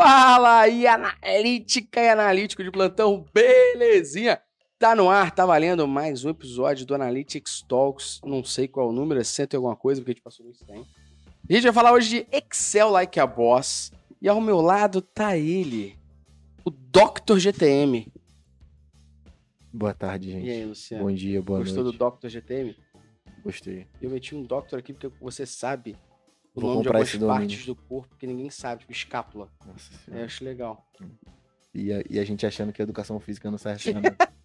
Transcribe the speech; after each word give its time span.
Fala 0.00 0.60
aí, 0.60 0.86
analítica 0.86 2.00
e 2.00 2.08
analítico 2.08 2.62
de 2.62 2.70
plantão, 2.70 3.26
belezinha? 3.34 4.40
Tá 4.78 4.94
no 4.94 5.10
ar, 5.10 5.32
tá 5.32 5.44
valendo 5.44 5.88
mais 5.88 6.24
um 6.24 6.30
episódio 6.30 6.86
do 6.86 6.94
Analytics 6.94 7.62
Talks. 7.62 8.20
Não 8.24 8.44
sei 8.44 8.68
qual 8.68 8.90
o 8.90 8.92
número, 8.92 9.20
é 9.20 9.24
cento 9.24 9.54
e 9.54 9.56
alguma 9.56 9.74
coisa, 9.74 10.00
porque 10.00 10.12
a 10.12 10.14
gente 10.14 10.22
passou 10.22 10.46
no 10.46 10.54
100. 10.54 10.86
A 11.50 11.52
gente 11.52 11.64
vai 11.64 11.72
falar 11.72 11.92
hoje 11.92 12.10
de 12.10 12.26
Excel 12.30 12.90
Like 12.90 13.18
a 13.18 13.26
Boss. 13.26 13.90
E 14.22 14.28
ao 14.28 14.40
meu 14.40 14.60
lado 14.60 15.02
tá 15.02 15.36
ele, 15.36 15.98
o 16.64 16.70
Dr. 16.70 17.36
GTM. 17.36 18.06
Boa 19.72 19.94
tarde, 19.94 20.30
gente. 20.30 20.46
E 20.46 20.50
aí, 20.52 20.64
Luciano? 20.64 21.06
Bom 21.06 21.12
dia, 21.12 21.42
boa 21.42 21.58
Gostou 21.58 21.82
noite. 21.82 21.98
do 21.98 22.10
Dr. 22.10 22.28
GTM? 22.28 22.76
Gostei. 23.42 23.88
Eu 24.00 24.10
meti 24.10 24.36
um 24.36 24.44
Dr. 24.44 24.76
aqui 24.76 24.92
porque 24.92 25.10
você 25.20 25.44
sabe 25.44 25.96
o 26.58 26.60
Vou 26.60 26.70
nome 26.70 26.82
de 26.82 26.88
comprar 26.88 27.00
algumas 27.00 27.38
partes 27.38 27.66
do 27.66 27.74
corpo 27.74 28.16
que 28.16 28.26
ninguém 28.26 28.50
sabe, 28.50 28.80
tipo 28.80 28.92
escápula. 28.92 29.48
Nossa 29.66 29.90
É, 30.12 30.24
acho 30.24 30.44
legal. 30.44 30.86
E, 31.74 31.92
a, 31.92 32.02
e 32.08 32.18
a 32.18 32.24
gente 32.24 32.44
achando 32.44 32.72
que 32.72 32.82
a 32.82 32.84
educação 32.84 33.18
física 33.20 33.50
não 33.50 33.58
serve 33.58 33.92
pra 33.92 34.00
nada. 34.00 34.16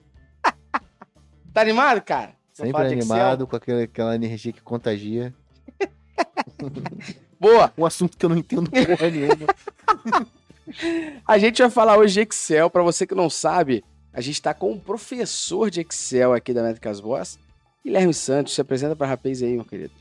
Tá 1.53 1.61
animado, 1.61 2.02
cara? 2.02 2.33
Vamos 2.57 2.75
Sempre 2.75 2.93
animado, 2.93 3.45
com 3.45 3.55
aquela, 3.55 3.83
aquela 3.83 4.15
energia 4.15 4.52
que 4.52 4.61
contagia. 4.61 5.31
Boa! 7.39 7.71
Um 7.77 7.85
assunto 7.85 8.17
que 8.17 8.25
eu 8.25 8.30
não 8.30 8.38
entendo 8.38 8.71
porra 8.71 9.09
nenhuma. 9.11 10.27
A 11.27 11.38
gente 11.38 11.61
vai 11.61 11.69
falar 11.69 11.97
hoje 11.97 12.13
de 12.13 12.21
Excel. 12.21 12.69
Pra 12.69 12.81
você 12.81 13.05
que 13.05 13.13
não 13.13 13.30
sabe, 13.30 13.83
a 14.13 14.21
gente 14.21 14.41
tá 14.41 14.53
com 14.53 14.71
um 14.71 14.80
professor 14.80 15.69
de 15.69 15.81
Excel 15.81 16.33
aqui 16.33 16.53
da 16.53 16.63
Métricas 16.63 16.99
Boss, 16.99 17.38
Guilherme 17.83 18.13
Santos. 18.13 18.53
Se 18.53 18.61
apresenta 18.61 18.95
pra 18.95 19.07
rapaz 19.07 19.43
aí, 19.43 19.55
meu 19.55 19.66
querido. 19.66 19.93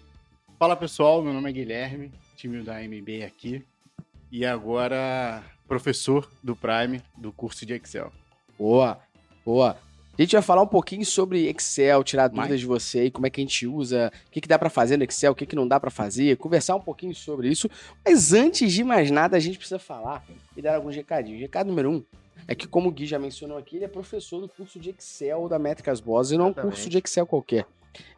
Fala 0.62 0.76
pessoal, 0.76 1.20
meu 1.20 1.32
nome 1.32 1.50
é 1.50 1.52
Guilherme, 1.52 2.12
time 2.36 2.62
da 2.62 2.80
MB 2.80 3.24
aqui. 3.24 3.64
E 4.30 4.46
agora 4.46 5.42
professor 5.66 6.30
do 6.40 6.54
Prime 6.54 7.02
do 7.18 7.32
curso 7.32 7.66
de 7.66 7.74
Excel. 7.74 8.12
Boa, 8.56 9.00
boa. 9.44 9.76
A 10.16 10.22
gente 10.22 10.36
vai 10.36 10.40
falar 10.40 10.62
um 10.62 10.68
pouquinho 10.68 11.04
sobre 11.04 11.48
Excel, 11.48 12.04
tirar 12.04 12.30
Mais? 12.30 12.34
dúvidas 12.36 12.60
de 12.60 12.66
você 12.66 13.00
aí, 13.00 13.10
como 13.10 13.26
é 13.26 13.30
que 13.30 13.40
a 13.40 13.44
gente 13.44 13.66
usa, 13.66 14.12
o 14.28 14.30
que, 14.30 14.40
que 14.40 14.46
dá 14.46 14.56
pra 14.56 14.70
fazer 14.70 14.96
no 14.96 15.02
Excel, 15.02 15.32
o 15.32 15.34
que, 15.34 15.46
que 15.46 15.56
não 15.56 15.66
dá 15.66 15.80
pra 15.80 15.90
fazer, 15.90 16.36
conversar 16.36 16.76
um 16.76 16.80
pouquinho 16.80 17.12
sobre 17.12 17.48
isso. 17.48 17.68
Mas 18.06 18.32
antes 18.32 18.72
de 18.72 18.84
mais 18.84 19.10
nada, 19.10 19.36
a 19.36 19.40
gente 19.40 19.58
precisa 19.58 19.80
falar 19.80 20.24
e 20.56 20.62
dar 20.62 20.76
alguns 20.76 20.94
recadinhos. 20.94 21.40
Recado 21.40 21.66
número 21.66 21.90
um 21.90 22.04
é 22.46 22.54
que, 22.54 22.68
como 22.68 22.88
o 22.88 22.92
Gui 22.92 23.04
já 23.04 23.18
mencionou 23.18 23.58
aqui, 23.58 23.78
ele 23.78 23.84
é 23.86 23.88
professor 23.88 24.40
do 24.40 24.48
curso 24.48 24.78
de 24.78 24.90
Excel 24.90 25.48
da 25.48 25.58
Métricas 25.58 25.98
Boss 25.98 26.30
e 26.30 26.36
não 26.36 26.46
é 26.46 26.48
um 26.50 26.54
curso 26.54 26.88
de 26.88 26.98
Excel 26.98 27.26
qualquer. 27.26 27.66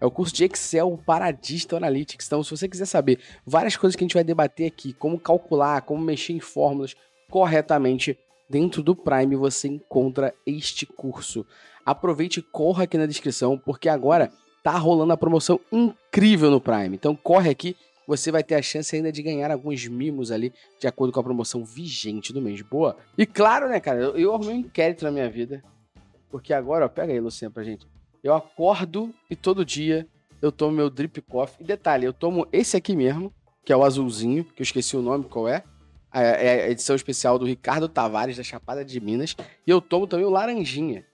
É 0.01 0.07
o 0.07 0.11
curso 0.11 0.35
de 0.35 0.45
Excel 0.45 0.99
para 1.05 1.31
Digital 1.31 1.79
Analytics. 1.79 2.27
Então, 2.27 2.43
se 2.43 2.51
você 2.51 2.69
quiser 2.69 2.87
saber 2.87 3.19
várias 3.47 3.77
coisas 3.77 3.97
que 3.97 4.05
a 4.05 4.07
gente 4.07 4.15
vai 4.15 4.25
debater 4.25 4.67
aqui, 4.67 4.93
como 4.93 5.19
calcular, 5.19 5.83
como 5.83 6.03
mexer 6.03 6.33
em 6.33 6.41
fórmulas 6.41 6.95
corretamente, 7.31 8.19
dentro 8.49 8.83
do 8.83 8.95
Prime 8.95 9.37
você 9.37 9.69
encontra 9.69 10.35
este 10.47 10.87
curso. 10.87 11.47
Aproveite 11.85 12.41
e 12.41 12.43
corra 12.43 12.85
aqui 12.85 12.97
na 12.97 13.07
descrição, 13.07 13.59
porque 13.59 13.89
agora 13.89 14.33
tá 14.63 14.77
rolando 14.79 15.13
a 15.13 15.17
promoção 15.17 15.61
incrível 15.71 16.51
no 16.51 16.61
Prime. 16.61 16.95
Então 16.95 17.15
corre 17.15 17.51
aqui, 17.51 17.77
você 18.07 18.31
vai 18.31 18.43
ter 18.43 18.55
a 18.55 18.63
chance 18.63 18.95
ainda 18.95 19.11
de 19.11 19.23
ganhar 19.23 19.51
alguns 19.51 19.87
mimos 19.87 20.31
ali, 20.31 20.53
de 20.79 20.87
acordo 20.87 21.13
com 21.13 21.21
a 21.21 21.25
promoção 21.25 21.65
vigente 21.65 22.33
do 22.33 22.41
mês. 22.41 22.63
Boa? 22.63 22.97
E 23.17 23.27
claro, 23.27 23.69
né, 23.69 23.81
cara, 23.81 24.01
eu, 24.01 24.17
eu 24.17 24.35
arrumei 24.35 24.55
um 24.57 24.61
inquérito 24.61 25.05
na 25.05 25.11
minha 25.11 25.29
vida. 25.29 25.63
Porque 26.31 26.53
agora, 26.53 26.87
ó, 26.87 26.89
pega 26.89 27.13
aí, 27.13 27.21
Luciano, 27.21 27.55
pra 27.55 27.63
gente. 27.63 27.87
Eu 28.25 28.35
acordo 28.35 29.15
e 29.31 29.37
todo 29.37 29.65
dia 29.67 30.07
eu 30.41 30.51
tomo 30.51 30.73
meu 30.75 30.89
drip 30.91 31.21
coffee. 31.21 31.63
E 31.63 31.65
detalhe, 31.67 32.07
eu 32.07 32.13
tomo 32.13 32.47
esse 32.51 32.75
aqui 32.77 32.97
mesmo, 32.97 33.31
que 33.65 33.71
é 33.73 33.77
o 33.77 33.85
azulzinho, 33.85 34.45
que 34.45 34.63
eu 34.63 34.65
esqueci 34.65 34.97
o 34.97 35.03
nome, 35.03 35.25
qual 35.25 35.47
é? 35.47 35.63
A- 36.11 36.23
É 36.23 36.65
a 36.65 36.71
edição 36.71 36.97
especial 36.97 37.39
do 37.39 37.45
Ricardo 37.45 37.87
Tavares, 37.89 38.37
da 38.39 38.43
Chapada 38.43 38.83
de 38.85 38.99
Minas. 38.99 39.37
E 39.67 39.71
eu 39.71 39.79
tomo 39.81 40.07
também 40.07 40.25
o 40.25 40.31
laranjinha, 40.31 41.05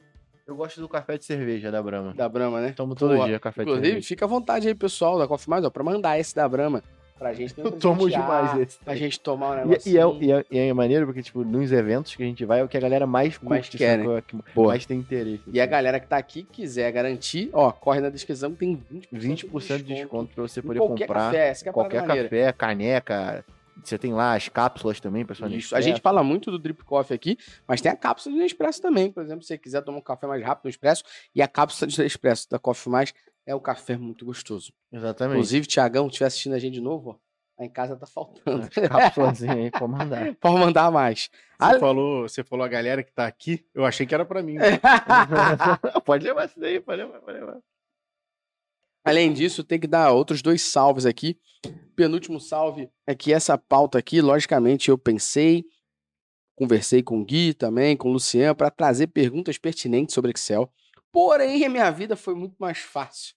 Eu 0.47 0.55
gosto 0.57 0.81
do 0.81 0.89
café 0.89 1.17
de 1.19 1.25
cerveja 1.25 1.71
da 1.71 1.81
Brahma. 1.83 2.13
da 2.15 2.29
Brahma, 2.29 2.61
né? 2.61 2.73
Tomo 2.73 2.95
todo 2.95 3.15
Boa. 3.15 3.27
dia 3.27 3.39
café 3.41 3.63
de 3.65 3.71
Inclusive, 3.71 3.87
cerveja. 3.89 4.07
fica 4.09 4.25
à 4.25 4.29
vontade 4.29 4.67
aí, 4.69 4.75
pessoal, 4.75 5.19
da 5.19 5.27
Coffee 5.29 5.49
Mais, 5.51 5.65
ó, 5.65 5.71
pra 5.71 5.83
mandar 5.85 6.19
esse 6.19 6.35
da 6.35 6.49
Brahma 6.49 6.83
pra 7.21 7.33
gente. 7.35 7.55
Eu 7.57 7.71
tomo 7.79 8.09
demais 8.11 8.59
esse. 8.59 8.79
Pra 8.79 8.97
gente 8.97 9.21
tomar 9.21 9.51
um 9.51 9.53
E, 9.53 9.69
negócio. 9.69 9.93
e 9.93 9.99
é, 9.99 10.03
e, 10.25 10.33
é, 10.33 10.45
e 10.51 10.59
é 10.71 10.73
maneiro 10.73 11.07
porque, 11.07 11.23
tipo, 11.23 11.45
nos 11.45 11.71
eventos 11.71 12.17
que 12.17 12.23
a 12.23 12.27
gente 12.27 12.45
vai, 12.45 12.61
é 12.61 12.65
o 12.65 12.69
que 12.69 12.77
a 12.77 12.81
galera 12.81 13.07
mais 13.07 13.37
curte, 13.37 13.49
Mais 13.51 13.69
quer, 13.69 13.99
sacou? 13.99 14.17
É 14.19 14.23
que 14.23 14.37
Boa. 14.55 14.69
mais 14.69 14.87
tem 14.87 14.99
interesse. 14.99 15.43
E 15.47 15.61
a 15.61 15.67
galera 15.67 16.01
que 16.01 16.07
tá 16.09 16.17
aqui 16.17 16.43
quiser 16.43 16.91
garantir, 16.91 17.51
ó, 17.53 17.71
corre 17.71 18.01
na 18.01 18.09
descrição 18.11 18.53
tem 18.55 18.83
20%, 18.93 19.09
20% 19.51 19.77
de 19.77 19.83
desconto 19.95 20.35
pra 20.35 20.43
você 20.43 20.61
poder 20.63 20.79
qualquer 20.81 21.07
comprar. 21.07 21.27
café. 21.27 21.49
Essa 21.51 21.69
é 21.69 21.73
qualquer 21.73 22.01
maneira. 22.07 22.29
café, 22.29 22.53
caneca. 22.53 23.45
Você 23.83 23.97
tem 23.97 24.13
lá 24.13 24.35
as 24.35 24.47
cápsulas 24.49 25.01
também, 25.01 25.25
pessoal. 25.25 25.51
Isso. 25.51 25.75
A 25.75 25.81
gente 25.81 26.03
fala 26.03 26.23
muito 26.23 26.51
do 26.51 26.59
Drip 26.59 26.85
Coffee 26.85 27.15
aqui, 27.15 27.39
mas 27.67 27.81
tem 27.81 27.91
a 27.91 27.97
cápsula 27.97 28.35
de 28.35 28.43
Nespresso 28.43 28.83
também. 28.83 29.11
Por 29.11 29.23
exemplo, 29.23 29.43
se 29.43 29.49
você 29.49 29.57
quiser 29.57 29.81
tomar 29.83 29.99
um 29.99 30.03
café 30.03 30.27
mais 30.27 30.43
rápido 30.45 30.65
no 30.65 30.71
Expresso, 30.71 31.03
e 31.35 31.41
a 31.41 31.49
cápsula 31.49 31.89
de 31.91 31.99
Nespresso 32.03 32.51
da 32.51 32.59
Coffee 32.59 32.93
Mais 32.93 33.15
é 33.47 33.55
um 33.55 33.61
café 33.61 33.97
muito 33.97 34.25
gostoso. 34.25 34.73
Exatamente. 34.93 35.37
Inclusive, 35.37 35.67
Tiagão, 35.67 36.05
se 36.05 36.11
estiver 36.11 36.27
assistindo 36.27 36.55
a 36.55 36.59
gente 36.59 36.75
de 36.75 36.81
novo, 36.81 37.21
ó, 37.59 37.65
em 37.65 37.69
casa 37.69 37.97
tá 37.97 38.07
faltando. 38.07 38.63
As 38.63 38.89
cápsulazinhas 38.89 39.57
aí 39.57 39.71
pra 39.71 39.87
mandar. 39.89 40.35
Pode 40.41 40.55
mandar 40.59 40.91
mais. 40.91 41.29
Você, 41.31 41.31
Ah, 41.59 41.79
falou, 41.79 42.23
você 42.29 42.43
falou 42.45 42.65
a 42.65 42.69
galera 42.69 43.03
que 43.03 43.13
tá 43.13 43.27
aqui, 43.27 43.65
eu 43.75 43.85
achei 43.85 44.07
que 44.07 44.15
era 44.15 44.25
pra 44.25 44.43
mim. 44.43 44.57
pode 46.05 46.25
levar 46.25 46.47
isso 46.47 46.59
daí, 46.59 46.81
pode 46.81 47.03
levar, 47.03 47.21
pode 47.21 47.39
levar. 47.39 47.59
Além 49.05 49.33
disso, 49.33 49.65
tem 49.65 49.81
que 49.81 49.87
dar 49.87 50.13
outros 50.13 50.43
dois 50.43 50.63
salves 50.63 51.07
aqui. 51.07 51.39
Penúltimo 51.97 52.41
salve 52.41 52.91
é 53.07 53.15
que 53.15 53.33
essa 53.33 53.57
pauta 53.59 53.99
aqui, 53.99 54.21
logicamente, 54.21 54.89
eu 54.91 54.97
pensei, 54.99 55.65
conversei 56.55 57.03
com 57.03 57.21
o 57.21 57.25
Gui 57.25 57.53
também, 57.55 57.97
com 57.97 58.09
o 58.09 58.13
Luciano, 58.13 58.55
para 58.55 58.71
trazer 58.71 59.07
perguntas 59.09 59.59
pertinentes 59.59 60.15
sobre 60.15 60.31
Excel. 60.33 60.71
Porém, 61.13 61.65
a 61.65 61.69
minha 61.69 61.91
vida 61.91 62.17
foi 62.17 62.35
muito 62.35 62.57
mais 62.59 62.79
fácil 62.79 63.35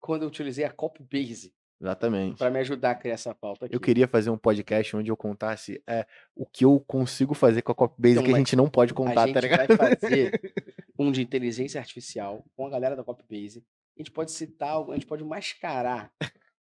quando 0.00 0.22
eu 0.22 0.28
utilizei 0.28 0.64
a 0.64 0.70
Copybase 0.70 1.52
Exatamente. 1.80 2.38
para 2.38 2.50
me 2.50 2.58
ajudar 2.60 2.92
a 2.92 2.94
criar 2.94 3.14
essa 3.14 3.34
pauta 3.34 3.66
aqui. 3.66 3.74
Eu 3.74 3.80
queria 3.80 4.08
fazer 4.08 4.30
um 4.30 4.38
podcast 4.38 4.96
onde 4.96 5.10
eu 5.10 5.16
contasse 5.16 5.82
é, 5.86 6.06
o 6.34 6.46
que 6.46 6.64
eu 6.64 6.80
consigo 6.86 7.34
fazer 7.34 7.62
com 7.62 7.72
a 7.72 7.74
Copybase 7.74 8.14
Então, 8.14 8.24
que 8.24 8.34
a 8.34 8.38
gente 8.38 8.56
não 8.56 8.68
pode 8.68 8.92
a 8.92 8.94
contar, 8.94 9.26
gente 9.26 9.34
tá 9.34 9.40
ligado? 9.40 9.76
vai 9.76 9.96
fazer 9.96 10.40
um 10.98 11.12
de 11.12 11.22
inteligência 11.22 11.78
artificial 11.80 12.44
com 12.56 12.66
a 12.66 12.70
galera 12.70 12.96
da 12.96 13.04
Copybase. 13.04 13.64
A 13.96 14.00
gente 14.00 14.10
pode 14.10 14.32
citar, 14.32 14.76
a 14.76 14.94
gente 14.94 15.06
pode 15.06 15.22
mascarar 15.24 16.10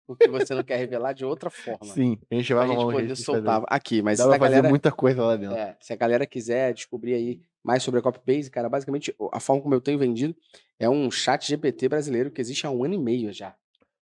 o 0.07 0.15
que 0.15 0.27
você 0.27 0.53
não 0.55 0.63
quer 0.63 0.77
revelar 0.77 1.13
de 1.13 1.23
outra 1.23 1.49
forma. 1.49 1.85
Sim, 1.93 2.17
a 2.29 2.35
gente 2.35 2.53
vai 2.53 2.65
Pra 2.65 2.75
gente 2.75 2.91
poder 2.91 3.15
soltar 3.15 3.63
aqui, 3.67 4.01
mas 4.01 4.17
Dá 4.17 4.25
pra 4.25 4.35
a 4.35 4.39
fazer 4.39 4.51
galera, 4.55 4.69
muita 4.69 4.91
coisa 4.91 5.23
lá 5.23 5.35
dentro. 5.37 5.55
é, 5.55 5.77
se 5.79 5.93
a 5.93 5.95
galera 5.95 6.25
quiser 6.25 6.73
descobrir 6.73 7.13
aí 7.13 7.41
mais 7.63 7.83
sobre 7.83 7.99
a 7.99 8.03
Copybase, 8.03 8.49
cara, 8.49 8.69
basicamente 8.69 9.15
a 9.31 9.39
forma 9.39 9.61
como 9.61 9.75
eu 9.75 9.81
tenho 9.81 9.99
vendido 9.99 10.35
é 10.79 10.89
um 10.89 11.11
chat 11.11 11.47
GPT 11.47 11.89
brasileiro 11.89 12.31
que 12.31 12.41
existe 12.41 12.65
há 12.65 12.71
um 12.71 12.83
ano 12.83 12.95
e 12.95 12.97
meio 12.97 13.31
já. 13.33 13.55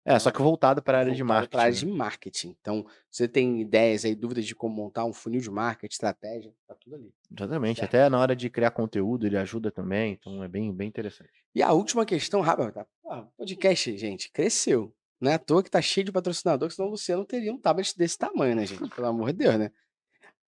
É, 0.08 0.20
só 0.20 0.30
que 0.30 0.40
voltado 0.40 0.84
para 0.84 1.00
a 1.00 1.02
área 1.02 1.16
de 1.16 1.24
marketing. 1.24 1.50
pra 1.50 1.62
área 1.64 1.74
né? 1.74 1.80
de 1.80 1.86
marketing. 1.88 2.56
Então, 2.62 2.86
você 3.10 3.28
tem 3.28 3.60
ideias 3.60 4.06
aí, 4.06 4.14
dúvidas 4.14 4.46
de 4.46 4.54
como 4.54 4.76
montar 4.76 5.04
um 5.04 5.12
funil 5.12 5.42
de 5.42 5.50
marketing, 5.50 5.92
estratégia, 5.92 6.54
tá 6.68 6.76
tudo 6.76 6.96
ali. 6.96 7.12
Exatamente, 7.36 7.84
até 7.84 8.08
na 8.08 8.20
hora 8.20 8.36
de 8.36 8.48
criar 8.48 8.70
conteúdo 8.70 9.26
ele 9.26 9.36
ajuda 9.36 9.72
também, 9.72 10.14
então 10.14 10.44
é 10.44 10.48
bem, 10.48 10.72
bem 10.72 10.88
interessante. 10.88 11.32
E 11.56 11.64
a 11.64 11.72
última 11.72 12.06
questão, 12.06 12.42
rápida, 12.42 12.72
tá? 12.72 12.86
Ah, 13.10 13.26
podcast, 13.36 13.98
gente, 13.98 14.32
cresceu. 14.32 14.94
Não 15.20 15.32
é 15.32 15.36
à 15.36 15.40
toa 15.40 15.64
que 15.64 15.72
tá 15.72 15.82
cheio 15.82 16.06
de 16.06 16.12
patrocinador, 16.12 16.70
que 16.70 16.76
senão 16.76 16.90
o 16.90 16.92
Luciano 16.92 17.26
teria 17.26 17.52
um 17.52 17.58
tablet 17.58 17.98
desse 17.98 18.18
tamanho, 18.18 18.56
né, 18.56 18.66
gente? 18.66 18.88
Pelo 18.90 19.08
amor 19.08 19.32
de 19.32 19.40
Deus, 19.40 19.58
né? 19.58 19.72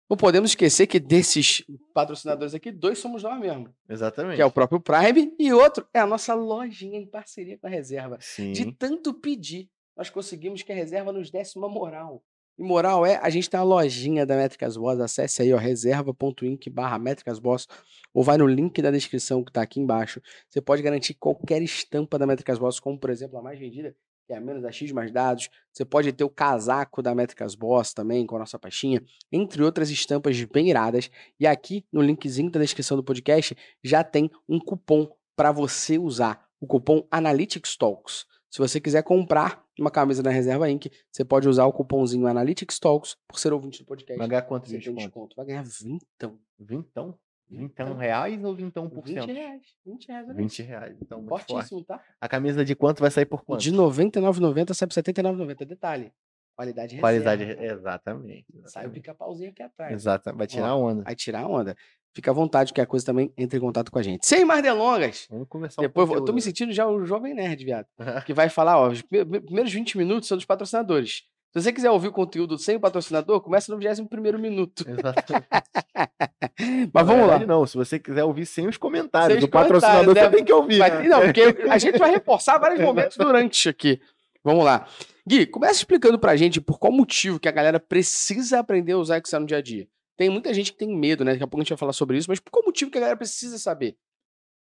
Não 0.09 0.15
podemos 0.15 0.51
esquecer 0.51 0.87
que 0.87 0.99
desses 0.99 1.63
patrocinadores 1.93 2.53
aqui, 2.53 2.71
dois 2.71 2.97
somos 2.97 3.23
nós 3.23 3.39
mesmo. 3.39 3.73
Exatamente. 3.89 4.37
Que 4.37 4.41
é 4.41 4.45
o 4.45 4.51
próprio 4.51 4.79
Prime 4.79 5.35
e 5.37 5.51
outro 5.51 5.85
é 5.93 5.99
a 5.99 6.07
nossa 6.07 6.33
lojinha 6.33 6.97
em 6.97 7.05
parceria 7.05 7.57
com 7.57 7.67
a 7.67 7.69
Reserva. 7.69 8.17
Sim. 8.21 8.53
De 8.53 8.71
tanto 8.71 9.13
pedir, 9.13 9.69
nós 9.95 10.09
conseguimos 10.09 10.63
que 10.63 10.71
a 10.71 10.75
Reserva 10.75 11.11
nos 11.11 11.29
desse 11.29 11.57
uma 11.57 11.67
moral. 11.67 12.23
E 12.57 12.63
moral 12.63 13.05
é, 13.05 13.17
a 13.21 13.29
gente 13.29 13.49
tem 13.49 13.59
a 13.59 13.63
lojinha 13.63 14.25
da 14.25 14.35
Métricas 14.35 14.75
Boss, 14.77 14.99
acesse 14.99 15.43
aí, 15.43 15.53
ó, 15.53 15.57
reserva.inc 15.57 16.69
barra 16.71 16.97
Métricas 16.97 17.37
Boss, 17.37 17.67
ou 18.11 18.23
vai 18.23 18.35
no 18.35 18.47
link 18.47 18.81
da 18.81 18.89
descrição 18.89 19.43
que 19.43 19.51
tá 19.51 19.61
aqui 19.61 19.79
embaixo. 19.79 20.19
Você 20.49 20.59
pode 20.59 20.81
garantir 20.81 21.13
qualquer 21.13 21.61
estampa 21.61 22.17
da 22.17 22.25
Métricas 22.25 22.57
Boss, 22.57 22.79
como 22.79 22.97
por 22.97 23.11
exemplo 23.11 23.37
a 23.37 23.43
mais 23.43 23.59
vendida, 23.59 23.95
que 24.27 24.33
é 24.33 24.37
a 24.37 24.41
menos 24.41 24.61
da 24.61 24.71
X 24.71 24.91
mais 24.91 25.09
dados. 25.09 25.49
Você 25.71 25.85
pode 25.85 26.11
ter 26.11 26.25
o 26.25 26.29
casaco 26.29 27.01
da 27.01 27.15
Métricas 27.15 27.55
Boss 27.55 27.93
também, 27.93 28.27
com 28.27 28.35
a 28.35 28.39
nossa 28.39 28.59
pastinha, 28.59 29.01
entre 29.31 29.63
outras 29.63 29.89
estampas 29.89 30.43
bem 30.43 30.69
iradas. 30.69 31.09
E 31.39 31.47
aqui 31.47 31.85
no 31.91 32.01
linkzinho 32.01 32.51
da 32.51 32.59
descrição 32.59 32.97
do 32.97 33.03
podcast 33.03 33.55
já 33.81 34.03
tem 34.03 34.29
um 34.47 34.59
cupom 34.59 35.09
para 35.35 35.51
você 35.51 35.97
usar, 35.97 36.45
o 36.59 36.67
cupom 36.67 37.07
Analytics 37.09 37.77
Talks. 37.77 38.25
Se 38.49 38.59
você 38.59 38.81
quiser 38.81 39.03
comprar 39.03 39.63
uma 39.79 39.91
camisa 39.91 40.23
da 40.23 40.29
Reserva 40.29 40.69
Inc., 40.69 40.87
você 41.11 41.23
pode 41.23 41.47
usar 41.47 41.65
o 41.65 41.73
cupomzinho 41.73 42.27
Analytics 42.27 42.79
Talks 42.79 43.15
por 43.27 43.39
ser 43.39 43.53
ouvinte 43.53 43.79
do 43.79 43.85
podcast. 43.85 44.17
Vai 44.17 44.27
ganhar 44.27 44.41
quanto 44.41 44.67
de 44.67 44.77
desconto? 44.77 44.97
desconto. 44.97 45.35
Vai 45.35 45.45
ganhar 45.45 45.63
vintão. 45.63 46.39
Vintão? 46.59 47.17
Vintão 47.49 47.95
reais 47.95 48.43
ou 48.43 48.53
vintão 48.55 48.89
por 48.89 49.03
20 49.05 49.13
cento? 49.21 49.31
reais. 49.33 49.61
20 49.85 50.07
reais. 50.07 50.25
olha 50.27 50.35
20 50.37 50.51
isso. 50.51 50.63
reais. 50.63 50.97
Então, 51.01 51.19
muito 51.19 51.29
forte. 51.29 51.47
Fortíssimo, 51.53 51.83
tá? 51.83 52.01
A 52.19 52.27
camisa 52.27 52.65
de 52.65 52.75
quanto 52.75 52.99
vai 52.99 53.09
sair 53.11 53.25
por 53.25 53.43
quanto? 53.43 53.61
De 53.61 53.69
R$ 53.71 53.77
99,90 53.77 54.73
sai 54.73 54.87
por 54.87 54.95
R$ 54.95 55.01
79,90. 55.01 55.65
Detalhe. 55.65 56.11
Qualidade 56.55 56.95
reserva. 56.95 57.01
Qualidade, 57.07 57.63
exatamente. 57.63 58.45
Sai 58.47 58.57
o 58.57 58.65
Exatamente. 58.65 58.93
pica-pauzinho 58.95 59.49
aqui 59.51 59.61
atrás. 59.63 59.93
Exatamente. 59.93 60.37
Vai 60.39 60.47
tirar 60.47 60.75
onda. 60.75 61.03
Aí 61.05 61.15
tirar 61.15 61.41
a 61.43 61.47
onda. 61.47 61.75
Fica 62.15 62.31
à 62.31 62.33
vontade 62.33 62.73
que 62.73 62.81
a 62.81 62.85
coisa 62.87 63.05
também 63.05 63.31
entre 63.37 63.59
em 63.59 63.61
contato 63.61 63.91
com 63.91 63.99
a 63.99 64.01
gente. 64.01 64.25
Sem 64.25 64.43
mais 64.43 64.63
delongas. 64.63 65.27
Vamos 65.29 65.47
começar 65.47 65.79
Depois 65.83 66.09
o 66.09 66.15
eu 66.15 66.25
tô 66.25 66.33
me 66.33 66.41
sentindo 66.41 66.73
já 66.73 66.87
o 66.87 67.05
Jovem 67.05 67.35
Nerd, 67.35 67.63
viado. 67.63 67.85
Que 68.25 68.33
vai 68.33 68.49
falar, 68.49 68.79
ó, 68.79 68.89
os 68.89 69.03
pri- 69.03 69.23
primeiros 69.23 69.71
20 69.71 69.97
minutos 69.99 70.27
são 70.27 70.35
dos 70.35 70.45
patrocinadores. 70.45 71.23
Se 71.57 71.63
você 71.63 71.73
quiser 71.73 71.89
ouvir 71.89 72.09
o 72.09 72.11
conteúdo 72.11 72.57
sem 72.57 72.75
o 72.75 72.79
patrocinador, 72.79 73.41
começa 73.41 73.71
no 73.71 73.79
21 73.79 74.37
minuto. 74.37 74.85
Exatamente. 74.87 75.47
Mas 76.93 77.07
vamos 77.07 77.27
lá. 77.27 77.39
Não, 77.39 77.65
se 77.65 77.75
você 77.75 77.97
quiser 77.97 78.23
ouvir 78.23 78.45
sem 78.45 78.67
os 78.67 78.77
comentários 78.77 79.33
Sem 79.33 79.37
os 79.37 79.41
do 79.45 79.49
patrocinador, 79.49 80.05
comentários, 80.05 80.23
você 80.23 80.29
né? 80.29 80.35
tem 80.37 80.45
que 80.45 80.53
ouvir. 80.53 80.77
Vai- 80.77 81.03
né? 81.03 81.09
não, 81.09 81.21
porque 81.21 81.41
a 81.69 81.77
gente 81.77 81.97
vai 81.97 82.11
reforçar 82.11 82.59
vários 82.59 82.79
momentos 82.79 83.17
durante 83.17 83.69
aqui. 83.69 83.99
Vamos 84.43 84.63
lá. 84.63 84.87
Gui, 85.27 85.45
começa 85.45 85.73
explicando 85.73 86.19
pra 86.19 86.35
gente 86.35 86.61
por 86.61 86.77
qual 86.77 86.93
motivo 86.93 87.39
que 87.39 87.49
a 87.49 87.51
galera 87.51 87.79
precisa 87.79 88.59
aprender 88.59 88.93
a 88.93 88.97
usar 88.97 89.17
Excel 89.17 89.39
no 89.39 89.45
dia 89.45 89.57
a 89.57 89.61
dia. 89.61 89.87
Tem 90.15 90.29
muita 90.29 90.53
gente 90.53 90.71
que 90.71 90.77
tem 90.77 90.95
medo, 90.95 91.25
né? 91.25 91.31
Daqui 91.31 91.43
a 91.43 91.47
pouco 91.47 91.61
a 91.61 91.63
gente 91.63 91.69
vai 91.69 91.77
falar 91.77 91.93
sobre 91.93 92.17
isso, 92.17 92.29
mas 92.29 92.39
por 92.39 92.51
qual 92.51 92.63
motivo 92.63 92.89
que 92.89 92.97
a 92.97 93.01
galera 93.01 93.17
precisa 93.17 93.57
saber? 93.57 93.97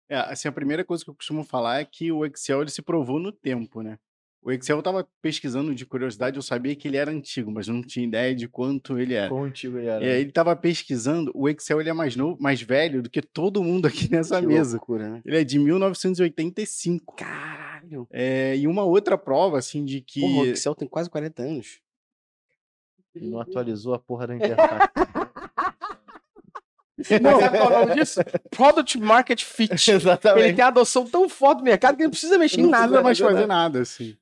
É, 0.09 0.17
assim, 0.17 0.47
a 0.47 0.51
primeira 0.51 0.83
coisa 0.83 1.03
que 1.03 1.09
eu 1.09 1.15
costumo 1.15 1.43
falar 1.43 1.79
é 1.79 1.85
que 1.85 2.11
o 2.11 2.25
Excel 2.25 2.61
ele 2.61 2.69
se 2.69 2.81
provou 2.81 3.17
no 3.17 3.31
tempo, 3.31 3.81
né? 3.81 3.97
O 4.43 4.51
Excel 4.51 4.77
eu 4.77 4.81
tava 4.81 5.07
pesquisando 5.21 5.75
de 5.75 5.85
curiosidade, 5.85 6.35
eu 6.35 6.41
sabia 6.41 6.75
que 6.75 6.87
ele 6.87 6.97
era 6.97 7.11
antigo, 7.11 7.51
mas 7.51 7.67
não 7.67 7.83
tinha 7.83 8.07
ideia 8.07 8.33
de 8.33 8.47
quanto 8.47 8.97
ele 8.97 9.13
era. 9.13 9.29
Quão 9.29 9.43
antigo 9.43 9.77
ele 9.77 9.85
era. 9.87 10.03
E 10.03 10.09
aí 10.09 10.21
ele 10.21 10.31
tava 10.31 10.55
pesquisando, 10.55 11.31
o 11.35 11.47
Excel 11.47 11.79
ele 11.79 11.89
é 11.91 11.93
mais 11.93 12.15
novo, 12.15 12.41
mais 12.41 12.59
velho 12.59 13.03
do 13.03 13.09
que 13.09 13.21
todo 13.21 13.63
mundo 13.63 13.85
aqui 13.87 14.09
nessa 14.11 14.39
Que 14.39 14.47
mesa. 14.47 14.77
loucura, 14.77 15.09
né? 15.09 15.21
Ele 15.23 15.37
é 15.37 15.43
de 15.43 15.59
1985. 15.59 17.15
Caralho. 17.17 18.07
É, 18.09 18.57
e 18.57 18.65
uma 18.65 18.83
outra 18.83 19.15
prova, 19.15 19.59
assim, 19.59 19.85
de 19.85 20.01
que. 20.01 20.21
Porra, 20.21 20.41
o 20.41 20.45
Excel 20.47 20.73
tem 20.73 20.87
quase 20.87 21.07
40 21.09 21.43
anos. 21.43 21.79
Não 23.13 23.39
atualizou 23.39 23.93
a 23.93 23.99
porra 23.99 24.25
da 24.25 24.35
interface. 24.37 24.89
Não, 27.21 27.39
sabe 27.39 27.57
qual 27.57 27.71
é 27.71 27.75
o 27.77 27.79
nome 27.87 27.95
disso? 27.99 28.19
Product 28.51 28.99
Market 28.99 29.43
Fit. 29.43 29.71
Ele 29.89 29.97
Exatamente. 29.97 30.55
tem 30.55 30.63
a 30.63 30.67
adoção 30.67 31.05
tão 31.07 31.27
forte 31.27 31.59
do 31.59 31.63
mercado 31.63 31.95
que 31.95 32.01
ele 32.03 32.07
não 32.07 32.11
precisa 32.11 32.37
mexer 32.37 32.59
em 32.59 32.63
não 32.63 32.69
nada. 32.69 32.83
precisa 32.83 33.03
mais 33.03 33.19
né? 33.19 33.27
fazer 33.27 33.47
nada, 33.47 33.81
assim. 33.81 34.15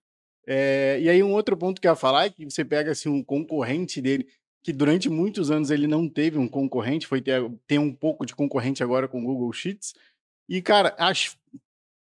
É, 0.51 1.00
e 1.00 1.07
aí 1.07 1.22
um 1.22 1.31
outro 1.31 1.56
ponto 1.56 1.80
que 1.80 1.88
eu 1.88 1.92
ia 1.92 1.96
falar 1.96 2.25
é 2.25 2.30
que 2.31 2.44
você 2.44 2.66
pega 2.66 2.92
assim 2.92 3.07
um 3.07 3.24
concorrente 3.24 4.01
dele, 4.01 4.28
que 4.63 4.74
durante 4.74 5.07
muitos 5.07 5.51
anos 5.51 5.69
ele 5.69 5.86
não 5.86 6.10
teve 6.10 6.40
um 6.40 6.48
concorrente, 6.48 7.06
foi 7.06 7.22
ter, 7.22 7.48
ter 7.68 7.78
um 7.78 7.94
pouco 7.94 8.25
de 8.25 8.36
concorrente 8.36 8.81
agora 8.84 9.07
com 9.07 9.22
o 9.22 9.25
Google 9.25 9.54
Sheets. 9.54 9.94
E, 10.50 10.60
cara, 10.62 10.96
as- 10.98 11.38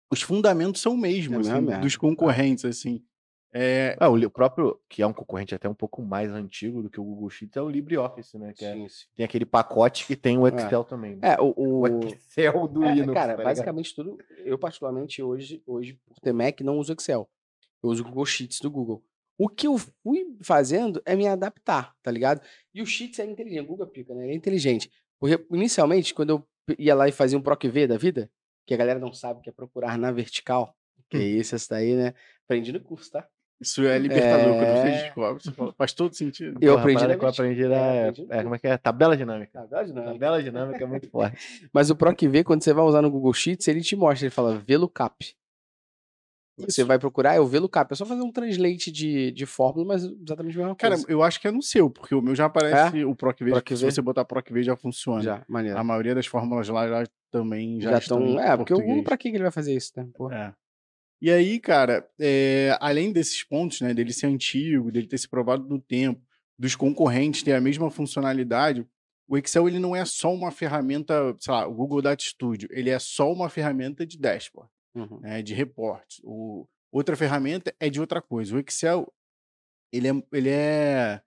os 0.09 0.21
fundamentos 0.21 0.81
são 0.81 0.93
o 0.93 0.97
mesmo, 0.97 1.35
É 1.35 1.39
assim, 1.41 1.51
mesmo, 1.51 1.71
é. 1.71 1.79
dos 1.79 1.97
concorrentes, 1.97 2.63
assim. 2.63 3.03
É, 3.53 3.95
Ah, 3.99 4.09
o, 4.09 4.29
próprio, 4.29 4.79
que 4.89 5.01
é 5.01 5.07
um 5.07 5.11
concorrente 5.13 5.53
até 5.55 5.67
um 5.67 5.73
pouco 5.73 6.01
mais 6.01 6.31
antigo 6.31 6.81
do 6.83 6.89
que 6.89 6.99
o 6.99 7.03
Google 7.03 7.29
Sheets, 7.29 7.57
é 7.57 7.61
o 7.61 7.69
LibreOffice, 7.69 8.37
né? 8.37 8.53
Que 8.55 8.63
é- 8.65 8.73
Sim, 8.73 8.87
sim. 8.87 9.05
tem 9.15 9.25
aquele 9.25 9.45
pacote 9.45 10.05
que 10.05 10.15
tem 10.15 10.37
o 10.37 10.47
Excel 10.47 10.83
também. 10.83 11.15
né? 11.17 11.33
É, 11.33 11.41
o, 11.41 11.53
o- 11.57 11.79
O 11.81 11.87
Excel 11.87 12.67
do 12.67 12.83
É, 12.85 12.93
Linux. 12.93 13.13
cara, 13.13 13.35
tá 13.35 13.43
basicamente 13.43 13.93
tudo. 13.95 14.17
Eu, 14.45 14.57
particularmente, 14.57 15.21
hoje, 15.21 15.61
hoje, 15.65 15.99
por 16.05 16.17
ter 16.19 16.31
Mac, 16.33 16.61
não 16.61 16.77
uso 16.77 16.93
Excel. 16.93 17.27
Eu 17.83 17.89
uso 17.89 18.03
o 18.03 18.05
Google 18.05 18.25
Sheets 18.25 18.59
do 18.59 18.69
Google. 18.71 19.03
O 19.37 19.47
que 19.47 19.67
eu 19.67 19.77
fui 19.77 20.35
fazendo 20.41 21.01
é 21.05 21.15
me 21.15 21.27
adaptar, 21.27 21.93
tá 22.01 22.09
ligado? 22.09 22.41
E 22.73 22.81
o 22.81 22.85
Sheets 22.85 23.19
é 23.19 23.25
inteligente, 23.25 23.61
o 23.61 23.67
Google 23.67 23.87
pica, 23.87 24.15
né? 24.15 24.23
Ele 24.23 24.33
é 24.33 24.35
inteligente. 24.35 24.89
Porque, 25.19 25.45
inicialmente, 25.51 26.13
quando 26.13 26.31
eu 26.31 26.75
ia 26.77 26.95
lá 26.95 27.07
e 27.07 27.11
fazia 27.11 27.37
um 27.37 27.41
PROC-V 27.41 27.87
da 27.87 27.97
vida, 27.97 28.31
que 28.65 28.73
a 28.73 28.77
galera 28.77 28.99
não 28.99 29.13
sabe 29.13 29.41
que 29.41 29.49
é 29.49 29.53
procurar 29.53 29.97
na 29.97 30.11
vertical, 30.11 30.75
que 31.09 31.17
é 31.17 31.21
isso, 31.21 31.55
essa 31.55 31.75
daí, 31.75 31.95
né? 31.95 32.13
Aprendi 32.45 32.71
no 32.71 32.79
curso, 32.81 33.11
tá? 33.11 33.27
isso 33.59 33.83
é 33.85 33.97
libertador 33.97 34.53
quando 34.55 34.67
você 34.67 34.87
É. 34.87 35.03
descobre. 35.03 35.73
Faz 35.77 35.93
todo 35.93 36.13
sentido. 36.13 36.59
Eu 36.61 36.73
Porra, 36.73 36.81
aprendi 36.81 37.07
na 37.07 37.29
aprendi 37.29 37.63
era, 37.63 37.75
É, 37.75 38.13
é, 38.29 38.43
como 38.43 38.55
é 38.55 38.59
que 38.59 38.67
é? 38.67 38.77
Tabela 38.77 39.17
dinâmica. 39.17 39.59
Verdade, 39.61 39.93
não. 39.93 40.03
Tabela 40.03 40.43
dinâmica 40.43 40.83
é 40.83 40.87
muito 40.87 41.09
forte. 41.09 41.37
Mas 41.73 41.89
o 41.89 41.95
PROC-V, 41.95 42.43
quando 42.43 42.63
você 42.63 42.73
vai 42.73 42.85
usar 42.85 43.01
no 43.01 43.09
Google 43.09 43.33
Sheets, 43.33 43.67
ele 43.67 43.81
te 43.81 43.95
mostra, 43.95 44.27
ele 44.27 44.33
fala 44.33 44.59
VLOOKUP. 44.59 45.35
Você 46.57 46.83
vai 46.83 46.97
procurar, 46.97 47.35
é 47.35 47.39
o 47.39 47.45
VLOOKUP. 47.45 47.91
É 47.91 47.95
só 47.95 48.05
fazer 48.05 48.21
um 48.21 48.31
translate 48.31 48.91
de, 48.91 49.31
de 49.31 49.45
fórmula, 49.45 49.87
mas 49.87 50.03
exatamente 50.03 50.55
a 50.55 50.59
mesma 50.59 50.75
Cara, 50.75 50.95
coisa. 50.95 51.11
eu 51.11 51.21
acho 51.21 51.39
que 51.39 51.47
é 51.47 51.51
no 51.51 51.61
seu, 51.61 51.89
porque 51.89 52.15
o 52.15 52.21
meu 52.21 52.35
já 52.35 52.45
aparece 52.45 53.03
o 53.05 53.15
PROC-V. 53.15 53.51
PROC-V? 53.51 53.77
Se 53.77 53.85
você 53.85 54.01
botar 54.01 54.25
PROC-V 54.25 54.63
já 54.63 54.75
funciona. 54.75 55.21
Já, 55.21 55.45
maneiro. 55.47 55.77
A 55.77 55.83
maioria 55.83 56.15
das 56.15 56.25
fórmulas 56.25 56.67
lá 56.69 56.87
já 56.87 57.03
também 57.31 57.79
já, 57.79 57.91
Já 57.91 57.97
estão 57.99 58.39
É, 58.39 58.57
porque 58.57 58.73
o 58.73 59.03
pra 59.03 59.17
que 59.17 59.29
que 59.29 59.37
ele 59.37 59.43
vai 59.43 59.51
fazer 59.51 59.75
isso, 59.75 59.91
né? 59.95 60.07
Porra. 60.15 60.35
É. 60.35 60.67
E 61.21 61.31
aí, 61.31 61.59
cara, 61.59 62.07
é, 62.19 62.77
além 62.79 63.11
desses 63.11 63.43
pontos, 63.43 63.81
né, 63.81 63.93
dele 63.93 64.13
ser 64.13 64.27
antigo, 64.27 64.91
dele 64.91 65.07
ter 65.07 65.17
se 65.17 65.27
provado 65.27 65.67
no 65.67 65.79
tempo, 65.79 66.21
dos 66.59 66.75
concorrentes 66.75 67.43
ter 67.43 67.53
a 67.53 67.61
mesma 67.61 67.89
funcionalidade, 67.89 68.85
o 69.27 69.37
Excel 69.37 69.67
ele 69.67 69.79
não 69.79 69.95
é 69.95 70.05
só 70.05 70.33
uma 70.33 70.51
ferramenta, 70.51 71.35
sei 71.39 71.53
lá, 71.53 71.67
o 71.67 71.73
Google 71.73 72.01
Data 72.01 72.23
Studio, 72.23 72.69
ele 72.71 72.89
é 72.89 72.99
só 72.99 73.31
uma 73.31 73.49
ferramenta 73.49 74.05
de 74.05 74.17
dashboard, 74.17 74.71
Uhum. 74.97 75.19
né, 75.19 75.41
de 75.41 75.53
reportes. 75.53 76.19
O, 76.23 76.67
outra 76.91 77.15
ferramenta 77.15 77.73
é 77.79 77.89
de 77.89 77.99
outra 77.99 78.21
coisa. 78.21 78.55
O 78.55 78.59
Excel, 78.59 79.11
ele 79.91 80.07
é, 80.07 80.23
ele 80.33 80.49
é 80.49 81.21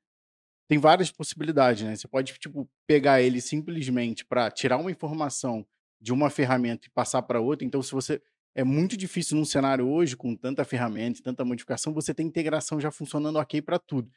tem 0.71 0.79
várias 0.79 1.11
possibilidades, 1.11 1.83
né? 1.83 1.97
Você 1.97 2.07
pode 2.07 2.33
tipo 2.35 2.71
pegar 2.87 3.21
ele 3.21 3.41
simplesmente 3.41 4.25
para 4.25 4.49
tirar 4.53 4.77
uma 4.77 4.91
informação 4.91 5.67
de 6.01 6.13
uma 6.13 6.31
ferramenta 6.31 6.87
e 6.87 6.91
passar 6.91 7.23
para 7.23 7.41
outra. 7.41 7.67
Então, 7.67 7.83
se 7.83 7.91
você 7.91 8.23
é 8.55 8.63
muito 8.63 8.97
difícil 8.97 9.37
num 9.37 9.45
cenário 9.45 9.89
hoje 9.89 10.17
com 10.17 10.35
tanta 10.37 10.65
ferramenta, 10.65 11.23
tanta 11.25 11.45
modificação, 11.45 11.93
você 11.93 12.15
tem 12.15 12.25
integração 12.25 12.81
já 12.81 12.91
funcionando 12.93 13.37
ok 13.41 13.61
para 13.61 13.81
tudo. 13.81 14.11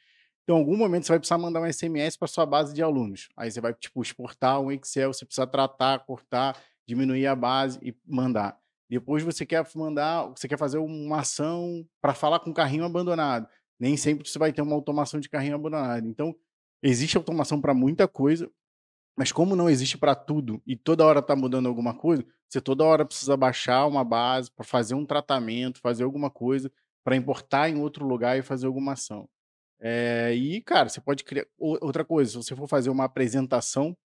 Então, 0.44 0.56
em 0.56 0.60
algum 0.60 0.76
momento 0.76 1.06
você 1.06 1.12
vai 1.12 1.18
precisar 1.18 1.38
mandar 1.38 1.60
um 1.60 1.72
SMS 1.72 2.16
para 2.16 2.28
sua 2.28 2.46
base 2.46 2.72
de 2.72 2.82
alunos. 2.82 3.28
Aí 3.36 3.50
você 3.50 3.60
vai 3.60 3.74
tipo 3.74 4.00
exportar 4.00 4.60
um 4.60 4.70
Excel, 4.70 5.12
você 5.12 5.24
precisa 5.24 5.48
tratar, 5.48 6.04
cortar, 6.06 6.56
diminuir 6.86 7.26
a 7.26 7.34
base 7.34 7.80
e 7.82 7.92
mandar. 8.06 8.56
Depois 8.88 9.22
você 9.22 9.46
quer 9.46 9.66
mandar, 9.74 10.28
você 10.28 10.46
quer 10.46 10.58
fazer 10.58 10.78
uma 10.78 11.20
ação 11.20 11.86
para 12.00 12.14
falar 12.14 12.40
com 12.40 12.50
o 12.50 12.54
carrinho 12.54 12.84
abandonado. 12.84 13.48
Nem 13.78 13.96
sempre 13.96 14.28
você 14.28 14.38
vai 14.38 14.52
ter 14.52 14.62
uma 14.62 14.74
automação 14.74 15.18
de 15.18 15.28
carrinho 15.28 15.54
abandonado. 15.54 16.06
Então, 16.06 16.34
existe 16.82 17.16
automação 17.16 17.60
para 17.60 17.74
muita 17.74 18.06
coisa, 18.06 18.50
mas 19.16 19.32
como 19.32 19.56
não 19.56 19.70
existe 19.70 19.96
para 19.96 20.14
tudo 20.14 20.62
e 20.66 20.76
toda 20.76 21.04
hora 21.04 21.20
está 21.20 21.34
mudando 21.34 21.66
alguma 21.68 21.94
coisa, 21.94 22.24
você 22.48 22.60
toda 22.60 22.84
hora 22.84 23.04
precisa 23.04 23.36
baixar 23.36 23.86
uma 23.86 24.04
base 24.04 24.50
para 24.50 24.64
fazer 24.64 24.94
um 24.94 25.06
tratamento, 25.06 25.80
fazer 25.80 26.04
alguma 26.04 26.30
coisa, 26.30 26.70
para 27.04 27.16
importar 27.16 27.68
em 27.68 27.80
outro 27.80 28.06
lugar 28.06 28.38
e 28.38 28.42
fazer 28.42 28.66
alguma 28.66 28.92
ação. 28.92 29.28
É, 29.80 30.32
e, 30.34 30.62
cara, 30.62 30.88
você 30.88 31.00
pode 31.00 31.24
criar. 31.24 31.46
Outra 31.58 32.04
coisa, 32.04 32.30
se 32.30 32.36
você 32.36 32.56
for 32.56 32.68
fazer 32.68 32.90
uma 32.90 33.04
apresentação 33.04 33.96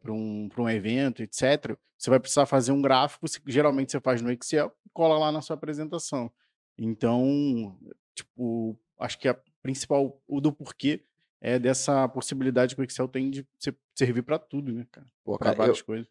para 0.00 0.12
um, 0.12 0.48
pra 0.48 0.62
um 0.62 0.68
evento, 0.68 1.22
etc., 1.22 1.76
você 1.96 2.10
vai 2.10 2.20
precisar 2.20 2.44
fazer 2.46 2.72
um 2.72 2.82
gráfico, 2.82 3.26
geralmente 3.46 3.92
você 3.92 4.00
faz 4.00 4.20
no 4.20 4.30
Excel, 4.30 4.74
e 4.84 4.90
cola 4.90 5.18
lá 5.18 5.32
na 5.32 5.40
sua 5.40 5.54
apresentação. 5.54 6.30
Então, 6.78 7.78
tipo, 8.14 8.78
acho 8.98 9.18
que 9.18 9.28
a 9.28 9.38
principal, 9.62 10.20
o 10.26 10.40
do 10.40 10.52
porquê 10.52 11.02
é 11.40 11.58
dessa 11.58 12.08
possibilidade 12.08 12.74
que 12.74 12.80
o 12.80 12.84
Excel 12.84 13.08
tem 13.08 13.30
de 13.30 13.46
ser- 13.58 13.76
servir 13.94 14.22
para 14.22 14.38
tudo, 14.38 14.72
né, 14.72 14.86
cara? 14.90 15.06
Pô, 15.24 15.38
Para 15.38 15.52
várias 15.52 15.78
eu, 15.78 15.84
coisas. 15.84 16.06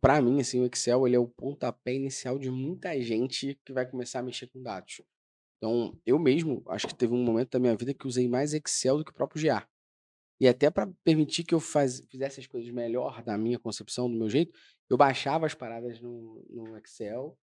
pra 0.00 0.20
mim, 0.20 0.40
assim, 0.40 0.60
o 0.60 0.66
Excel 0.66 1.06
ele 1.06 1.16
é 1.16 1.18
o 1.18 1.26
pontapé 1.26 1.94
inicial 1.94 2.38
de 2.38 2.50
muita 2.50 3.00
gente 3.00 3.58
que 3.64 3.72
vai 3.72 3.86
começar 3.86 4.20
a 4.20 4.22
mexer 4.22 4.46
com 4.48 4.62
dados. 4.62 5.00
Então, 5.58 5.96
eu 6.04 6.18
mesmo, 6.18 6.62
acho 6.68 6.86
que 6.88 6.94
teve 6.94 7.14
um 7.14 7.22
momento 7.24 7.50
da 7.52 7.58
minha 7.58 7.76
vida 7.76 7.94
que 7.94 8.06
usei 8.06 8.28
mais 8.28 8.52
Excel 8.54 8.98
do 8.98 9.04
que 9.04 9.10
o 9.12 9.14
próprio 9.14 9.40
GA. 9.42 9.66
E 10.42 10.48
até 10.48 10.68
para 10.70 10.90
permitir 11.04 11.44
que 11.44 11.54
eu 11.54 11.60
faz, 11.60 12.02
fizesse 12.10 12.40
as 12.40 12.46
coisas 12.48 12.68
melhor 12.72 13.22
da 13.22 13.38
minha 13.38 13.60
concepção, 13.60 14.10
do 14.10 14.18
meu 14.18 14.28
jeito, 14.28 14.52
eu 14.90 14.96
baixava 14.96 15.46
as 15.46 15.54
paradas 15.54 16.00
no, 16.00 16.44
no 16.50 16.76
Excel 16.76 17.38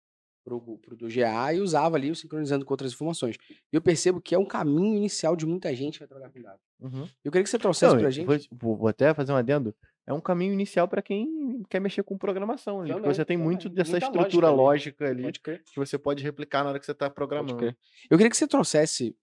pro, 0.46 0.62
pro 0.78 0.96
do 0.96 1.08
GA 1.10 1.54
e 1.54 1.60
usava 1.60 1.98
ali, 1.98 2.16
sincronizando 2.16 2.64
com 2.64 2.74
outras 2.74 2.94
informações. 2.94 3.36
E 3.74 3.76
eu 3.76 3.82
percebo 3.82 4.22
que 4.22 4.34
é 4.34 4.40
um 4.40 4.46
caminho 4.46 4.96
inicial 4.96 5.36
de 5.36 5.46
muita 5.46 5.76
gente 5.76 6.00
vai 6.00 6.08
trabalhar 6.08 6.32
com 6.32 6.42
dados. 6.42 6.62
Uhum. 6.80 7.06
Eu 7.22 7.32
queria 7.34 7.44
que 7.44 7.50
você 7.50 7.60
trouxesse 7.60 7.96
pra 7.98 8.08
eu 8.08 8.12
gente. 8.12 8.48
vou, 8.50 8.78
vou- 8.78 8.88
até 8.88 9.14
fazer 9.14 9.34
um 9.34 9.36
adendo. 9.36 9.76
É 10.08 10.14
um 10.14 10.22
caminho 10.22 10.54
inicial 10.54 10.88
para 10.88 11.02
quem 11.02 11.64
quer 11.70 11.82
mexer 11.82 12.02
com 12.04 12.18
programação 12.18 12.80
ali. 12.80 12.94
porque 12.94 13.08
você 13.14 13.26
tem 13.26 13.36
muito 13.36 13.68
dessa 13.68 13.92
Muita 13.92 14.06
estrutura 14.06 14.50
lógica 14.52 15.04
lógica 15.04 15.10
ali 15.10 15.24
Pode 15.24 15.40
crer. 15.42 15.64
que 15.66 15.76
você 15.78 15.98
pode 15.98 16.24
replicar 16.24 16.64
na 16.64 16.70
hora 16.70 16.80
que 16.80 16.86
você 16.86 16.92
está 16.94 17.10
programando. 17.10 17.76
Eu 18.10 18.18
queria 18.18 18.30
que 18.30 18.38
você 18.38 18.48
trouxesse, 18.48 19.18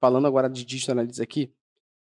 falando 0.00 0.26
agora 0.28 0.48
de 0.48 0.64
Digital 0.64 0.92
Analytics 0.92 1.20
aqui, 1.20 1.50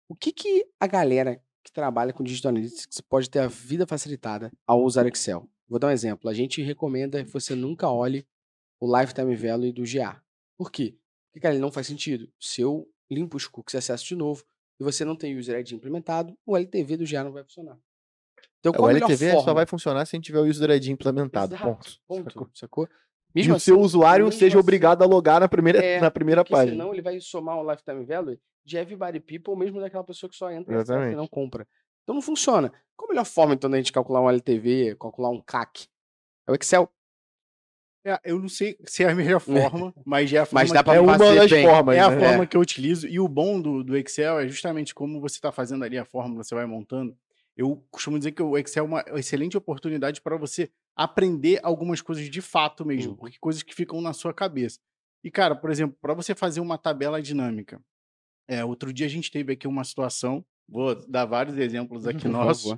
o 0.08 0.14
que, 0.14 0.32
que 0.32 0.66
a 0.80 0.86
galera 0.86 1.40
que 1.64 1.72
trabalha 1.72 2.12
com 2.12 2.22
Digital 2.24 2.50
Analytics 2.50 3.00
pode 3.02 3.30
ter 3.30 3.38
a 3.40 3.46
vida 3.46 3.86
facilitada 3.86 4.50
ao 4.66 4.82
usar 4.82 5.06
Excel? 5.06 5.48
Vou 5.68 5.78
dar 5.78 5.88
um 5.88 5.90
exemplo. 5.92 6.28
A 6.28 6.34
gente 6.34 6.60
recomenda 6.62 7.24
que 7.24 7.30
você 7.30 7.54
nunca 7.54 7.88
olhe 7.88 8.26
o 8.80 8.98
Lifetime 8.98 9.34
Value 9.36 9.72
do 9.72 9.82
GA. 9.84 10.20
Por 10.58 10.70
quê? 10.70 10.96
Porque, 11.30 11.40
cara, 11.40 11.54
ele 11.54 11.62
não 11.62 11.72
faz 11.72 11.86
sentido. 11.86 12.28
Se 12.38 12.60
eu 12.60 12.86
limpo 13.10 13.36
os 13.36 13.46
cookies 13.46 13.74
e 13.74 13.76
acesso 13.78 14.04
de 14.04 14.14
novo 14.16 14.44
e 14.78 14.84
você 14.84 15.04
não 15.04 15.16
tem 15.16 15.34
o 15.34 15.38
User 15.38 15.58
ID 15.60 15.72
implementado, 15.72 16.36
o 16.44 16.56
LTV 16.56 16.96
do 16.98 17.04
GA 17.08 17.24
não 17.24 17.32
vai 17.32 17.42
funcionar. 17.44 17.78
Então, 18.60 18.72
É, 18.72 18.76
qual 18.76 18.88
O 18.88 18.90
LTV 18.90 19.30
forma? 19.30 19.44
só 19.44 19.54
vai 19.54 19.66
funcionar 19.66 20.04
se 20.06 20.14
a 20.14 20.18
gente 20.18 20.26
tiver 20.26 20.40
o 20.40 20.44
user 20.46 20.70
ID 20.70 20.88
implementado. 20.88 21.54
Exato, 21.54 21.64
Ponto. 21.74 22.00
Ponto, 22.06 22.30
Sacou? 22.32 22.50
sacou? 22.54 22.88
e 23.34 23.38
Mesmo 23.40 23.56
o 23.56 23.60
seu 23.60 23.76
assim, 23.76 23.84
usuário 23.84 24.26
mesmo 24.26 24.38
seja 24.38 24.56
assim- 24.58 24.60
obrigado 24.62 25.02
a 25.02 25.06
logar 25.06 25.40
na 25.40 25.48
primeira, 25.48 25.82
É, 25.82 26.00
na 26.00 26.10
primeira 26.10 26.44
página. 26.44 26.72
senão 26.76 26.92
ele 26.92 27.02
vai 27.02 27.18
somar 27.20 27.56
o 27.58 27.68
lifetime 27.70 28.04
value 28.04 28.38
de 28.64 28.76
everybody 28.76 29.20
people, 29.20 29.56
mesmo 29.56 29.80
daquela 29.80 30.04
pessoa 30.04 30.28
que 30.30 30.36
só 30.36 30.50
entra 30.50 30.74
e 30.74 30.78
Exatamente. 30.78 31.12
e 31.14 31.16
não 31.16 31.26
compra. 31.26 31.66
Então 32.02 32.14
não 32.14 32.22
funciona. 32.22 32.72
Qual 32.96 33.08
a 33.08 33.12
melhor 33.12 33.24
forma, 33.24 33.54
então, 33.54 33.70
da 33.70 33.76
gente 33.76 33.92
calcular 33.92 34.20
um 34.20 34.28
LTV, 34.30 34.96
calcular 35.00 35.30
um 35.30 35.40
CAC? 35.40 35.86
É 36.46 36.52
o 36.52 36.54
Excel. 36.54 36.90
É, 38.04 38.18
eu 38.24 38.38
não 38.40 38.48
sei 38.48 38.76
se 38.84 39.04
é 39.04 39.10
a 39.10 39.14
melhor 39.14 39.38
forma, 39.86 39.94
mas 40.04 40.32
é 40.32 40.38
a 40.38 40.44
forma 40.46 40.60
Mas 40.60 40.72
dá 40.72 40.78
que- 40.80 40.84
pra 40.84 40.94
É 40.96 41.00
uma 41.00 41.16
das 41.16 41.50
bem. 41.50 41.64
formas, 41.64 41.96
É 41.96 42.00
a 42.00 42.10
né? 42.10 42.18
forma 42.20 42.46
que 42.46 42.56
eu 42.56 42.60
utilizo. 42.60 43.06
E 43.06 43.20
o 43.20 43.28
bom 43.28 43.60
do, 43.60 43.84
do 43.84 43.96
Excel 43.96 44.40
é 44.40 44.48
justamente 44.48 44.94
como 44.94 45.20
você 45.20 45.36
está 45.36 45.52
fazendo 45.52 45.84
ali 45.84 45.96
a 45.96 46.04
fórmula, 46.04 46.42
você 46.42 46.54
vai 46.54 46.66
montando. 46.66 47.16
Eu 47.56 47.84
costumo 47.90 48.18
dizer 48.18 48.32
que 48.32 48.42
o 48.42 48.56
Excel 48.58 48.84
é 48.84 48.88
uma 48.88 49.04
excelente 49.18 49.56
oportunidade 49.56 50.20
para 50.20 50.36
você 50.36 50.70
aprender 50.96 51.60
algumas 51.62 52.00
coisas 52.00 52.28
de 52.28 52.40
fato 52.40 52.84
mesmo, 52.84 53.12
Uhum. 53.12 53.16
porque 53.18 53.38
coisas 53.38 53.62
que 53.62 53.74
ficam 53.74 54.00
na 54.00 54.12
sua 54.12 54.32
cabeça. 54.34 54.80
E, 55.22 55.30
cara, 55.30 55.54
por 55.54 55.70
exemplo, 55.70 55.96
para 56.00 56.14
você 56.14 56.34
fazer 56.34 56.60
uma 56.60 56.76
tabela 56.76 57.22
dinâmica, 57.22 57.80
é, 58.48 58.64
outro 58.64 58.92
dia 58.92 59.06
a 59.06 59.10
gente 59.10 59.30
teve 59.30 59.52
aqui 59.52 59.66
uma 59.66 59.84
situação, 59.84 60.44
vou 60.68 60.94
dar 61.08 61.24
vários 61.24 61.56
exemplos 61.56 62.06
aqui 62.08 62.28
nossos. 62.28 62.76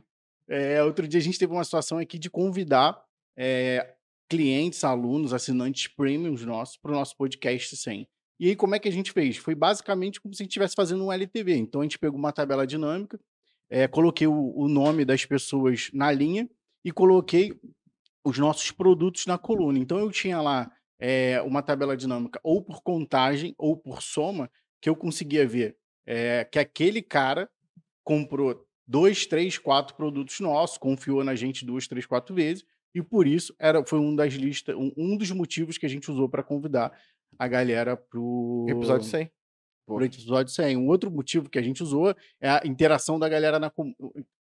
É, 0.48 0.82
outro 0.82 1.08
dia 1.08 1.20
a 1.20 1.22
gente 1.22 1.38
teve 1.38 1.52
uma 1.52 1.64
situação 1.64 1.98
aqui 1.98 2.18
de 2.18 2.28
convidar 2.28 3.02
é, 3.36 3.94
clientes, 4.28 4.84
alunos, 4.84 5.32
assinantes 5.32 5.88
premiums 5.88 6.44
nossos 6.44 6.76
para 6.76 6.92
o 6.92 6.94
nosso 6.94 7.16
podcast 7.16 7.76
100. 7.76 8.08
E 8.40 8.48
aí, 8.48 8.56
como 8.56 8.74
é 8.74 8.78
que 8.78 8.88
a 8.88 8.92
gente 8.92 9.12
fez? 9.12 9.36
Foi 9.36 9.54
basicamente 9.54 10.20
como 10.20 10.34
se 10.34 10.42
a 10.42 10.44
gente 10.44 10.50
estivesse 10.50 10.74
fazendo 10.74 11.04
um 11.04 11.12
LTV. 11.12 11.56
Então, 11.56 11.80
a 11.80 11.84
gente 11.84 11.98
pegou 11.98 12.18
uma 12.18 12.32
tabela 12.32 12.66
dinâmica, 12.66 13.18
é, 13.70 13.86
coloquei 13.86 14.26
o, 14.26 14.52
o 14.56 14.68
nome 14.68 15.04
das 15.04 15.24
pessoas 15.24 15.88
na 15.92 16.10
linha 16.10 16.48
e 16.84 16.90
coloquei 16.90 17.58
os 18.24 18.38
nossos 18.38 18.70
produtos 18.70 19.26
na 19.26 19.38
coluna. 19.38 19.78
Então, 19.78 19.98
eu 19.98 20.10
tinha 20.10 20.40
lá 20.40 20.70
é, 20.98 21.40
uma 21.42 21.62
tabela 21.62 21.96
dinâmica 21.96 22.40
ou 22.42 22.62
por 22.62 22.82
contagem 22.82 23.54
ou 23.56 23.76
por 23.76 24.02
soma, 24.02 24.50
que 24.84 24.90
eu 24.90 24.94
conseguia 24.94 25.46
ver 25.48 25.78
é, 26.06 26.44
que 26.44 26.58
aquele 26.58 27.00
cara 27.00 27.48
comprou 28.04 28.66
dois, 28.86 29.24
três, 29.24 29.56
quatro 29.56 29.96
produtos 29.96 30.38
nossos, 30.40 30.76
confiou 30.76 31.24
na 31.24 31.34
gente 31.34 31.64
duas, 31.64 31.88
três, 31.88 32.04
quatro 32.04 32.34
vezes, 32.34 32.62
e 32.94 33.02
por 33.02 33.26
isso 33.26 33.54
era, 33.58 33.82
foi 33.86 33.98
um 33.98 34.14
das 34.14 34.34
listas, 34.34 34.76
um, 34.76 34.92
um 34.94 35.16
dos 35.16 35.30
motivos 35.30 35.78
que 35.78 35.86
a 35.86 35.88
gente 35.88 36.10
usou 36.10 36.28
para 36.28 36.42
convidar 36.42 36.92
a 37.38 37.48
galera 37.48 37.96
pro 37.96 38.66
Episódio 38.68 39.06
100. 39.08 39.30
pro 39.86 40.04
episódio 40.04 40.52
100. 40.52 40.76
Um 40.76 40.86
outro 40.88 41.10
motivo 41.10 41.48
que 41.48 41.58
a 41.58 41.62
gente 41.62 41.82
usou 41.82 42.14
é 42.38 42.50
a 42.50 42.60
interação 42.66 43.18
da 43.18 43.26
galera 43.26 43.58
na 43.58 43.70
com- 43.70 43.94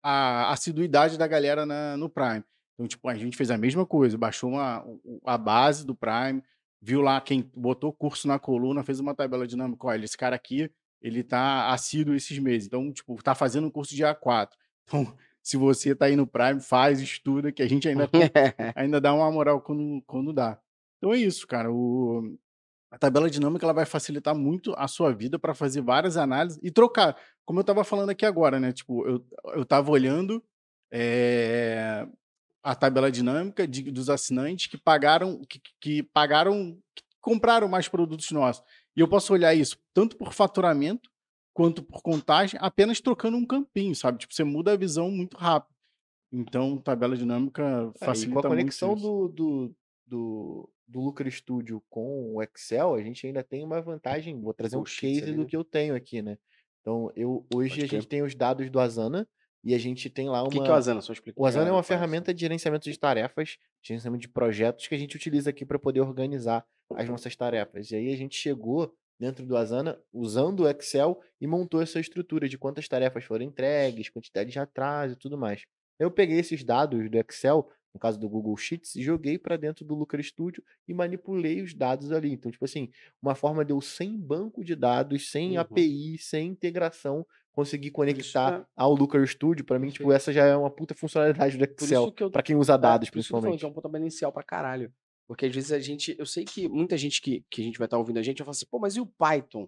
a 0.04 0.52
assiduidade 0.52 1.18
da 1.18 1.26
galera 1.26 1.66
na- 1.66 1.96
no 1.96 2.10
Prime. 2.10 2.44
Então, 2.74 2.86
tipo, 2.86 3.08
a 3.08 3.16
gente 3.16 3.38
fez 3.38 3.50
a 3.50 3.58
mesma 3.58 3.86
coisa, 3.86 4.18
baixou 4.18 4.50
uma, 4.52 4.86
a 5.26 5.38
base 5.38 5.86
do 5.86 5.96
Prime, 5.96 6.44
viu 6.82 7.02
lá 7.02 7.20
quem 7.22 7.50
botou 7.56 7.92
curso 7.92 8.28
na 8.28 8.40
coluna, 8.40 8.84
fez 8.84 9.00
uma 9.00 9.16
tabela 9.16 9.48
dinâmica, 9.48 9.88
olha, 9.88 10.06
esse 10.06 10.18
cara 10.18 10.36
aqui, 10.36 10.72
ele 11.02 11.24
tá 11.24 11.70
assíduo 11.70 12.16
esses 12.16 12.38
meses. 12.40 12.68
Então, 12.68 12.92
tipo, 12.92 13.22
tá 13.22 13.36
fazendo 13.36 13.68
um 13.68 13.72
curso 13.72 13.96
de 13.96 14.04
A4. 14.04 14.50
Então, 14.90 15.14
se 15.44 15.58
você 15.58 15.94
tá 15.94 16.06
aí 16.06 16.16
no 16.16 16.26
Prime, 16.26 16.62
faz, 16.62 17.02
estuda, 17.02 17.52
que 17.52 17.62
a 17.62 17.68
gente 17.68 17.90
ainda 17.90 18.10
ainda 18.74 19.02
dá 19.02 19.14
uma 19.14 19.30
moral 19.30 19.60
quando, 19.60 20.02
quando 20.08 20.32
dá. 20.32 20.58
Então 20.98 21.14
é 21.14 21.18
isso, 21.18 21.46
cara. 21.46 21.70
O, 21.70 22.38
a 22.90 22.98
tabela 22.98 23.30
dinâmica 23.30 23.66
ela 23.66 23.74
vai 23.74 23.86
facilitar 23.86 24.36
muito 24.36 24.74
a 24.78 24.88
sua 24.88 25.14
vida 25.14 25.38
para 25.38 25.54
fazer 25.54 25.82
várias 25.82 26.16
análises 26.18 26.60
e 26.64 26.72
trocar. 26.72 27.18
Como 27.46 27.60
eu 27.60 27.62
estava 27.62 27.84
falando 27.84 28.10
aqui 28.10 28.26
agora, 28.26 28.60
né? 28.60 28.72
Tipo, 28.72 29.06
eu, 29.08 29.26
eu 29.56 29.66
tava 29.66 29.92
olhando 29.92 30.44
eh, 30.92 32.08
a 32.64 32.76
tabela 32.76 33.12
dinâmica 33.12 33.68
de- 33.68 33.92
dos 33.92 34.10
assinantes 34.10 34.68
que 34.68 34.78
pagaram, 34.78 35.42
que, 35.46 35.62
que 35.80 36.04
pagaram, 36.04 36.78
que 36.96 37.04
compraram 37.22 37.68
mais 37.68 37.88
produtos 37.88 38.30
nossos. 38.32 38.64
E 38.96 39.00
eu 39.00 39.08
posso 39.08 39.32
olhar 39.34 39.54
isso 39.54 39.78
tanto 39.94 40.18
por 40.18 40.34
faturamento 40.34 41.10
quanto 41.54 41.82
por 41.82 42.02
contagem, 42.02 42.60
apenas 42.62 43.02
trocando 43.02 43.36
um 43.38 43.46
campinho, 43.46 43.96
sabe? 43.96 44.20
Tipo, 44.20 44.34
você 44.34 44.44
muda 44.44 44.74
a 44.74 44.78
visão 44.78 45.10
muito 45.10 45.38
rápido. 45.38 45.76
Então, 46.32 46.78
tabela 46.78 47.16
dinâmica 47.16 47.92
É, 48.02 48.06
facilita 48.06 48.42
com 48.42 48.48
a 48.48 48.50
conexão 48.50 48.96
do, 48.96 49.28
do, 49.30 49.76
do, 50.06 50.70
do 50.88 51.00
Lucra 51.00 51.30
Studio 51.32 51.82
com 51.90 52.36
o 52.36 52.44
Excel, 52.44 52.94
a 52.96 53.02
gente 53.02 53.26
ainda 53.26 53.44
tem 53.44 53.64
uma 53.64 53.82
vantagem. 53.82 54.40
Vou 54.40 54.54
trazer 54.54 54.78
um 54.78 54.82
Os 54.82 54.90
sheets 54.92 55.22
case 55.22 55.34
do 55.34 55.46
que 55.46 55.56
eu 55.56 55.64
tenho 55.64 55.96
aqui, 55.96 56.22
né? 56.22 56.38
Então, 56.82 57.12
eu, 57.16 57.46
hoje 57.56 57.70
Pode 57.72 57.84
a 57.86 57.88
gente 57.88 58.08
tem 58.08 58.22
os 58.22 58.36
dados 58.36 58.70
do 58.70 58.80
Asana 58.80 59.28
e 59.68 59.76
a 59.76 59.78
gente 59.78 60.10
tem 60.10 60.30
lá 60.30 60.42
O 60.42 60.46
uma. 60.46 60.52
que, 60.52 60.60
que 60.62 60.68
é 60.68 60.72
o 60.72 60.74
Asana? 60.76 61.02
Só 61.02 61.14
explica. 61.14 61.40
O 61.40 61.46
Asana 61.46 61.66
é 61.68 61.72
uma 61.72 61.78
Qual 61.78 61.84
ferramenta 61.84 62.34
de 62.34 62.42
gerenciamento 62.42 62.90
de 62.90 62.98
tarefas, 62.98 63.58
gerenciamento 63.84 64.22
de 64.22 64.30
projetos 64.30 64.88
que 64.88 64.96
a 64.96 64.98
gente 64.98 65.16
utiliza 65.16 65.50
aqui 65.50 65.66
para 65.66 65.78
poder 65.80 66.02
organizar 66.02 66.66
as 66.96 67.08
nossas 67.10 67.36
tarefas. 67.36 67.92
E 67.92 67.96
aí 67.96 68.14
a 68.14 68.18
gente 68.18 68.36
chegou 68.38 68.94
dentro 69.20 69.46
do 69.46 69.58
Asana 69.58 70.00
usando 70.14 70.62
o 70.62 70.70
Excel 70.70 71.20
e 71.42 71.48
montou 71.48 71.82
essa 71.82 72.00
estrutura 72.00 72.48
de 72.48 72.58
quantas 72.58 72.88
tarefas 72.88 73.24
foram 73.24 73.44
entregues, 73.44 74.10
quantidade 74.10 74.52
de 74.52 74.60
atraso 74.60 75.14
e 75.14 75.18
tudo 75.18 75.38
mais. 75.38 75.64
Eu 76.00 76.10
peguei 76.12 76.40
esses 76.40 76.64
dados 76.64 77.10
do 77.10 77.18
Excel, 77.18 77.68
no 77.94 78.00
caso 78.00 78.20
do 78.20 78.30
Google 78.30 78.56
Sheets, 78.56 78.96
e 78.96 79.02
joguei 79.02 79.40
para 79.40 79.58
dentro 79.58 79.84
do 79.84 79.96
Looker 79.96 80.22
Studio 80.24 80.64
e 80.88 80.94
manipulei 80.94 81.62
os 81.64 81.74
dados 81.74 82.12
ali. 82.12 82.32
Então, 82.32 82.52
tipo 82.52 82.64
assim, 82.64 82.92
uma 83.20 83.34
forma 83.34 83.66
de 83.66 83.74
eu 83.74 83.82
sem 83.82 84.16
banco 84.16 84.64
de 84.64 84.76
dados, 84.76 85.32
sem 85.32 85.54
Uhum. 85.54 85.60
API, 85.62 86.18
sem 86.20 86.48
integração, 86.50 87.26
conseguir 87.58 87.90
conectar 87.90 88.60
é- 88.62 88.66
ao 88.76 88.94
Looker 88.94 89.26
Studio, 89.28 89.66
para 89.66 89.80
mim, 89.80 89.90
tipo, 89.90 90.12
essa 90.12 90.32
já 90.32 90.46
é 90.46 90.56
uma 90.56 90.70
puta 90.70 90.94
funcionalidade 90.94 91.58
do 91.58 91.64
Excel, 91.64 92.04
isso 92.04 92.12
que 92.12 92.24
eu 92.24 92.30
para 92.30 92.44
quem 92.44 92.56
usa 92.56 92.78
dados, 92.78 93.08
É, 93.08 93.20
isso 93.20 93.30
tô 93.30 93.42
falando 93.42 93.44
principalmente. 93.46 93.60
que 93.60 93.66
é 93.66 93.68
um 93.68 93.74
pontapé 93.74 93.98
inicial 93.98 94.32
pra 94.32 94.44
caralho. 94.44 94.94
Porque 95.28 95.48
às 95.48 95.54
vezes 95.54 95.72
a 95.72 95.80
gente. 95.80 96.16
Eu 96.20 96.26
sei 96.26 96.46
que 96.46 96.70
muita 96.70 96.96
gente 96.96 97.20
que, 97.20 97.44
que 97.50 97.62
a 97.62 97.64
gente 97.66 97.80
vai 97.80 97.88
estar 97.88 97.98
ouvindo 97.98 98.20
a 98.20 98.22
gente 98.22 98.38
vai 98.38 98.46
falar 98.46 98.52
assim, 98.52 98.68
pô, 98.70 98.78
mas 98.80 98.96
e 98.96 99.02
o 99.02 99.08
Python? 99.08 99.68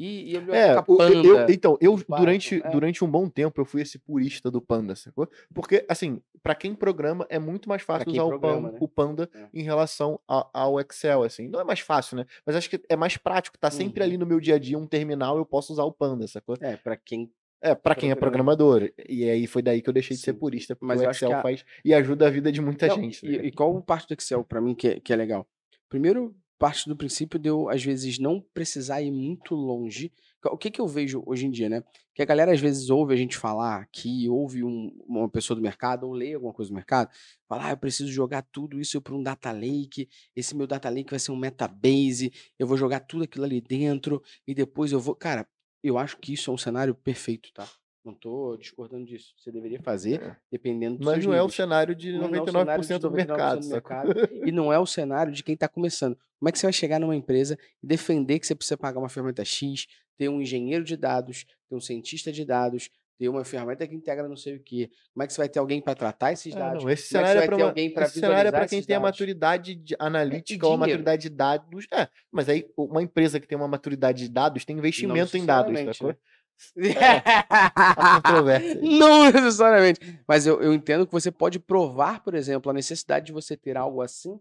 E, 0.00 0.32
e 0.32 0.36
É, 0.36 0.78
o- 0.86 1.02
eu, 1.02 1.24
eu- 1.24 1.46
então, 1.50 1.76
eu 1.80 1.96
Python, 1.96 2.16
durante, 2.16 2.62
é. 2.64 2.70
durante 2.70 3.04
um 3.04 3.10
bom 3.10 3.28
tempo 3.28 3.60
eu 3.60 3.64
fui 3.64 3.82
esse 3.82 3.98
purista 3.98 4.48
do 4.48 4.62
Panda, 4.62 4.94
sacou? 4.94 5.28
Porque, 5.52 5.84
assim, 5.88 6.22
para 6.40 6.54
quem 6.54 6.72
programa 6.72 7.26
é 7.28 7.38
muito 7.38 7.68
mais 7.68 7.82
fácil 7.82 8.08
usar 8.12 8.22
o 8.22 8.28
programa, 8.28 8.56
Panda, 8.68 8.72
né? 8.72 8.78
o 8.80 8.86
Panda 8.88 9.30
É. 9.34 9.46
em 9.52 9.62
relação 9.64 10.20
a- 10.28 10.48
ao 10.54 10.78
Excel, 10.78 11.24
assim. 11.24 11.48
Não 11.48 11.58
é 11.60 11.64
mais 11.64 11.80
fácil, 11.80 12.16
né? 12.16 12.24
Mas 12.46 12.54
acho 12.54 12.70
que 12.70 12.80
é 12.88 12.94
mais 12.94 13.16
prático, 13.16 13.58
tá 13.58 13.70
sempre 13.72 14.00
Uhum. 14.00 14.06
ali 14.06 14.16
no 14.16 14.24
meu 14.24 14.38
dia 14.38 14.54
a 14.54 14.58
dia 14.58 14.78
um 14.78 14.86
terminal, 14.86 15.36
eu 15.36 15.44
posso 15.44 15.72
usar 15.72 15.82
o 15.82 15.90
Panda, 15.92 16.28
sacou? 16.28 16.56
É, 16.60 16.76
pra 16.76 16.96
quem. 16.96 17.28
É, 17.60 17.74
para 17.74 17.96
quem 17.96 18.12
é 18.12 18.14
Programa. 18.14 18.54
programador. 18.54 18.88
E 19.08 19.28
aí 19.28 19.44
foi 19.48 19.62
daí 19.62 19.82
que 19.82 19.88
eu 19.88 19.92
deixei 19.92 20.16
de 20.16 20.22
ser 20.22 20.32
Sim. 20.32 20.38
purista, 20.38 20.76
porque 20.76 20.86
Mas 20.86 21.00
o 21.00 21.10
Excel 21.10 21.32
a- 21.34 21.42
faz 21.42 21.64
e 21.84 21.92
ajuda 21.92 22.28
a 22.28 22.30
vida 22.30 22.52
de 22.52 22.60
muita 22.60 22.86
Não, 22.86 22.94
gente. 22.94 23.26
né, 23.26 23.32
e, 23.32 23.46
e 23.48 23.50
qual 23.52 23.82
parte 23.82 24.06
do 24.06 24.14
Excel 24.14 24.44
pra 24.44 24.60
mim 24.60 24.76
que 24.76 24.86
é, 24.86 25.00
que 25.00 25.12
é 25.12 25.16
legal? 25.16 25.44
Primeiro, 25.88 26.32
parte 26.58 26.88
do 26.88 26.96
princípio 26.96 27.38
de 27.38 27.48
eu, 27.48 27.68
às 27.68 27.82
vezes, 27.84 28.18
não 28.18 28.40
precisar 28.52 29.00
ir 29.00 29.10
muito 29.10 29.54
longe. 29.54 30.12
O 30.46 30.56
que, 30.56 30.70
que 30.70 30.80
eu 30.80 30.86
vejo 30.86 31.22
hoje 31.26 31.46
em 31.46 31.50
dia, 31.50 31.68
né? 31.68 31.82
Que 32.14 32.22
a 32.22 32.24
galera 32.24 32.52
às 32.52 32.60
vezes 32.60 32.90
ouve 32.90 33.14
a 33.14 33.16
gente 33.16 33.36
falar 33.36 33.80
aqui, 33.80 34.28
ouve 34.28 34.62
um- 34.64 34.90
uma 35.06 35.28
pessoa 35.28 35.56
do 35.56 35.62
mercado, 35.62 36.04
ou 36.04 36.12
lê 36.12 36.34
alguma 36.34 36.52
coisa 36.52 36.70
do 36.70 36.74
mercado, 36.74 37.10
fala, 37.48 37.66
ah, 37.66 37.70
eu 37.70 37.76
preciso 37.76 38.10
jogar 38.10 38.42
tudo 38.42 38.80
isso 38.80 39.00
para 39.00 39.14
um 39.14 39.22
data 39.22 39.50
lake, 39.52 40.08
esse 40.34 40.56
meu 40.56 40.66
data 40.66 40.88
lake 40.88 41.10
vai 41.10 41.18
ser 41.18 41.32
um 41.32 41.36
metabase, 41.36 42.32
eu 42.58 42.66
vou 42.66 42.76
jogar 42.76 43.00
tudo 43.00 43.24
aquilo 43.24 43.44
ali 43.44 43.60
dentro, 43.60 44.22
e 44.46 44.54
depois 44.54 44.92
eu 44.92 45.00
vou. 45.00 45.14
Cara, 45.14 45.48
eu 45.82 45.96
acho 45.98 46.16
que 46.18 46.32
isso 46.32 46.50
é 46.50 46.54
um 46.54 46.58
cenário 46.58 46.94
perfeito, 46.94 47.52
tá? 47.52 47.68
Não 48.08 48.14
tô 48.14 48.56
discordando 48.56 49.04
disso. 49.04 49.34
Você 49.36 49.52
deveria 49.52 49.78
fazer, 49.82 50.22
É. 50.22 50.36
dependendo 50.50 50.96
dos 50.96 51.04
Mas 51.06 51.22
não 51.26 51.32
é 51.34 51.36
o 51.36 51.40
níveis. 51.42 51.54
cenário 51.56 51.94
de 51.94 52.12
Não 52.12 52.22
é 52.24 52.26
o 52.26 52.30
99% 52.46 52.82
cenário 52.84 52.98
de 52.98 52.98
do 53.00 53.10
mercado, 53.10 53.60
99% 53.60 53.60
do 53.60 53.68
mercado, 53.70 54.12
e 54.46 54.50
não 54.52 54.72
é 54.72 54.78
o 54.78 54.86
cenário 54.86 55.30
de 55.30 55.44
quem 55.44 55.52
está 55.54 55.68
começando. 55.68 56.16
Como 56.38 56.48
é 56.48 56.52
que 56.52 56.58
você 56.58 56.64
vai 56.66 56.72
chegar 56.72 56.98
numa 56.98 57.14
empresa 57.14 57.58
e 57.82 57.86
defender 57.86 58.38
que 58.38 58.46
você 58.46 58.54
precisa 58.54 58.78
pagar 58.78 58.98
uma 58.98 59.10
ferramenta 59.10 59.44
X, 59.44 59.86
ter 60.16 60.30
um 60.30 60.40
engenheiro 60.40 60.84
de 60.84 60.96
dados, 60.96 61.44
ter 61.68 61.76
um 61.76 61.80
cientista 61.80 62.32
de 62.32 62.44
dados, 62.46 62.88
ter 63.18 63.28
uma 63.28 63.44
ferramenta 63.44 63.86
que 63.86 63.94
integra 63.94 64.26
não 64.28 64.36
sei 64.36 64.56
o 64.56 64.60
quê? 64.62 64.88
Como 65.12 65.24
é 65.24 65.26
que 65.26 65.32
você 65.32 65.40
vai 65.40 65.48
ter 65.48 65.58
alguém 65.58 65.80
para 65.82 65.94
tratar 65.94 66.32
esses 66.32 66.54
É, 66.54 66.58
dados? 66.58 66.84
não, 66.84 66.90
esse 66.90 67.04
é 67.14 67.18
cenário 67.18 67.40
você 67.40 67.44
é 67.44 67.46
para 67.46 67.56
uma- 67.56 67.66
alguém 67.66 67.92
para 67.92 68.04
esse 68.06 68.20
cenário 68.20 68.48
é 68.48 68.52
para 68.52 68.68
quem 68.68 68.82
tem 68.82 68.96
a 68.96 68.98
dados? 69.00 69.18
maturidade 69.18 69.74
de 69.74 69.96
analítica 69.98 70.66
ou 70.66 70.72
a 70.74 70.76
maturidade 70.78 71.22
de 71.22 71.28
dados. 71.28 71.86
É, 71.92 72.08
mas 72.32 72.48
aí 72.48 72.64
uma 72.76 73.02
empresa 73.02 73.38
que 73.40 73.46
tem 73.48 73.58
uma 73.58 73.66
maturidade 73.68 74.22
de 74.24 74.30
dados 74.30 74.64
tem 74.64 74.78
investimento 74.78 75.36
em 75.36 75.44
dados, 75.44 75.72
né? 75.74 75.92
Não 78.82 79.30
necessariamente. 79.30 80.00
Mas 80.26 80.46
eu, 80.46 80.60
eu 80.60 80.72
entendo 80.74 81.06
que 81.06 81.12
você 81.12 81.30
pode 81.30 81.58
provar, 81.58 82.22
por 82.22 82.34
exemplo, 82.34 82.70
a 82.70 82.74
necessidade 82.74 83.26
de 83.26 83.32
você 83.32 83.56
ter 83.56 83.76
algo 83.76 84.02
assim 84.02 84.38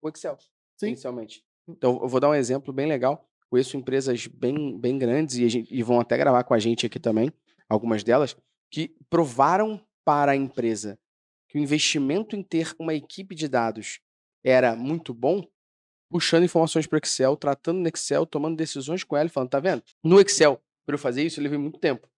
com 0.00 0.08
o 0.08 0.10
Excel, 0.10 0.36
Sim. 0.78 0.88
inicialmente. 0.88 1.42
Então, 1.68 1.98
eu 2.02 2.08
vou 2.08 2.20
dar 2.20 2.28
um 2.30 2.34
exemplo 2.34 2.72
bem 2.72 2.86
legal. 2.86 3.26
Conheço 3.48 3.76
empresas 3.76 4.26
bem, 4.26 4.78
bem 4.78 4.98
grandes 4.98 5.36
e, 5.36 5.48
gente- 5.48 5.72
e 5.74 5.82
vão 5.82 6.00
até 6.00 6.16
gravar 6.16 6.44
com 6.44 6.54
a 6.54 6.58
gente 6.58 6.86
aqui 6.86 6.98
também, 6.98 7.32
algumas 7.68 8.02
delas, 8.02 8.36
que 8.70 8.94
provaram 9.08 9.80
para 10.04 10.32
a 10.32 10.36
empresa 10.36 10.98
que 11.48 11.58
o 11.58 11.62
investimento 11.62 12.34
em 12.34 12.42
ter 12.42 12.74
uma 12.78 12.92
equipe 12.94 13.34
de 13.34 13.46
dados 13.48 14.00
era 14.42 14.74
muito 14.74 15.14
bom, 15.14 15.42
puxando 16.10 16.44
informações 16.44 16.86
para 16.86 16.96
o 16.96 17.00
Excel, 17.02 17.36
tratando 17.36 17.78
no 17.78 17.88
Excel, 17.88 18.26
tomando 18.26 18.56
decisões 18.56 19.04
com 19.04 19.16
ela 19.16 19.26
e 19.26 19.30
falando, 19.30 19.50
tá 19.50 19.60
vendo? 19.60 19.82
No 20.02 20.20
Excel, 20.20 20.60
para 20.84 20.94
eu 20.94 20.98
fazer 20.98 21.22
isso, 21.22 21.40
eu 21.40 21.42
levei 21.44 21.58
muito 21.58 21.78
tempo. 21.78 22.08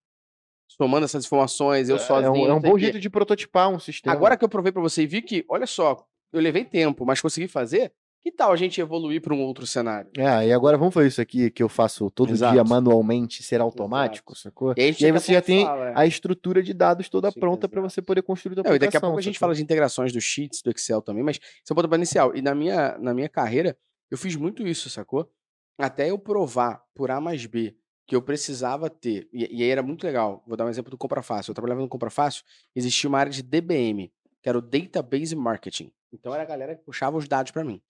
Somando 0.68 1.04
essas 1.04 1.24
informações, 1.24 1.88
eu 1.88 1.96
É 1.96 1.98
sozinho. 1.98 2.32
um, 2.32 2.46
é 2.48 2.52
um 2.54 2.60
bom 2.60 2.74
o 2.74 2.78
jeito 2.78 2.98
de 2.98 3.08
prototipar 3.08 3.68
um 3.68 3.78
sistema. 3.78 4.14
Agora 4.14 4.36
que 4.36 4.44
eu 4.44 4.48
provei 4.48 4.72
para 4.72 4.82
você 4.82 5.02
e 5.02 5.06
vi 5.06 5.22
que, 5.22 5.44
olha 5.48 5.66
só, 5.66 6.04
eu 6.32 6.40
levei 6.40 6.64
tempo, 6.64 7.06
mas 7.06 7.20
consegui 7.20 7.46
fazer, 7.48 7.92
Que 8.24 8.32
tal 8.32 8.50
a 8.50 8.56
gente 8.56 8.80
evoluir 8.80 9.22
para 9.22 9.32
um 9.32 9.40
outro 9.40 9.64
cenário? 9.64 10.10
É, 10.18 10.48
e 10.48 10.52
agora 10.52 10.76
vamos 10.76 10.92
fazer 10.92 11.06
isso 11.06 11.20
aqui 11.20 11.48
que 11.48 11.62
eu 11.62 11.68
faço 11.68 12.10
todo 12.10 12.32
Exato. 12.32 12.52
dia 12.54 12.64
manualmente 12.64 13.40
ser 13.44 13.60
automático, 13.60 14.34
sacou? 14.36 14.74
E 14.76 14.80
E 15.00 15.06
aí 15.06 15.12
você 15.12 15.32
já 15.34 15.40
tem 15.40 15.64
fala, 15.64 15.90
é. 15.90 15.92
a 15.94 16.04
estrutura 16.04 16.60
de 16.60 16.74
dados 16.74 17.08
toda 17.08 17.30
Sim, 17.30 17.38
pronta 17.38 17.68
para 17.68 17.78
exato. 17.78 17.94
você 17.94 18.02
poder 18.02 18.22
construir 18.22 18.54
a 18.54 18.56
Não, 18.56 18.62
e 18.64 18.74
aplicação. 18.74 18.86
daqui 18.88 18.96
a 18.96 19.00
pouco 19.00 19.18
a 19.18 19.22
gente 19.22 19.34
sacou? 19.34 19.46
fala 19.46 19.54
de 19.54 19.62
integrações 19.62 20.12
do 20.12 20.20
Sheets, 20.20 20.60
do 20.60 20.72
Excel 20.72 21.00
também, 21.00 21.22
mas 21.22 21.36
isso 21.36 21.70
é 21.70 21.72
um 21.72 21.76
pontapé 21.76 21.94
inicial. 21.94 22.34
E 22.34 22.42
na 22.42 22.52
minha, 22.52 22.98
na 22.98 23.14
minha 23.14 23.28
carreira, 23.28 23.78
eu 24.10 24.18
fiz 24.18 24.34
muito 24.34 24.66
isso, 24.66 24.90
sacou? 24.90 25.30
Até 25.78 26.10
eu 26.10 26.18
provar 26.18 26.82
por 26.96 27.12
A 27.12 27.20
mais 27.20 27.46
B 27.46 27.76
que 28.06 28.14
eu 28.14 28.22
precisava 28.22 28.88
ter, 28.88 29.28
e, 29.32 29.58
e 29.58 29.62
aí 29.62 29.68
era 29.68 29.82
muito 29.82 30.04
legal, 30.04 30.42
vou 30.46 30.56
dar 30.56 30.64
um 30.64 30.68
exemplo 30.68 30.90
do 30.90 30.96
Compra 30.96 31.22
Fácil. 31.22 31.50
Eu 31.50 31.54
trabalhava 31.54 31.80
no 31.80 31.88
Compra 31.88 32.08
Fácil, 32.08 32.44
existia 32.74 33.08
uma 33.08 33.18
área 33.18 33.32
de 33.32 33.42
DBM, 33.42 34.12
que 34.40 34.48
era 34.48 34.56
o 34.56 34.62
Database 34.62 35.34
Marketing. 35.34 35.92
Então 36.12 36.32
era 36.32 36.44
a 36.44 36.46
galera 36.46 36.76
que 36.76 36.84
puxava 36.84 37.16
os 37.16 37.26
dados 37.26 37.50
para 37.50 37.64
mim. 37.64 37.82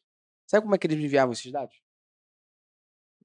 Sabe 0.46 0.62
como 0.62 0.74
é 0.74 0.78
que 0.78 0.86
eles 0.86 0.96
me 0.96 1.04
enviavam 1.04 1.32
esses 1.32 1.52
dados? 1.52 1.82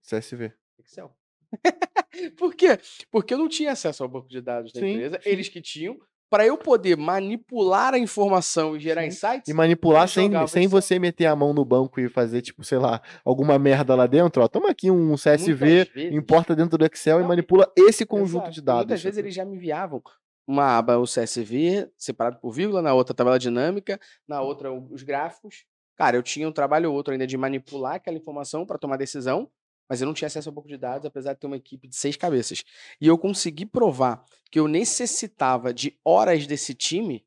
CSV. 0.02 0.54
Excel. 0.80 1.16
Por 2.38 2.54
quê? 2.56 2.80
Porque 3.10 3.34
eu 3.34 3.38
não 3.38 3.48
tinha 3.48 3.72
acesso 3.72 4.04
ao 4.04 4.10
banco 4.10 4.28
de 4.28 4.42
dados 4.42 4.74
da 4.74 4.80
Sim, 4.82 4.92
empresa, 4.92 5.22
eles 5.24 5.48
que 5.48 5.62
tinham, 5.62 5.98
para 6.32 6.46
eu 6.46 6.58
poder 6.58 6.96
manipular 6.96 7.94
a 7.94 8.00
informação 8.00 8.76
e 8.78 8.80
gerar 8.80 9.02
Sim. 9.02 9.08
insights. 9.10 9.50
E 9.50 9.54
manipular 9.54 10.08
sem, 10.08 10.32
sem 10.48 10.66
você 10.66 10.98
meter 10.98 11.26
a 11.26 11.36
mão 11.36 11.54
no 11.54 11.66
banco 11.66 12.00
e 12.00 12.08
fazer, 12.08 12.42
tipo, 12.42 12.64
sei 12.64 12.78
lá, 12.78 13.02
alguma 13.26 13.60
merda 13.60 13.94
lá 13.94 14.08
dentro, 14.08 14.42
ó. 14.42 14.48
Toma 14.48 14.70
aqui 14.70 14.90
um 14.90 15.16
CSV, 15.18 15.54
vezes- 15.94 16.14
importa 16.14 16.56
dentro 16.56 16.78
do 16.78 16.86
Excel 16.86 17.18
e 17.20 17.22
Não, 17.22 17.28
manipula 17.28 17.70
esse 17.78 18.06
conjunto 18.06 18.44
Exato. 18.46 18.52
de 18.54 18.60
E 18.60 18.64
dados. 18.64 18.80
Muitas 18.86 19.04
vezes 19.04 19.16
sacou? 19.18 19.26
eles 19.28 19.36
já 19.36 19.44
me 19.46 19.56
enviavam 19.58 20.02
uma 20.48 20.78
aba, 20.78 20.98
o 20.98 21.04
CSV, 21.06 21.90
separado 21.98 22.40
por 22.40 22.52
vírgula, 22.52 22.82
na 22.82 22.94
outra 22.94 23.14
tabela 23.14 23.38
dinâmica, 23.38 24.00
na 24.28 24.42
outra 24.42 24.72
os 24.72 25.04
gráficos. 25.04 25.66
Cara, 25.98 26.16
eu 26.16 26.24
tinha 26.24 26.48
um 26.48 26.52
trabalho 26.52 26.90
ou 26.90 26.96
outro 26.96 27.12
ainda 27.12 27.28
de 27.28 27.38
manipular 27.38 27.96
aquela 27.96 28.18
informação 28.18 28.66
para 28.66 28.78
tomar 28.78 28.96
decisão, 28.98 29.50
mas 29.92 30.00
eu 30.00 30.08
não 30.08 30.14
tinha 30.14 30.28
acesso 30.28 30.48
ao 30.48 30.56
banco 30.56 30.70
de 30.70 30.78
dados, 30.78 31.06
apesar 31.06 31.34
de 31.34 31.42
ter 31.42 31.48
uma 31.48 31.58
equipe 31.58 31.86
de 31.86 31.98
seis 31.98 32.16
cabeças. 32.16 32.64
E 33.02 33.08
eu 33.08 33.18
consegui 33.18 33.66
provar 33.66 34.24
que 34.50 34.58
eu 34.58 34.66
necessitava 34.66 35.74
de 35.74 36.00
horas 36.06 36.48
desse 36.48 36.74
time 36.74 37.26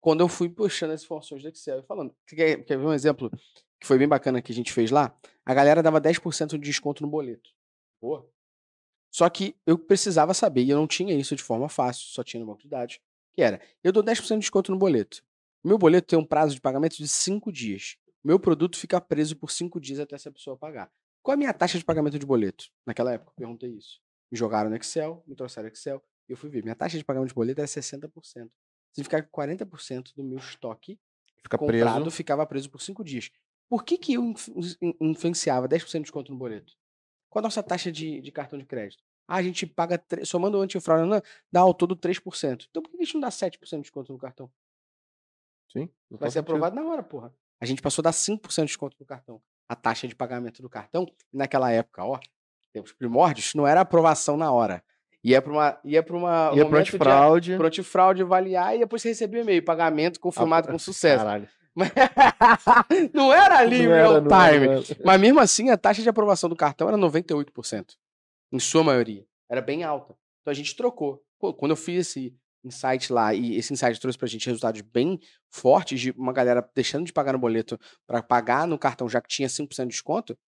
quando 0.00 0.20
eu 0.20 0.26
fui 0.26 0.48
puxando 0.48 0.90
as 0.90 1.04
informações 1.04 1.44
do 1.44 1.48
Excel 1.48 1.78
e 1.78 1.82
falando. 1.84 2.12
Quer, 2.26 2.64
quer 2.64 2.76
ver 2.76 2.86
um 2.86 2.92
exemplo 2.92 3.30
que 3.78 3.86
foi 3.86 3.98
bem 3.98 4.08
bacana 4.08 4.42
que 4.42 4.50
a 4.50 4.54
gente 4.54 4.72
fez 4.72 4.90
lá? 4.90 5.16
A 5.44 5.54
galera 5.54 5.80
dava 5.80 6.00
10% 6.00 6.48
de 6.48 6.58
desconto 6.58 7.04
no 7.04 7.08
boleto. 7.08 7.54
Pô. 8.00 8.28
Só 9.08 9.30
que 9.30 9.54
eu 9.64 9.78
precisava 9.78 10.34
saber, 10.34 10.64
e 10.64 10.70
eu 10.70 10.76
não 10.76 10.88
tinha 10.88 11.14
isso 11.14 11.36
de 11.36 11.42
forma 11.44 11.68
fácil, 11.68 12.08
só 12.08 12.24
tinha 12.24 12.40
no 12.40 12.46
banco 12.46 12.62
de 12.62 12.68
dados, 12.68 12.98
que 13.32 13.42
era, 13.42 13.60
eu 13.84 13.92
dou 13.92 14.02
10% 14.02 14.26
de 14.26 14.40
desconto 14.40 14.72
no 14.72 14.76
boleto. 14.76 15.22
Meu 15.62 15.78
boleto 15.78 16.08
tem 16.08 16.18
um 16.18 16.26
prazo 16.26 16.52
de 16.52 16.60
pagamento 16.60 16.96
de 16.96 17.06
5 17.06 17.52
dias. 17.52 17.96
Meu 18.24 18.40
produto 18.40 18.76
fica 18.76 19.00
preso 19.00 19.36
por 19.36 19.52
5 19.52 19.78
dias 19.78 20.00
até 20.00 20.16
essa 20.16 20.32
pessoa 20.32 20.56
pagar. 20.56 20.90
Qual 21.26 21.32
é 21.32 21.34
a 21.34 21.38
minha 21.38 21.52
taxa 21.52 21.76
de 21.76 21.84
pagamento 21.84 22.20
de 22.20 22.24
boleto? 22.24 22.70
Naquela 22.86 23.12
época, 23.12 23.32
eu 23.32 23.34
perguntei 23.34 23.70
isso. 23.70 24.00
Me 24.30 24.38
jogaram 24.38 24.70
no 24.70 24.76
Excel, 24.76 25.24
me 25.26 25.34
trouxeram 25.34 25.66
Excel, 25.66 26.00
e 26.28 26.32
eu 26.32 26.36
fui 26.36 26.48
ver. 26.48 26.62
Minha 26.62 26.76
taxa 26.76 26.96
de 26.96 27.04
pagamento 27.04 27.30
de 27.30 27.34
boleto 27.34 27.60
era 27.60 27.66
60%. 27.66 28.48
Significa 28.92 29.20
que 29.20 29.28
40% 29.28 30.14
do 30.14 30.22
meu 30.22 30.38
estoque 30.38 31.00
Fica 31.42 31.58
comprado 31.58 32.02
preso. 32.02 32.10
ficava 32.12 32.46
preso 32.46 32.70
por 32.70 32.80
5 32.80 33.02
dias. 33.02 33.28
Por 33.68 33.84
que, 33.84 33.98
que 33.98 34.14
eu 34.14 34.22
influ- 34.22 34.54
in- 34.80 34.94
influenciava 35.00 35.66
10% 35.66 35.94
de 35.94 36.02
desconto 36.02 36.30
no 36.30 36.38
boleto? 36.38 36.74
Qual 37.28 37.40
a 37.40 37.46
nossa 37.48 37.60
taxa 37.60 37.90
de, 37.90 38.20
de 38.20 38.30
cartão 38.30 38.56
de 38.56 38.64
crédito? 38.64 39.02
Ah, 39.26 39.38
a 39.38 39.42
gente 39.42 39.66
paga, 39.66 40.00
somando 40.24 40.58
o 40.58 40.60
antifraude, 40.60 41.10
não, 41.10 41.20
dá 41.50 41.60
ao 41.62 41.74
todo 41.74 41.96
3%. 41.96 42.68
Então 42.70 42.80
por 42.84 42.88
que 42.92 42.98
a 42.98 43.04
gente 43.04 43.14
não 43.14 43.22
dá 43.22 43.30
7% 43.32 43.78
de 43.78 43.82
desconto 43.82 44.12
no 44.12 44.18
cartão? 44.20 44.48
Sim. 45.72 45.90
Vai 46.08 46.30
ser 46.30 46.34
sentido. 46.34 46.38
aprovado 46.38 46.76
na 46.76 46.84
hora, 46.84 47.02
porra. 47.02 47.34
A 47.60 47.66
gente 47.66 47.82
passou 47.82 48.00
a 48.02 48.04
dar 48.04 48.12
5% 48.12 48.66
de 48.66 48.70
desconto 48.70 48.96
no 49.00 49.04
cartão. 49.04 49.42
A 49.68 49.74
taxa 49.74 50.06
de 50.06 50.14
pagamento 50.14 50.62
do 50.62 50.68
cartão, 50.68 51.06
e 51.32 51.36
naquela 51.36 51.70
época, 51.72 52.04
ó, 52.04 52.18
tempos 52.72 52.92
primórdios, 52.92 53.54
não 53.54 53.66
era 53.66 53.80
aprovação 53.80 54.36
na 54.36 54.50
hora. 54.52 54.82
Ia 55.24 55.42
para 55.42 55.52
uma. 55.52 55.78
Ia 55.84 56.02
para 56.04 56.16
uma. 56.16 56.50
Ia 56.54 56.64
pro 56.64 56.70
momento 56.70 56.70
de- 56.70 56.76
antifraude. 56.96 57.56
pro 57.56 57.66
antifraude 57.66 58.22
avaliar 58.22 58.76
e 58.76 58.78
depois 58.78 59.02
você 59.02 59.08
recebia 59.08 59.40
e-mail. 59.40 59.64
Pagamento 59.64 60.20
confirmado 60.20 60.68
Ah, 60.68 60.72
com 60.72 60.78
sucesso. 60.78 61.24
Caralho. 61.24 61.48
Não 63.12 63.32
era 63.32 63.58
ali 63.58 63.86
real 63.86 64.16
era, 64.16 64.20
time. 64.22 64.66
era. 64.68 64.82
Mas 65.04 65.20
mesmo 65.20 65.40
assim, 65.40 65.70
a 65.70 65.76
taxa 65.76 66.02
de 66.02 66.08
aprovação 66.08 66.48
do 66.48 66.56
cartão 66.56 66.88
era 66.88 66.96
98%. 66.96 67.96
Em 68.52 68.58
sua 68.58 68.82
maioria. 68.84 69.24
Era 69.48 69.60
bem 69.60 69.82
alta. 69.84 70.14
Então 70.40 70.50
a 70.52 70.54
gente 70.54 70.76
trocou. 70.76 71.22
Pô, 71.38 71.52
quando 71.52 71.72
eu 71.72 71.76
fiz 71.76 72.06
esse 72.08 72.34
insight 72.66 73.12
lá, 73.12 73.34
e 73.34 73.56
esse 73.56 73.72
insight 73.72 73.98
trouxe 74.00 74.18
pra 74.18 74.28
gente 74.28 74.46
resultados 74.46 74.80
bem 74.80 75.18
fortes, 75.48 76.00
de 76.00 76.10
uma 76.12 76.32
galera 76.32 76.68
deixando 76.74 77.06
de 77.06 77.12
pagar 77.12 77.32
no 77.32 77.38
boleto 77.38 77.78
para 78.06 78.22
pagar 78.22 78.66
no 78.66 78.78
cartão, 78.78 79.08
já 79.08 79.20
que 79.20 79.28
tinha 79.28 79.48
5% 79.48 79.82
de 79.84 79.88
desconto, 79.88 80.38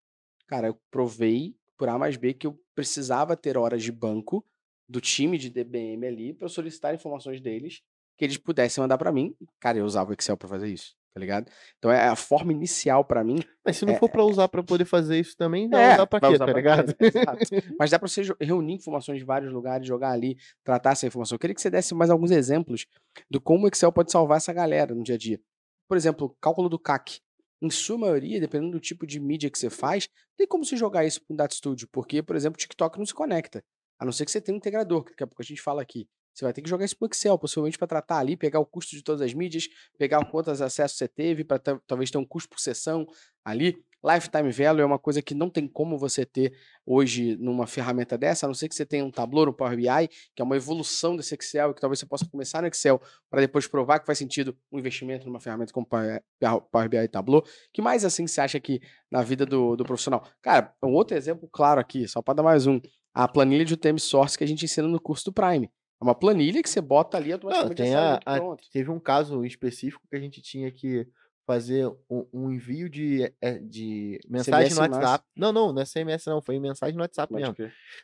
cara, 0.47 0.69
eu 0.69 0.81
provei 0.91 1.55
por 1.77 1.89
A 1.89 1.97
mais 1.97 2.17
B 2.17 2.35
que 2.35 2.47
eu 2.47 2.61
precisava 2.75 3.37
ter 3.37 3.57
horas 3.57 3.83
de 3.83 3.93
banco 3.93 4.45
do 4.89 5.01
time 5.01 5.39
de 5.39 5.51
DBM 5.51 6.07
ali 6.07 6.33
para 6.33 6.49
solicitar 6.49 6.95
informações 6.95 7.41
deles 7.41 7.83
que 8.17 8.25
eles 8.25 8.37
pudessem 8.37 8.83
mandar 8.83 8.99
para 8.99 9.13
mim. 9.13 9.35
Cara, 9.61 9.79
eu 9.79 9.85
usava 9.85 10.11
o 10.11 10.15
Excel 10.15 10.37
para 10.37 10.49
fazer 10.49 10.69
isso, 10.69 10.97
tá 11.15 11.21
ligado? 11.21 11.51
Então 11.79 11.91
é 11.91 12.09
a 12.09 12.15
forma 12.17 12.53
inicial 12.53 13.05
para 13.05 13.25
mim 13.25 13.39
Mas 13.65 13.77
se 13.77 13.85
não 13.87 13.95
É- 13.95 13.99
for 13.99 14.09
pra 14.09 14.25
usar 14.25 14.49
pra 14.49 14.63
poder 14.63 14.85
fazer 14.85 15.19
isso 15.19 15.37
também, 15.37 15.69
não 15.69 15.79
é, 15.79 15.95
usar 15.95 16.09
vai 16.11 16.21
quê, 16.21 16.27
usar 16.29 16.47
tá 16.47 16.53
ligado? 16.53 16.95
quê? 16.95 17.11
Mas 17.79 17.91
dá 17.91 17.99
pra 17.99 18.09
você 18.09 18.23
reunir 18.41 18.75
informações 18.75 19.19
de 19.19 19.25
vários 19.25 19.53
lugares, 19.53 19.87
jogar 19.87 20.11
ali, 20.13 20.37
tratar 20.65 20.93
essa 20.93 21.07
informação. 21.07 21.37
Eu 21.37 21.41
queria 21.41 21.55
que 21.55 21.61
você 21.61 21.71
desse 21.71 21.95
mais 21.95 22.11
alguns 22.11 22.31
exemplos 22.31 22.87
do 23.31 23.41
como 23.41 23.65
o 23.65 23.69
Excel 23.69 23.93
pode 23.93 24.11
salvar 24.13 24.37
essa 24.39 24.53
galera 24.53 24.95
no 24.95 25.03
dia 25.03 25.15
a 25.17 25.19
dia. 25.19 25.41
Por 25.89 25.97
exemplo, 25.97 26.37
cálculo 26.41 26.69
do 26.69 26.79
CAC. 26.79 27.21
Em 27.61 27.71
sua 27.71 27.99
maioria, 27.99 28.39
dependendo 28.39 28.71
do 28.73 28.79
tipo 28.81 29.05
de 29.05 29.19
mídia 29.19 29.51
que 29.51 29.59
você 29.59 29.69
faz, 29.69 30.09
tem 30.37 30.47
como 30.47 30.65
você 30.65 30.77
jogar 30.77 31.05
isso 31.05 31.21
com 31.27 31.35
o 31.35 31.37
Data 31.37 31.53
Studio, 31.55 31.89
porque, 31.91 32.23
por 32.23 32.37
exemplo, 32.37 32.55
o 32.57 32.61
TikTok 32.61 32.97
não 32.99 33.05
se 33.07 33.13
conecta. 33.13 33.65
A 33.99 34.05
não 34.05 34.13
ser 34.13 34.25
que 34.25 34.31
você 34.31 34.41
tenha 34.41 34.55
um 34.55 34.59
integrador, 34.59 35.03
que 35.03 35.11
daqui 35.11 35.25
a 35.25 35.27
pouco 35.27 35.43
a 35.43 35.45
gente 35.45 35.61
fala 35.61 35.83
aqui. 35.83 36.07
Você 36.39 36.45
vai 36.45 36.53
ter 36.53 36.63
que 36.63 36.71
jogar 36.71 36.85
isso 36.85 36.97
pro 36.97 37.09
Excel, 37.11 37.37
possivelmente 37.37 37.77
para 37.77 37.89
tratar 37.89 38.19
ali, 38.19 38.37
pegar 38.37 38.61
o 38.61 38.65
custo 38.65 38.95
de 38.95 39.03
todas 39.03 39.21
as 39.23 39.35
mídias, 39.35 39.69
pegar 39.99 40.25
quantos 40.25 40.63
acessos 40.63 40.97
você 40.97 41.09
teve, 41.09 41.43
para 41.43 41.59
talvez 41.85 42.13
ter 42.13 42.19
um 42.19 42.25
custo 42.25 42.49
por 42.49 42.61
sessão 42.61 43.05
ali. 43.45 43.77
Lifetime 44.05 44.53
Value 44.53 44.81
é 44.81 44.85
uma 44.85 45.01
coisa 45.01 45.21
que 45.21 45.35
não 45.35 45.51
tem 45.51 45.67
como 45.67 45.99
você 45.99 46.25
ter 46.25 46.57
hoje 46.87 47.37
numa 47.39 47.67
ferramenta 47.67 48.17
dessa, 48.17 48.47
a 48.47 48.49
não 48.49 48.55
ser 48.55 48.69
que 48.69 48.77
você 48.77 48.87
tenha 48.87 49.05
um 49.05 49.11
Tableau 49.11 49.47
no 49.47 49.53
Power 49.53 49.77
BI, 49.77 50.09
que 50.33 50.41
é 50.41 50.45
uma 50.45 50.55
evolução 50.55 51.17
desse 51.17 51.35
Excel, 51.35 51.75
que 51.75 51.81
talvez 51.81 51.99
você 51.99 52.07
possa 52.07 52.25
começar 52.25 52.63
no 52.63 52.69
Excel 52.69 53.03
para 53.29 53.41
depois 53.41 53.67
provar 53.67 53.99
que 53.99 54.07
faz 54.07 54.19
sentido 54.19 54.57
um 54.71 54.79
investimento 54.79 55.27
numa 55.27 55.41
ferramenta 55.41 55.73
como 55.73 55.85
Power 55.85 56.23
Power 56.71 56.89
BI 56.89 56.99
e 56.99 57.09
Tableau. 57.09 57.45
que 57.73 57.83
mais 57.83 58.05
assim 58.05 58.29
você 58.29 58.41
acha 58.41 58.61
que 58.61 58.81
na 59.11 59.23
vida 59.23 59.45
do, 59.45 59.75
do 59.75 59.83
profissional? 59.83 60.25
Cara, 60.41 60.73
um 60.85 60.93
outro 60.93 61.17
exemplo 61.17 61.49
claro 61.51 61.81
aqui, 61.81 62.07
só 62.07 62.23
para 62.23 62.35
dar 62.35 62.43
mais 62.45 62.69
um, 62.69 62.81
a 63.13 63.27
planilha 63.27 63.65
de 63.65 63.75
UTM 63.75 63.99
Source 63.99 64.39
que 64.39 64.45
a 64.45 64.47
gente 64.47 64.65
ensina 64.65 64.87
no 64.87 65.01
curso 65.01 65.25
do 65.25 65.33
Prime. 65.33 65.69
É 66.01 66.05
uma 66.05 66.15
planilha 66.15 66.63
que 66.63 66.71
você 66.71 66.81
bota 66.81 67.17
ali 67.17 67.29
Não, 67.29 67.35
automaticamente 67.35 67.83
sai 67.83 67.95
a, 67.95 68.15
a- 68.25 68.37
pronto. 68.41 68.63
teve 68.73 68.91
um 68.91 69.01
caso 69.01 69.45
específico 69.45 70.07
que 70.09 70.17
a 70.17 70.21
gente 70.21 70.41
tinha 70.41 70.71
que 70.71 71.07
fazer 71.47 71.89
um, 72.11 72.27
um 72.33 72.53
envio 72.53 72.89
de, 72.91 73.33
é, 73.41 73.59
de 73.59 74.21
mensagem 74.29 74.75
no 74.75 74.83
SMS. 74.83 74.97
WhatsApp. 74.97 75.25
Não, 75.35 75.51
não, 75.51 75.73
não 75.73 75.81
é 75.81 75.85
SMS 75.85 76.27
não, 76.29 76.43
foi 76.43 76.59
mensagem 76.61 76.95
no 76.95 77.01
WhatsApp 77.03 77.33
mesmo. 77.33 77.57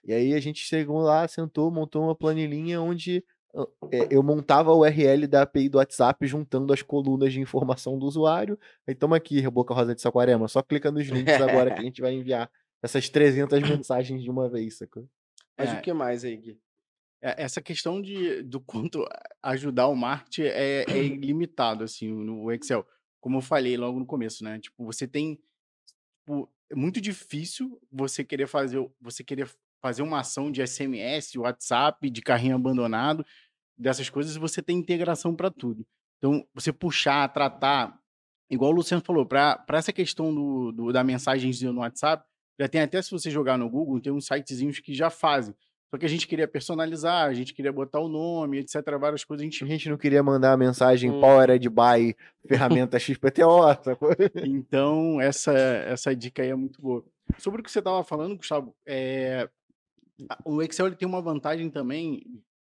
E 0.03 0.13
aí 0.13 0.33
a 0.35 0.41
gente 0.41 0.61
chegou 0.61 1.03
lá, 1.03 1.29
sentou, 1.29 1.71
montou 1.71 2.03
uma 2.05 2.15
planilhinha 2.15 2.81
onde 2.81 3.23
ah, 3.55 3.67
é, 3.93 4.09
eu 4.11 4.23
montava 4.23 4.71
a 4.71 4.75
URL 4.75 5.27
da 5.29 5.43
API 5.43 5.69
do 5.69 5.77
WhatsApp 5.79 6.27
juntando 6.27 6.73
as 6.73 6.81
colunas 6.83 7.33
de 7.35 7.41
informação 7.41 7.99
do 7.99 8.07
usuário. 8.07 8.59
Aí 8.89 8.95
toma 8.95 9.17
aqui, 9.17 9.49
Boca 9.51 9.75
Rosa 9.75 9.95
de 9.95 10.01
Saquarema, 10.01 10.49
só 10.49 10.63
clica 10.63 10.91
nos 10.91 11.07
links 11.07 11.41
agora 11.41 11.71
que 11.71 11.81
a 11.81 11.85
gente 11.85 12.01
vai 12.01 12.15
enviar 12.15 12.51
essas 12.83 13.09
300 13.11 13.61
mensagens 13.69 14.23
de 14.23 14.31
uma 14.31 14.49
vez, 14.49 14.79
sacou? 14.79 15.07
Mas 15.57 15.69
É. 15.71 15.79
o 15.79 15.83
que 15.83 15.93
mais 15.93 16.25
aí, 16.25 16.37
Gui? 16.37 16.59
É, 17.25 17.43
Essa 17.45 17.63
questão 17.63 18.03
de, 18.03 18.43
do 18.43 18.61
quanto 18.61 19.05
ajudar 19.43 19.89
o 19.89 19.97
marketing 19.97 20.43
é, 20.43 20.85
é 20.89 21.03
ilimitado, 21.03 21.83
assim, 21.85 22.13
no 22.13 22.53
Excel. 22.53 22.87
Como 23.21 23.39
eu 23.39 23.43
falei 23.43 23.77
logo 23.77 23.99
no 23.99 24.07
começo, 24.07 24.45
né? 24.45 24.59
Tipo, 24.59 24.85
você 24.85 25.09
tem... 25.09 25.41
tipo, 26.19 26.49
é 26.71 26.75
muito 26.75 27.01
difícil 27.01 27.81
você 27.91 28.23
querer 28.25 28.47
fazer, 28.47 28.79
você 29.01 29.25
querer 29.25 29.49
fazer 29.83 30.03
uma 30.03 30.21
ação 30.21 30.51
de 30.51 30.63
SMS, 30.63 31.39
WhatsApp, 31.39 32.09
de 32.11 32.23
carrinho 32.23 32.57
abandonado, 32.57 33.25
dessas 33.79 34.09
coisas, 34.11 34.37
você 34.37 34.63
tem 34.63 34.79
integração 34.79 35.35
para 35.35 35.51
tudo. 35.51 35.87
Então, 36.19 36.47
você 36.55 36.73
puxar, 36.73 37.29
tratar, 37.33 37.99
igual 38.51 38.71
o 38.71 38.75
Luciano 38.75 39.03
falou, 39.05 39.27
para 39.27 39.65
essa 39.71 39.93
questão 39.93 40.35
do, 40.35 40.73
do- 40.73 40.93
da 40.93 41.05
mensagenzinha 41.05 41.73
no 41.73 41.81
WhatsApp, 41.81 42.25
já 42.59 42.69
tem 42.69 42.81
até 42.81 43.03
se 43.03 43.11
você 43.11 43.31
jogar 43.31 43.59
no 43.59 43.69
Google, 43.69 44.01
tem 44.01 44.13
uns 44.13 44.27
sitezinhos 44.27 44.79
que 44.79 44.95
já 44.95 45.11
fazem. 45.11 45.55
Só 45.91 45.99
que 45.99 46.07
a 46.07 46.09
gente 46.09 46.27
queria 46.27 46.49
personalizar, 46.49 47.29
a 47.29 47.33
gente 47.33 47.55
queria 47.55 47.73
botar 47.73 48.01
o 48.01 48.09
nome, 48.09 48.59
etc. 48.59 48.83
Várias 48.99 49.25
coisas 49.25 49.43
a 49.43 49.45
gente 49.45 49.63
A 49.65 49.67
gente 49.67 49.89
não 49.89 49.97
queria 49.97 50.23
mandar 50.23 50.53
a 50.53 50.57
mensagem 50.57 51.11
Hum. 51.11 51.21
Powered 51.21 51.69
by 51.69 52.17
ferramenta 52.49 52.99
XPTO, 52.99 53.63
sacou? 53.83 54.11
Então, 54.45 55.21
essa, 55.21 55.53
essa 55.53 56.15
dica 56.15 56.43
aí 56.43 56.51
é 56.51 56.55
muito 56.55 56.81
boa. 56.83 57.05
Sobre 57.39 57.61
o 57.61 57.65
que 57.65 57.71
você 57.71 57.79
estava 57.79 58.03
falando, 58.03 58.37
Gustavo, 58.37 58.75
é, 58.87 59.49
o 60.45 60.63
Excel 60.63 60.87
ele 60.87 60.97
tem 60.97 61.09
uma 61.09 61.23
vantagem 61.23 61.71
também, 61.71 62.23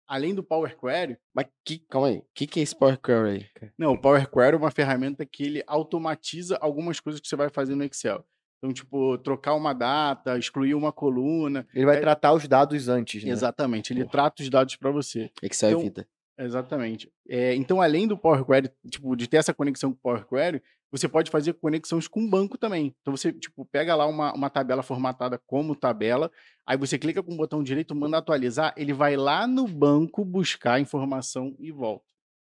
além 0.07 0.33
do 0.33 0.43
Power 0.43 0.77
Query, 0.77 1.17
Mas 1.33 1.47
que, 1.65 1.79
calma 1.79 2.07
aí. 2.07 2.17
O 2.17 2.25
que, 2.33 2.47
que 2.47 2.59
é 2.59 2.63
esse 2.63 2.75
Power 2.75 2.99
Query? 2.99 3.49
não, 3.77 3.93
o 3.93 4.01
Power 4.01 4.29
Query 4.29 4.55
é 4.55 4.57
uma 4.57 4.71
ferramenta 4.71 5.25
que 5.25 5.43
ele 5.43 5.63
automatiza 5.67 6.57
algumas 6.59 6.99
coisas 6.99 7.21
que 7.21 7.27
você 7.27 7.35
vai 7.35 7.49
fazer 7.49 7.75
no 7.75 7.83
Excel. 7.83 8.25
Então, 8.59 8.73
tipo, 8.73 9.17
trocar 9.19 9.55
uma 9.55 9.73
data, 9.73 10.37
excluir 10.37 10.75
uma 10.75 10.91
coluna. 10.91 11.65
Ele 11.73 11.85
vai 11.85 11.97
É- 11.97 12.01
tratar 12.01 12.33
os 12.33 12.45
dados 12.47 12.89
antes, 12.89 13.23
né? 13.23 13.31
Exatamente, 13.31 13.93
ele 13.93 14.01
Porra. 14.01 14.11
trata 14.11 14.43
os 14.43 14.49
dados 14.49 14.75
para 14.75 14.91
você. 14.91 15.31
Excel 15.41 15.69
Então, 15.71 15.81
vida. 15.81 16.07
Exatamente. 16.37 17.11
É, 17.27 17.53
então, 17.55 17.81
além 17.81 18.07
do 18.07 18.17
Power 18.17 18.43
Query, 18.45 18.69
tipo, 18.89 19.15
de 19.15 19.27
ter 19.27 19.37
essa 19.37 19.53
conexão 19.53 19.91
com 19.91 19.97
o 19.97 20.01
Power 20.01 20.25
Query, 20.25 20.61
você 20.91 21.07
pode 21.07 21.29
fazer 21.29 21.53
conexões 21.53 22.07
com 22.07 22.21
o 22.23 22.29
banco 22.29 22.57
também. 22.57 22.95
Então, 23.01 23.15
você, 23.15 23.31
tipo, 23.31 23.63
pega 23.65 23.93
lá 23.95 24.05
uma, 24.07 24.33
uma 24.33 24.49
tabela 24.49 24.81
formatada 24.81 25.37
como 25.45 25.75
tabela, 25.75 26.31
aí 26.65 26.77
você 26.77 26.97
clica 26.97 27.21
com 27.21 27.33
o 27.33 27.37
botão 27.37 27.61
direito, 27.63 27.93
manda 27.95 28.17
atualizar, 28.17 28.73
ele 28.75 28.91
vai 28.93 29.15
lá 29.15 29.45
no 29.45 29.67
banco 29.67 30.23
buscar 30.25 30.73
a 30.75 30.79
informação 30.79 31.55
e 31.59 31.71
volta. 31.71 32.05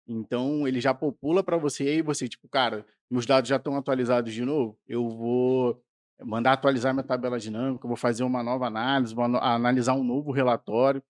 Então, 0.06 0.66
ele 0.68 0.80
já 0.80 0.92
popula 0.92 1.42
para 1.42 1.56
você, 1.56 1.84
e 1.84 1.88
aí 1.88 2.02
você, 2.02 2.28
tipo, 2.28 2.48
cara, 2.48 2.84
meus 3.10 3.24
dados 3.26 3.48
já 3.48 3.56
estão 3.56 3.76
atualizados 3.76 4.32
de 4.34 4.44
novo, 4.44 4.76
eu 4.88 5.08
vou 5.08 5.80
mandar 6.22 6.52
atualizar 6.52 6.92
minha 6.92 7.04
tabela 7.04 7.38
dinâmica, 7.38 7.88
vou 7.88 7.96
fazer 7.96 8.24
uma 8.24 8.42
nova 8.42 8.66
análise, 8.66 9.14
vou 9.14 9.24
analisar 9.24 9.94
um 9.94 10.04
novo 10.04 10.30
relatório. 10.30 11.02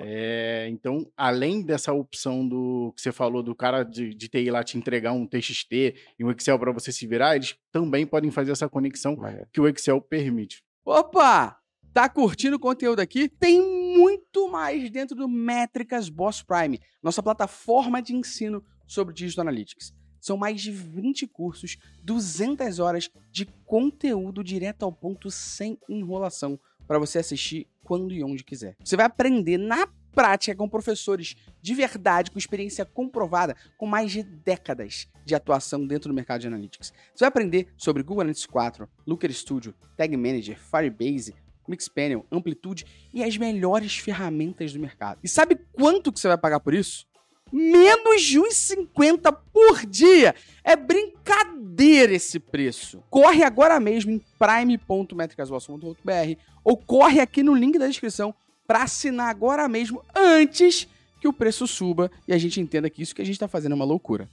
É, 0.00 0.68
então, 0.70 1.06
além 1.14 1.62
dessa 1.62 1.92
opção 1.92 2.48
do 2.48 2.92
que 2.96 3.02
você 3.02 3.12
falou 3.12 3.42
do 3.42 3.54
cara 3.54 3.82
de, 3.82 4.14
de 4.14 4.28
TI 4.28 4.50
lá 4.50 4.64
te 4.64 4.78
entregar 4.78 5.12
um 5.12 5.26
TXT 5.26 5.72
e 6.18 6.24
um 6.24 6.30
Excel 6.30 6.58
para 6.58 6.72
você 6.72 6.90
se 6.90 7.06
virar, 7.06 7.36
eles 7.36 7.56
também 7.70 8.06
podem 8.06 8.30
fazer 8.30 8.52
essa 8.52 8.68
conexão 8.68 9.16
que 9.52 9.60
o 9.60 9.68
Excel 9.68 10.00
permite. 10.00 10.62
Opa! 10.84 11.58
Tá 11.92 12.08
curtindo 12.08 12.56
o 12.56 12.60
conteúdo 12.60 13.00
aqui? 13.00 13.28
Tem 13.28 13.60
muito 13.60 14.48
mais 14.48 14.90
dentro 14.90 15.14
do 15.14 15.28
Métricas 15.28 16.08
Boss 16.08 16.42
Prime, 16.42 16.80
nossa 17.02 17.22
plataforma 17.22 18.00
de 18.00 18.14
ensino 18.14 18.64
sobre 18.86 19.12
Digital 19.12 19.42
Analytics. 19.42 19.92
São 20.22 20.36
mais 20.36 20.60
de 20.62 20.70
20 20.70 21.26
cursos, 21.26 21.76
200 22.04 22.78
horas 22.78 23.10
de 23.32 23.44
conteúdo 23.66 24.44
direto 24.44 24.84
ao 24.84 24.92
ponto 24.92 25.32
sem 25.32 25.76
enrolação 25.88 26.60
para 26.86 27.00
você 27.00 27.18
assistir 27.18 27.66
quando 27.82 28.14
e 28.14 28.22
onde 28.22 28.44
quiser. 28.44 28.76
Você 28.84 28.96
vai 28.96 29.04
aprender 29.04 29.58
na 29.58 29.84
prática 30.12 30.54
com 30.54 30.68
professores 30.68 31.34
de 31.60 31.74
verdade, 31.74 32.30
com 32.30 32.38
experiência 32.38 32.84
comprovada, 32.84 33.56
com 33.76 33.84
mais 33.84 34.12
de 34.12 34.22
décadas 34.22 35.08
de 35.24 35.34
atuação 35.34 35.84
dentro 35.84 36.08
do 36.08 36.14
mercado 36.14 36.42
de 36.42 36.46
analytics. 36.46 36.92
Você 37.12 37.24
vai 37.24 37.28
aprender 37.28 37.66
sobre 37.76 38.04
Google 38.04 38.20
Analytics 38.20 38.46
4, 38.46 38.88
Looker 39.04 39.32
Studio, 39.32 39.74
Tag 39.96 40.16
Manager, 40.16 40.56
Firebase, 40.56 41.34
Mixpanel, 41.66 42.24
Amplitude 42.30 42.84
e 43.12 43.24
as 43.24 43.36
melhores 43.36 43.98
ferramentas 43.98 44.72
do 44.72 44.78
mercado. 44.78 45.18
E 45.24 45.28
sabe 45.28 45.56
quanto 45.72 46.12
que 46.12 46.20
você 46.20 46.28
vai 46.28 46.38
pagar 46.38 46.60
por 46.60 46.74
isso? 46.74 47.10
Menos 47.52 48.22
de 48.22 48.40
1,50 48.40 49.36
por 49.52 49.84
dia! 49.84 50.34
É 50.64 50.74
brincadeira 50.74 52.14
esse 52.14 52.40
preço. 52.40 53.04
Corre 53.10 53.44
agora 53.44 53.78
mesmo 53.78 54.12
em 54.12 54.22
prime.metricaswatson.br 54.38 56.40
ou 56.64 56.76
corre 56.76 57.20
aqui 57.20 57.42
no 57.42 57.54
link 57.54 57.78
da 57.78 57.86
descrição 57.86 58.34
para 58.66 58.84
assinar 58.84 59.28
agora 59.28 59.68
mesmo 59.68 60.02
antes 60.16 60.88
que 61.20 61.28
o 61.28 61.32
preço 61.32 61.66
suba 61.66 62.10
e 62.26 62.32
a 62.32 62.38
gente 62.38 62.60
entenda 62.60 62.88
que 62.88 63.02
isso 63.02 63.14
que 63.14 63.22
a 63.22 63.24
gente 63.24 63.34
está 63.34 63.46
fazendo 63.46 63.72
é 63.72 63.76
uma 63.76 63.84
loucura. 63.84 64.26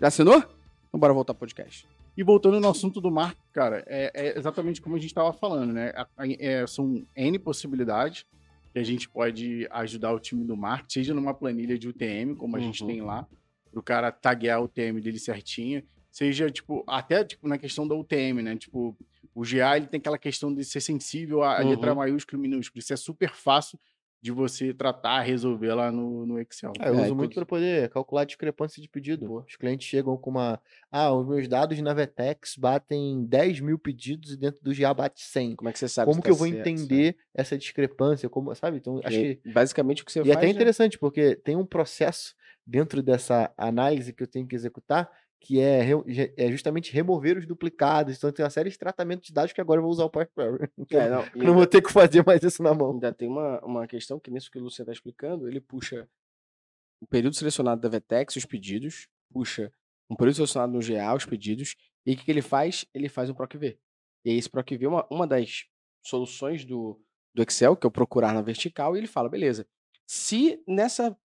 Já 0.00 0.06
assinou? 0.06 0.38
Então 0.88 1.00
bora 1.00 1.12
voltar 1.12 1.34
pro 1.34 1.40
podcast. 1.40 1.86
E 2.16 2.22
voltando 2.22 2.60
no 2.60 2.68
assunto 2.68 3.00
do 3.00 3.10
marketing, 3.10 3.40
cara, 3.52 3.82
é, 3.86 4.10
é 4.14 4.38
exatamente 4.38 4.80
como 4.80 4.94
a 4.96 4.98
gente 4.98 5.10
estava 5.10 5.32
falando, 5.32 5.72
né? 5.72 5.92
É, 6.38 6.64
são 6.66 7.04
N 7.16 7.38
possibilidades 7.38 8.24
que 8.72 8.78
a 8.78 8.82
gente 8.82 9.08
pode 9.08 9.66
ajudar 9.70 10.12
o 10.12 10.20
time 10.20 10.44
do 10.44 10.56
marketing, 10.56 10.92
seja 10.92 11.14
numa 11.14 11.34
planilha 11.34 11.78
de 11.78 11.88
UTM, 11.88 12.34
como 12.36 12.56
a 12.56 12.60
gente 12.60 12.82
Uhum. 12.82 12.88
tem 12.88 13.02
lá, 13.02 13.26
o 13.72 13.82
cara 13.82 14.10
taguear 14.12 14.60
o 14.60 14.64
UTM 14.64 15.00
dele 15.00 15.18
certinho, 15.18 15.82
seja, 16.10 16.50
tipo, 16.50 16.84
até 16.86 17.24
tipo, 17.24 17.46
na 17.48 17.58
questão 17.58 17.86
da 17.86 17.94
UTM, 17.94 18.42
né? 18.42 18.56
Tipo, 18.56 18.96
o 19.34 19.42
GA 19.42 19.76
ele 19.76 19.86
tem 19.86 19.98
aquela 19.98 20.18
questão 20.18 20.52
de 20.52 20.64
ser 20.64 20.80
sensível 20.80 21.42
à 21.42 21.58
à 21.58 21.62
Uhum. 21.62 21.70
letra 21.70 21.94
maiúscula 21.94 22.38
e 22.38 22.42
minúscula. 22.48 22.80
Isso 22.80 22.92
é 22.92 22.96
super 22.96 23.30
fácil 23.34 23.78
de 24.22 24.30
você 24.30 24.74
tratar, 24.74 25.20
resolver 25.22 25.72
lá 25.74 25.90
no, 25.90 26.26
no 26.26 26.38
Excel. 26.38 26.72
Ah, 26.78 26.88
eu 26.88 26.96
É, 26.96 27.02
uso 27.04 27.14
muito 27.14 27.34
para 27.34 27.46
poder 27.46 27.88
calcular 27.90 28.22
a 28.22 28.24
discrepância 28.24 28.80
de 28.82 28.88
pedido. 28.88 29.34
Os 29.48 29.56
clientes 29.56 29.86
chegam 29.88 30.16
com 30.16 30.30
uma. 30.30 30.60
Ah, 30.90 31.12
os 31.12 31.26
meus 31.26 31.48
dados 31.48 31.80
na 31.80 31.94
Vetex 31.94 32.56
batem 32.56 33.24
10 33.24 33.60
mil 33.60 33.78
pedidos 33.78 34.32
e 34.32 34.36
dentro 34.36 34.62
do 34.62 34.74
GA 34.74 34.92
bate 34.94 35.22
100. 35.22 35.56
Como 35.56 35.68
é 35.68 35.72
que 35.72 35.78
você 35.78 35.88
sabe 35.88 36.10
Como 36.10 36.22
que 36.22 36.28
tá 36.28 36.30
eu 36.30 36.36
vou 36.36 36.46
certo, 36.46 36.70
entender 36.70 37.16
essa 37.34 37.56
discrepância? 37.56 38.28
Como, 38.28 38.54
sabe? 38.54 38.76
Então, 38.78 39.00
acho 39.04 39.18
E, 39.18 39.26
que. 39.26 39.40
basicamente 39.44 40.02
o 40.02 40.06
que 40.06 40.12
você 40.12 40.20
E 40.22 40.28
faz 40.28 40.36
até 40.36 40.46
é- 40.50 40.50
interessante, 40.56 40.98
porque 40.98 41.36
tem 41.36 41.56
um 41.56 41.66
processo 41.66 42.34
dentro 42.66 43.02
dessa 43.02 43.52
análise 43.56 44.12
que 44.12 44.22
eu 44.22 44.26
tenho 44.28 44.46
que 44.46 44.54
executar, 44.54 45.10
que 45.40 45.58
é, 45.58 45.88
é 46.36 46.52
justamente 46.52 46.92
remover 46.92 47.38
os 47.38 47.46
duplicados. 47.46 48.16
Então, 48.16 48.30
tem 48.30 48.44
uma 48.44 48.50
série 48.50 48.68
de 48.68 48.78
tratamentos 48.78 49.26
de 49.26 49.32
dados 49.32 49.52
que 49.52 49.60
agora 49.60 49.78
eu 49.78 49.82
vou 49.82 49.90
usar 49.90 50.04
o 50.04 50.10
Power 50.10 50.28
Query. 50.28 50.70
É, 50.92 51.08
não, 51.08 51.24
Não 51.34 51.54
vou 51.54 51.66
ter 51.66 51.82
que 51.82 51.90
fazer 51.90 52.24
mais 52.24 52.42
isso 52.42 52.62
na 52.62 52.74
mão. 52.74 52.92
Ainda 52.92 53.12
tem 53.12 53.28
uma, 53.28 53.58
uma 53.64 53.86
questão 53.86 54.20
que 54.20 54.30
nisso 54.30 54.50
que 54.50 54.58
o 54.58 54.62
Luciano 54.62 54.90
está 54.90 54.92
explicando, 54.92 55.48
ele 55.48 55.60
puxa 55.60 56.06
o 57.00 57.06
período 57.06 57.34
selecionado 57.34 57.80
da 57.80 57.88
Vetex, 57.88 58.36
os 58.36 58.44
pedidos, 58.44 59.08
puxa 59.32 59.72
um 60.10 60.14
período 60.14 60.34
selecionado 60.34 60.72
no 60.72 60.80
GA, 60.80 61.14
os 61.14 61.24
pedidos, 61.24 61.74
e 62.04 62.12
o 62.12 62.16
que, 62.16 62.24
que 62.24 62.30
ele 62.30 62.42
faz? 62.42 62.84
Ele 62.92 63.08
faz 63.08 63.30
um 63.30 63.34
PROC-V. 63.34 63.78
E 64.24 64.30
aí 64.30 64.36
esse 64.36 64.50
PROC-V 64.50 64.84
é 64.84 64.88
uma, 64.88 65.06
uma 65.10 65.26
das 65.26 65.64
soluções 66.04 66.64
do, 66.64 67.00
do 67.34 67.42
Excel, 67.42 67.76
que 67.76 67.86
é 67.86 67.88
o 67.88 67.92
procurar 67.92 68.34
na 68.34 68.42
vertical, 68.42 68.94
e 68.94 68.98
ele 68.98 69.06
fala, 69.06 69.28
beleza, 69.28 69.66
se 70.06 70.62
nessa 70.66 71.16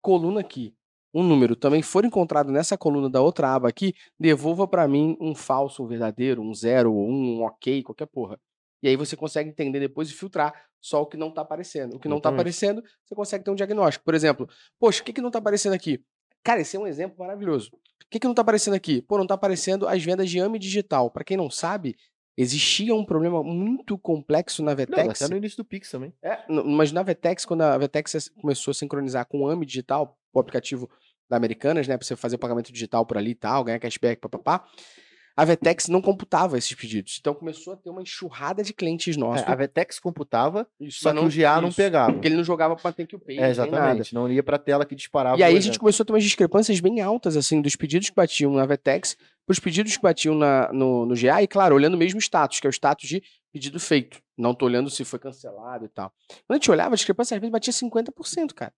coluna 0.00 0.40
aqui 0.40 0.76
um 1.14 1.22
número 1.22 1.54
também 1.54 1.80
for 1.80 2.04
encontrado 2.04 2.50
nessa 2.50 2.76
coluna 2.76 3.08
da 3.08 3.22
outra 3.22 3.54
aba 3.54 3.68
aqui, 3.68 3.94
devolva 4.18 4.66
para 4.66 4.88
mim 4.88 5.16
um 5.20 5.34
falso, 5.34 5.84
um 5.84 5.86
verdadeiro, 5.86 6.42
um 6.42 6.52
zero, 6.52 6.92
um, 6.92 7.38
um 7.38 7.42
ok, 7.44 7.82
qualquer 7.84 8.06
porra. 8.06 8.38
E 8.82 8.88
aí 8.88 8.96
você 8.96 9.16
consegue 9.16 9.48
entender 9.48 9.80
depois 9.80 10.10
e 10.10 10.12
filtrar 10.12 10.52
só 10.80 11.00
o 11.00 11.06
que 11.06 11.16
não 11.16 11.28
está 11.28 11.40
aparecendo. 11.40 11.96
O 11.96 11.98
que 11.98 12.08
não 12.08 12.18
está 12.18 12.28
aparecendo, 12.28 12.82
você 13.02 13.14
consegue 13.14 13.42
ter 13.44 13.50
um 13.50 13.54
diagnóstico. 13.54 14.04
Por 14.04 14.14
exemplo, 14.14 14.46
poxa, 14.78 15.00
o 15.00 15.04
que, 15.04 15.12
que 15.12 15.22
não 15.22 15.28
está 15.28 15.38
aparecendo 15.38 15.72
aqui? 15.72 16.04
Cara, 16.42 16.60
esse 16.60 16.76
é 16.76 16.80
um 16.80 16.86
exemplo 16.86 17.16
maravilhoso. 17.18 17.70
O 17.72 18.10
que, 18.10 18.20
que 18.20 18.26
não 18.26 18.32
está 18.32 18.42
aparecendo 18.42 18.74
aqui? 18.74 19.00
Pô, 19.00 19.16
não 19.16 19.24
está 19.24 19.34
aparecendo 19.34 19.88
as 19.88 20.04
vendas 20.04 20.28
de 20.28 20.38
AMI 20.38 20.58
digital. 20.58 21.10
Para 21.10 21.24
quem 21.24 21.36
não 21.36 21.48
sabe, 21.48 21.96
existia 22.36 22.94
um 22.94 23.04
problema 23.06 23.42
muito 23.42 23.96
complexo 23.96 24.62
na 24.62 24.72
Não, 24.72 24.76
Vetex. 24.76 25.22
até 25.22 25.30
no 25.30 25.38
início 25.38 25.56
do 25.56 25.64
Pix 25.64 25.90
também. 25.90 26.12
É, 26.22 26.44
mas 26.48 26.92
na 26.92 27.02
Vetex, 27.02 27.46
quando 27.46 27.62
a 27.62 27.78
Vetex 27.78 28.30
começou 28.40 28.72
a 28.72 28.74
sincronizar 28.74 29.26
com 29.26 29.40
o 29.40 29.48
AMI 29.48 29.64
Digital, 29.64 30.18
o 30.32 30.38
aplicativo 30.38 30.90
da 31.28 31.36
Americanas, 31.36 31.88
né, 31.88 31.96
para 31.96 32.06
você 32.06 32.16
fazer 32.16 32.36
o 32.36 32.38
pagamento 32.38 32.72
digital 32.72 33.04
por 33.06 33.16
ali 33.16 33.30
e 33.30 33.34
tal, 33.34 33.64
ganhar 33.64 33.78
cashback, 33.78 34.20
papapá, 34.20 34.64
a 35.36 35.44
Vetex 35.44 35.88
não 35.88 36.00
computava 36.00 36.56
esses 36.56 36.72
pedidos. 36.74 37.16
Então 37.20 37.34
começou 37.34 37.72
a 37.72 37.76
ter 37.76 37.90
uma 37.90 38.00
enxurrada 38.00 38.62
de 38.62 38.72
clientes 38.72 39.16
É, 39.16 39.20
nossos. 39.20 39.48
a 39.48 39.54
Vetex 39.54 39.98
computava, 39.98 40.64
Isso, 40.78 41.00
só 41.00 41.12
que 41.12 41.18
o 41.18 41.28
GA 41.28 41.60
não 41.60 41.72
pegava. 41.72 42.12
Porque 42.12 42.28
ele 42.28 42.36
não 42.36 42.44
jogava 42.44 42.76
para 42.76 42.92
thank 42.92 43.12
you 43.12 43.18
page, 43.18 43.40
É, 43.40 43.50
exatamente. 43.50 44.14
Não 44.14 44.30
ia 44.30 44.44
pra 44.44 44.58
tela 44.58 44.84
que 44.86 44.94
disparava. 44.94 45.36
E 45.36 45.42
aí 45.42 45.54
o 45.54 45.56
a 45.56 45.60
gente 45.60 45.78
começou 45.78 46.04
a 46.04 46.06
ter 46.06 46.12
umas 46.12 46.22
discrepâncias 46.22 46.78
bem 46.78 47.00
altas, 47.00 47.36
assim, 47.36 47.60
dos 47.60 47.74
pedidos 47.74 48.10
que 48.10 48.14
batiam 48.14 48.52
na 48.52 48.64
Vetex 48.64 49.16
pros 49.44 49.58
pedidos 49.58 49.96
que 49.96 50.02
batiam 50.02 50.34
na, 50.36 50.72
no, 50.72 51.04
no 51.04 51.14
GA, 51.14 51.42
e 51.42 51.46
claro, 51.48 51.74
olhando 51.74 51.94
o 51.94 51.98
mesmo 51.98 52.18
status, 52.20 52.60
que 52.60 52.66
é 52.66 52.70
o 52.70 52.72
status 52.72 53.08
de 53.08 53.22
pedido 53.52 53.78
feito. 53.80 54.22
Não 54.38 54.54
tô 54.54 54.64
olhando 54.66 54.88
se 54.88 55.04
foi 55.04 55.18
cancelado 55.18 55.84
e 55.84 55.88
tal. 55.88 56.12
Quando 56.46 56.50
a 56.52 56.54
gente 56.54 56.70
olhava, 56.70 56.94
a 56.94 56.96
discrepância 56.96 57.34
às 57.34 57.40
vezes 57.40 57.52
batia 57.52 57.72
50%, 57.72 58.54
cara. 58.54 58.72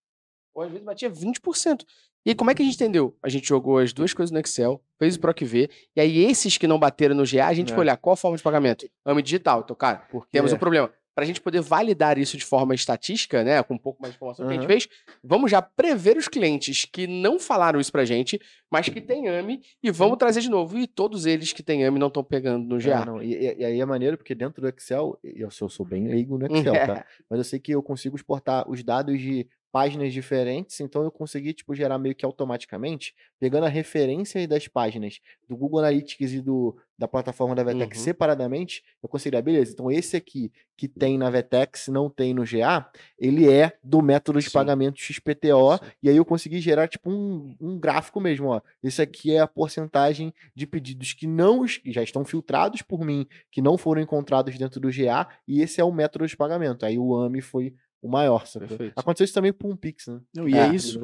Ou 0.54 0.62
às 0.62 0.70
vezes 0.70 0.84
batia 0.84 1.10
20%. 1.10 1.84
E 2.26 2.30
aí, 2.30 2.34
como 2.34 2.50
é 2.50 2.54
que 2.56 2.60
a 2.60 2.64
gente 2.64 2.74
entendeu? 2.74 3.16
A 3.22 3.28
gente 3.28 3.46
jogou 3.48 3.78
as 3.78 3.92
duas 3.92 4.12
coisas 4.12 4.32
no 4.32 4.40
Excel, 4.40 4.82
fez 4.98 5.14
o 5.14 5.20
PROC-V, 5.20 5.70
e 5.94 6.00
aí 6.00 6.24
esses 6.24 6.58
que 6.58 6.66
não 6.66 6.76
bateram 6.76 7.14
no 7.14 7.22
GA, 7.24 7.46
a 7.46 7.54
gente 7.54 7.70
É. 7.70 7.74
foi 7.74 7.84
olhar 7.84 7.96
qual 7.96 8.14
a 8.14 8.16
forma 8.16 8.36
de 8.36 8.42
pagamento. 8.42 8.84
AME 9.04 9.22
digital. 9.22 9.60
Então, 9.64 9.76
cara, 9.76 9.98
Porque 10.10 10.28
temos 10.32 10.52
um 10.52 10.58
problema. 10.58 10.90
Para 11.14 11.22
a 11.24 11.26
gente 11.26 11.40
poder 11.40 11.62
validar 11.62 12.18
isso 12.18 12.36
de 12.36 12.44
forma 12.44 12.74
estatística, 12.74 13.42
né, 13.42 13.62
com 13.62 13.72
um 13.72 13.78
pouco 13.78 14.02
mais 14.02 14.12
de 14.12 14.18
informação 14.18 14.44
que 14.46 14.52
a 14.52 14.54
gente 14.54 14.66
fez, 14.66 14.86
vamos 15.24 15.50
já 15.50 15.62
prever 15.62 16.14
os 16.18 16.28
clientes 16.28 16.84
que 16.84 17.06
não 17.06 17.38
falaram 17.38 17.80
isso 17.80 17.90
pra 17.90 18.04
gente, 18.04 18.38
mas 18.70 18.86
que 18.90 19.00
têm 19.00 19.26
AMI, 19.26 19.62
e 19.82 19.90
vamos 19.90 20.18
trazer 20.18 20.42
de 20.42 20.50
novo. 20.50 20.76
E 20.76 20.86
todos 20.86 21.24
eles 21.24 21.54
que 21.54 21.62
têm 21.62 21.86
AMI 21.86 21.98
não 21.98 22.08
estão 22.08 22.22
pegando 22.22 22.66
no 22.66 22.76
É, 22.76 22.80
GA. 22.80 23.04
não, 23.06 23.22
e, 23.22 23.32
e- 23.34 23.64
aí 23.64 23.80
é 23.80 23.84
maneiro, 23.86 24.18
porque 24.18 24.34
dentro 24.34 24.60
do 24.60 24.68
Excel, 24.68 25.18
eu 25.24 25.50
sou, 25.50 25.70
sou 25.70 25.86
bem 25.86 26.06
leigo 26.06 26.36
no 26.36 26.44
Excel, 26.46 26.74
tá? 27.02 27.06
Mas 27.30 27.38
eu 27.38 27.44
sei 27.44 27.58
que 27.60 27.72
eu 27.72 27.82
consigo 27.82 28.14
exportar 28.14 28.68
os 28.70 28.82
dados 28.82 29.18
de 29.18 29.46
páginas 29.76 30.10
diferentes, 30.10 30.80
então 30.80 31.02
eu 31.02 31.10
consegui, 31.10 31.52
tipo, 31.52 31.74
gerar 31.74 31.98
meio 31.98 32.14
que 32.14 32.24
automaticamente, 32.24 33.14
pegando 33.38 33.66
a 33.66 33.68
referência 33.68 34.48
das 34.48 34.66
páginas 34.66 35.20
do 35.46 35.54
Google 35.54 35.80
Analytics 35.80 36.32
e 36.32 36.40
do, 36.40 36.74
da 36.98 37.06
plataforma 37.06 37.54
da 37.54 37.62
Vetex 37.62 37.98
Uhum. 37.98 38.04
separadamente, 38.04 38.82
eu 39.02 39.08
conseguiria, 39.08 39.42
beleza, 39.42 39.72
então 39.72 39.90
esse 39.90 40.16
aqui 40.16 40.50
que 40.78 40.88
tem 40.88 41.18
na 41.18 41.28
Vetex, 41.28 41.88
não 41.88 42.08
tem 42.08 42.32
no 42.32 42.42
GA, 42.42 42.90
ele 43.18 43.50
é 43.50 43.76
do 43.84 44.00
método 44.00 44.38
de 44.38 44.46
Sim. 44.46 44.52
pagamento 44.52 44.98
XPTO, 44.98 45.76
Sim. 45.76 45.90
e 46.02 46.08
aí 46.08 46.16
eu 46.16 46.24
consegui 46.24 46.58
gerar, 46.58 46.88
tipo, 46.88 47.10
um, 47.10 47.54
um 47.60 47.78
gráfico 47.78 48.18
mesmo, 48.18 48.48
ó. 48.48 48.62
Esse 48.82 49.02
aqui 49.02 49.34
é 49.34 49.40
a 49.40 49.46
porcentagem 49.46 50.32
de 50.54 50.66
pedidos 50.66 51.12
que 51.12 51.26
não 51.26 51.66
que 51.66 51.92
já 51.92 52.02
estão 52.02 52.24
filtrados 52.24 52.80
por 52.80 53.04
mim, 53.04 53.26
que 53.52 53.60
não 53.60 53.76
foram 53.76 54.00
encontrados 54.00 54.56
dentro 54.56 54.80
do 54.80 54.88
GA, 54.88 55.28
e 55.46 55.60
esse 55.60 55.82
é 55.82 55.84
o 55.84 55.92
método 55.92 56.26
de 56.26 56.34
pagamento. 56.34 56.86
Aí 56.86 56.98
o 56.98 57.14
AMI 57.14 57.42
foi 57.42 57.74
o 58.06 58.10
maior. 58.10 58.46
Perfeito. 58.50 58.92
Aconteceu 58.96 59.24
isso 59.24 59.34
também 59.34 59.52
com 59.52 59.70
o 59.70 59.76
Pix, 59.76 60.06
né? 60.06 60.20
Não, 60.34 60.48
e 60.48 60.54
É, 60.56 60.58
é 60.58 60.68
isso. 60.68 60.98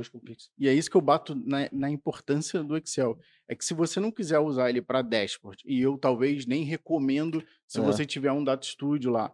E 0.58 0.68
é 0.68 0.74
isso 0.74 0.90
que 0.90 0.96
eu 0.96 1.00
bato 1.00 1.34
na, 1.34 1.68
na 1.72 1.90
importância 1.90 2.62
do 2.62 2.76
Excel. 2.76 3.18
É 3.48 3.54
que 3.54 3.64
se 3.64 3.74
você 3.74 4.00
não 4.00 4.10
quiser 4.10 4.38
usar 4.38 4.70
ele 4.70 4.80
para 4.80 5.02
dashboard, 5.02 5.62
e 5.66 5.80
eu 5.80 5.98
talvez 5.98 6.46
nem 6.46 6.64
recomendo 6.64 7.42
se 7.66 7.78
É. 7.80 7.82
você 7.82 8.06
tiver 8.06 8.32
um 8.32 8.42
Data 8.44 8.66
Studio 8.66 9.10
lá, 9.10 9.32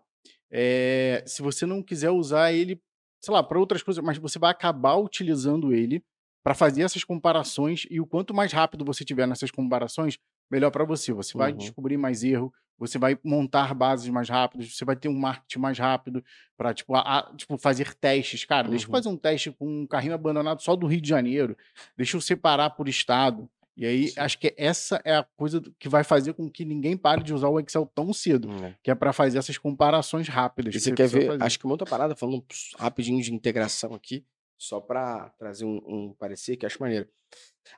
é, 0.51 1.23
se 1.27 1.43
você 1.43 1.67
não 1.67 1.83
quiser 1.83 2.11
usar 2.11 2.53
ele, 2.53 2.81
sei 3.23 3.33
lá, 3.35 3.43
para 3.43 3.59
outras 3.59 3.83
coisas, 3.83 4.03
mas 4.03 4.19
você 4.19 4.39
vai 4.39 4.51
acabar 4.51 4.97
utilizando 4.97 5.73
ele 5.73 6.03
para 6.43 6.55
fazer 6.55 6.83
essas 6.83 7.05
comparações 7.05 7.87
e 7.91 8.01
o 8.01 8.07
quanto 8.07 8.33
mais 8.33 8.53
rápido 8.53 8.85
você 8.85 9.05
tiver 9.05 9.27
nessas 9.27 9.51
comparações, 9.51 10.19
melhor 10.51 10.71
para 10.71 10.85
você. 10.85 11.13
Você 11.13 11.37
vai 11.37 11.53
Uhum. 11.53 11.59
descobrir 11.59 11.97
mais 11.99 12.25
erro, 12.25 12.53
você 12.79 12.99
vai 12.99 13.19
montar 13.25 13.75
bases 13.75 14.09
mais 14.09 14.29
rápidas, 14.29 14.75
você 14.75 14.85
vai 14.85 14.95
ter 14.97 15.09
um 15.09 15.19
marketing 15.19 15.59
mais 15.59 15.79
rápido 15.79 16.25
para 16.57 16.73
tipo, 16.73 16.95
a- 16.95 17.33
tipo, 17.37 17.59
fazer 17.59 17.95
testes. 17.95 18.45
Cara, 18.45 18.69
deixa 18.69 18.85
eu 18.85 18.89
Uhum. 18.89 18.95
fazer 18.97 19.09
um 19.09 19.17
teste 19.17 19.51
com 19.51 19.83
um 19.83 19.87
carrinho 19.87 20.15
abandonado 20.15 20.63
só 20.63 20.77
do 20.77 20.87
Rio 20.87 21.01
de 21.01 21.09
Janeiro. 21.09 21.57
Deixa 21.97 22.17
eu 22.17 22.21
separar 22.21 22.71
por 22.71 22.89
estado. 22.89 23.49
E 23.77 23.87
aí, 23.87 24.09
Sim. 24.09 24.19
acho 24.21 24.39
que 24.41 24.53
essa 24.57 25.01
é 25.05 25.15
a 25.17 25.23
coisa 25.37 25.63
que 25.79 25.89
vai 25.89 26.03
fazer 26.03 26.33
com 26.33 26.51
que 26.51 26.65
ninguém 26.65 26.97
pare 26.97 27.23
de 27.23 27.33
usar 27.33 27.49
o 27.49 27.61
Excel 27.61 27.87
tão 27.95 28.13
cedo, 28.13 28.51
É. 28.65 28.75
que 28.83 28.91
é 28.91 28.95
para 28.95 29.13
fazer 29.13 29.39
essas 29.39 29.57
comparações 29.57 30.27
rápidas. 30.29 30.75
E 30.75 30.79
que 30.79 30.83
você 30.85 30.93
quer 30.93 31.07
ver? 31.09 31.27
fazer. 31.29 31.43
Acho 31.45 31.59
que 31.61 31.65
uma 31.65 31.75
outra 31.75 31.87
parada, 31.89 32.17
falando 32.17 32.45
rapidinho 32.77 33.23
de 33.23 33.33
integração 33.33 33.95
aqui, 33.95 34.25
só 34.57 34.81
para 34.81 35.29
trazer 35.39 35.65
um, 35.65 35.81
um 35.87 36.13
parecer 36.19 36.57
que 36.57 36.67
acho 36.67 36.81
maneiro. 36.83 37.09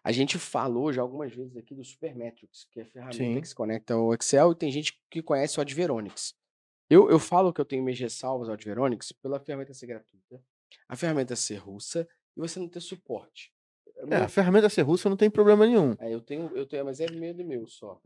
A 0.03 0.13
gente 0.13 0.39
falou 0.39 0.93
já 0.93 1.03
algumas 1.03 1.35
vezes 1.35 1.57
aqui 1.57 1.75
do 1.75 1.85
Supermetrics, 1.85 2.67
que 2.71 2.81
é 2.81 2.83
a 2.83 2.87
ferramenta 2.87 3.17
Sim. 3.17 3.41
que 3.41 3.49
se 3.49 3.55
conecta 3.55 3.95
ao 3.95 4.13
Excel, 4.15 4.53
e 4.53 4.55
tem 4.55 4.71
gente 4.71 5.01
que 5.11 5.23
conhece 5.23 5.59
o 5.59 5.61
Adveronics. 5.61 6.35
Eu, 6.89 7.09
eu 7.11 7.19
falo 7.19 7.53
que 7.53 7.61
eu 7.61 7.65
tenho 7.65 7.83
minhas 7.85 7.99
ressalvas 8.01 8.49
ao 8.49 8.55
Adveronics 8.55 9.13
pela 9.13 9.39
ferramenta 9.39 9.73
ser 9.75 9.87
gratuita, 9.87 10.43
a 10.89 10.97
ferramenta 10.97 11.37
ser 11.37 11.57
russa 11.57 12.09
e 12.37 12.41
você 12.41 12.59
não 12.59 12.69
ter 12.69 12.81
suporte. 12.81 13.53
É, 14.11 14.17
a 14.17 14.29
ferramenta 14.29 14.69
ser 14.69 14.83
russa 14.83 15.09
não 15.09 15.17
tem 15.17 15.31
problema 15.31 15.67
nenhum. 15.67 15.95
Aí 15.99 16.13
eu 16.13 16.21
tenho, 16.21 16.51
eu 16.57 16.67
tenho, 16.67 16.85
mas 16.85 17.01
é 17.01 17.11
medo 17.11 17.45
meu 17.45 17.67
só. 17.67 18.01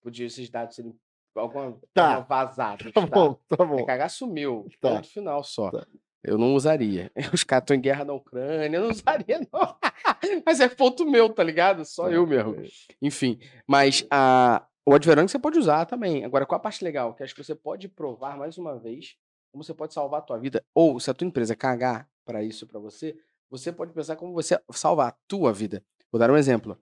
Podia 0.00 0.26
esses 0.26 0.48
dados 0.48 0.76
serem 0.76 0.94
alguma 1.34 1.78
Tá. 1.92 2.20
vazados. 2.20 2.92
Tá 2.94 3.06
bom, 3.06 3.34
tá 3.48 3.64
bom. 3.64 3.80
É 3.80 3.86
cagar 3.86 4.08
sumiu. 4.10 4.66
Tá. 4.80 4.94
Ponto 4.96 5.08
final 5.08 5.42
só. 5.42 5.70
Tá. 5.70 5.86
Eu 6.22 6.36
não 6.36 6.54
usaria. 6.54 7.10
Os 7.32 7.44
caras 7.44 7.64
estão 7.64 7.76
em 7.76 7.80
guerra 7.80 8.04
na 8.04 8.12
Ucrânia, 8.12 8.76
eu 8.76 8.82
não 8.82 8.90
usaria, 8.92 9.40
não. 9.52 9.76
mas 10.44 10.60
é 10.60 10.68
ponto 10.68 11.08
meu, 11.08 11.28
tá 11.28 11.42
ligado? 11.42 11.84
Só 11.84 12.10
É, 12.10 12.16
eu 12.16 12.26
mesmo. 12.26 12.56
Enfim, 13.00 13.38
mas 13.66 14.06
a, 14.10 14.66
o 14.84 14.94
Adveronic 14.94 15.30
você 15.30 15.38
pode 15.38 15.58
usar 15.58 15.86
também. 15.86 16.24
Agora, 16.24 16.46
qual 16.46 16.58
a 16.58 16.62
parte 16.62 16.84
legal? 16.84 17.14
Que 17.14 17.22
acho 17.22 17.34
que 17.34 17.42
você 17.42 17.54
pode 17.54 17.88
provar 17.88 18.36
mais 18.36 18.58
uma 18.58 18.78
vez 18.78 19.16
como 19.50 19.64
você 19.64 19.74
pode 19.74 19.92
salvar 19.92 20.20
a 20.20 20.22
tua 20.22 20.38
vida. 20.38 20.64
Ou 20.74 21.00
se 21.00 21.10
a 21.10 21.14
tua 21.14 21.26
empresa 21.26 21.56
cagar 21.56 22.08
para 22.24 22.42
isso 22.42 22.66
para 22.66 22.78
você, 22.78 23.16
você 23.50 23.72
pode 23.72 23.92
pensar 23.92 24.16
como 24.16 24.32
você 24.32 24.60
salvar 24.72 25.08
a 25.08 25.16
tua 25.26 25.52
vida. 25.52 25.82
Vou 26.12 26.18
dar 26.18 26.30
um 26.30 26.36
exemplo. 26.36 26.78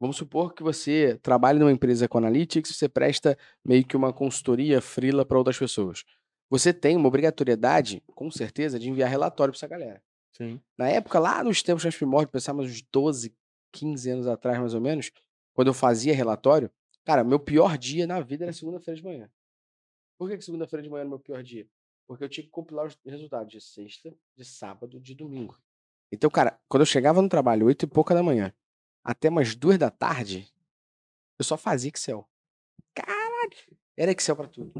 Vamos 0.00 0.16
supor 0.16 0.52
que 0.52 0.62
você 0.62 1.18
trabalha 1.22 1.58
numa 1.58 1.72
empresa 1.72 2.08
com 2.08 2.18
Analytics, 2.18 2.76
você 2.76 2.88
presta 2.88 3.38
meio 3.64 3.84
que 3.84 3.96
uma 3.96 4.12
consultoria 4.12 4.80
frila 4.80 5.24
para 5.24 5.38
outras 5.38 5.58
pessoas. 5.58 6.04
Você 6.50 6.72
tem 6.72 6.96
uma 6.96 7.08
obrigatoriedade, 7.08 8.02
com 8.14 8.30
certeza, 8.30 8.78
de 8.78 8.88
enviar 8.88 9.08
relatório 9.08 9.52
para 9.52 9.58
essa 9.58 9.66
galera. 9.66 10.02
Sim. 10.32 10.60
Na 10.76 10.88
época, 10.88 11.18
lá 11.18 11.42
nos 11.42 11.62
tempos 11.62 11.84
mais 11.84 11.96
primórdios, 11.96 12.32
pensar 12.32 12.52
mais 12.52 12.70
uns 12.70 12.82
12, 12.82 13.34
15 13.72 14.10
anos 14.10 14.26
atrás, 14.26 14.58
mais 14.58 14.74
ou 14.74 14.80
menos, 14.80 15.10
quando 15.52 15.68
eu 15.68 15.74
fazia 15.74 16.14
relatório, 16.14 16.70
cara, 17.04 17.24
meu 17.24 17.38
pior 17.38 17.78
dia 17.78 18.06
na 18.06 18.20
vida 18.20 18.44
era 18.44 18.52
segunda-feira 18.52 18.96
de 18.96 19.04
manhã. 19.04 19.30
Por 20.18 20.28
que, 20.28 20.36
que 20.36 20.44
segunda-feira 20.44 20.82
de 20.82 20.90
manhã 20.90 21.00
era 21.00 21.08
meu 21.08 21.18
pior 21.18 21.42
dia? 21.42 21.66
Porque 22.06 22.24
eu 22.24 22.28
tinha 22.28 22.44
que 22.44 22.50
compilar 22.50 22.86
os 22.86 22.98
resultados 23.04 23.50
de 23.50 23.60
sexta, 23.60 24.14
de 24.36 24.44
sábado, 24.44 25.00
de 25.00 25.14
domingo. 25.14 25.58
Então, 26.12 26.30
cara, 26.30 26.60
quando 26.68 26.82
eu 26.82 26.86
chegava 26.86 27.22
no 27.22 27.28
trabalho, 27.28 27.66
oito 27.66 27.84
e 27.84 27.88
pouca 27.88 28.14
da 28.14 28.22
manhã, 28.22 28.52
até 29.02 29.28
umas 29.28 29.54
duas 29.54 29.78
da 29.78 29.90
tarde, 29.90 30.52
eu 31.38 31.44
só 31.44 31.56
fazia 31.56 31.90
Excel. 31.90 32.28
Caralho! 32.94 33.78
Era 33.96 34.12
Excel 34.12 34.36
pra 34.36 34.48
tudo. 34.48 34.72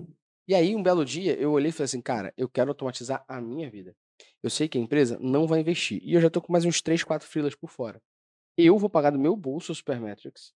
E 0.46 0.54
aí, 0.54 0.76
um 0.76 0.82
belo 0.82 1.04
dia, 1.04 1.34
eu 1.38 1.52
olhei 1.52 1.70
e 1.70 1.72
falei 1.72 1.84
assim, 1.84 2.00
cara, 2.00 2.32
eu 2.36 2.48
quero 2.48 2.70
automatizar 2.70 3.24
a 3.26 3.40
minha 3.40 3.70
vida. 3.70 3.96
Eu 4.42 4.50
sei 4.50 4.68
que 4.68 4.76
a 4.76 4.80
empresa 4.80 5.18
não 5.20 5.46
vai 5.46 5.60
investir. 5.60 6.00
E 6.02 6.14
eu 6.14 6.20
já 6.20 6.28
tô 6.28 6.40
com 6.40 6.52
mais 6.52 6.64
uns 6.64 6.82
3, 6.82 7.02
4 7.02 7.26
freelas 7.26 7.54
por 7.54 7.70
fora. 7.70 8.00
Eu 8.56 8.78
vou 8.78 8.90
pagar 8.90 9.10
do 9.10 9.18
meu 9.18 9.34
bolso 9.36 9.72
o 9.72 9.74
Supermetrics 9.74 10.52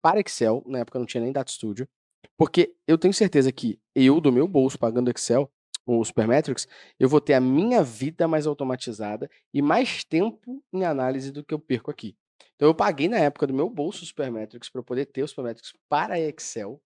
para 0.00 0.20
Excel, 0.20 0.62
na 0.66 0.78
época 0.78 0.98
não 0.98 1.06
tinha 1.06 1.22
nem 1.22 1.32
Data 1.32 1.50
Studio, 1.50 1.88
porque 2.36 2.74
eu 2.86 2.96
tenho 2.96 3.12
certeza 3.12 3.52
que 3.52 3.80
eu, 3.94 4.20
do 4.20 4.32
meu 4.32 4.46
bolso, 4.46 4.78
pagando 4.78 5.10
Excel, 5.10 5.50
o 5.84 6.04
Supermetrics, 6.04 6.68
eu 6.98 7.08
vou 7.08 7.20
ter 7.20 7.34
a 7.34 7.40
minha 7.40 7.82
vida 7.82 8.28
mais 8.28 8.46
automatizada 8.46 9.28
e 9.52 9.62
mais 9.62 10.04
tempo 10.04 10.62
em 10.72 10.84
análise 10.84 11.32
do 11.32 11.42
que 11.42 11.54
eu 11.54 11.58
perco 11.58 11.90
aqui. 11.90 12.16
Então 12.54 12.68
eu 12.68 12.74
paguei 12.74 13.08
na 13.08 13.18
época 13.18 13.46
do 13.46 13.54
meu 13.54 13.68
bolso 13.70 14.04
o 14.04 14.06
Supermetrics 14.06 14.68
para 14.68 14.82
poder 14.82 15.06
ter 15.06 15.22
o 15.22 15.28
Supermetrics 15.28 15.72
para 15.88 16.20
Excel. 16.20 16.80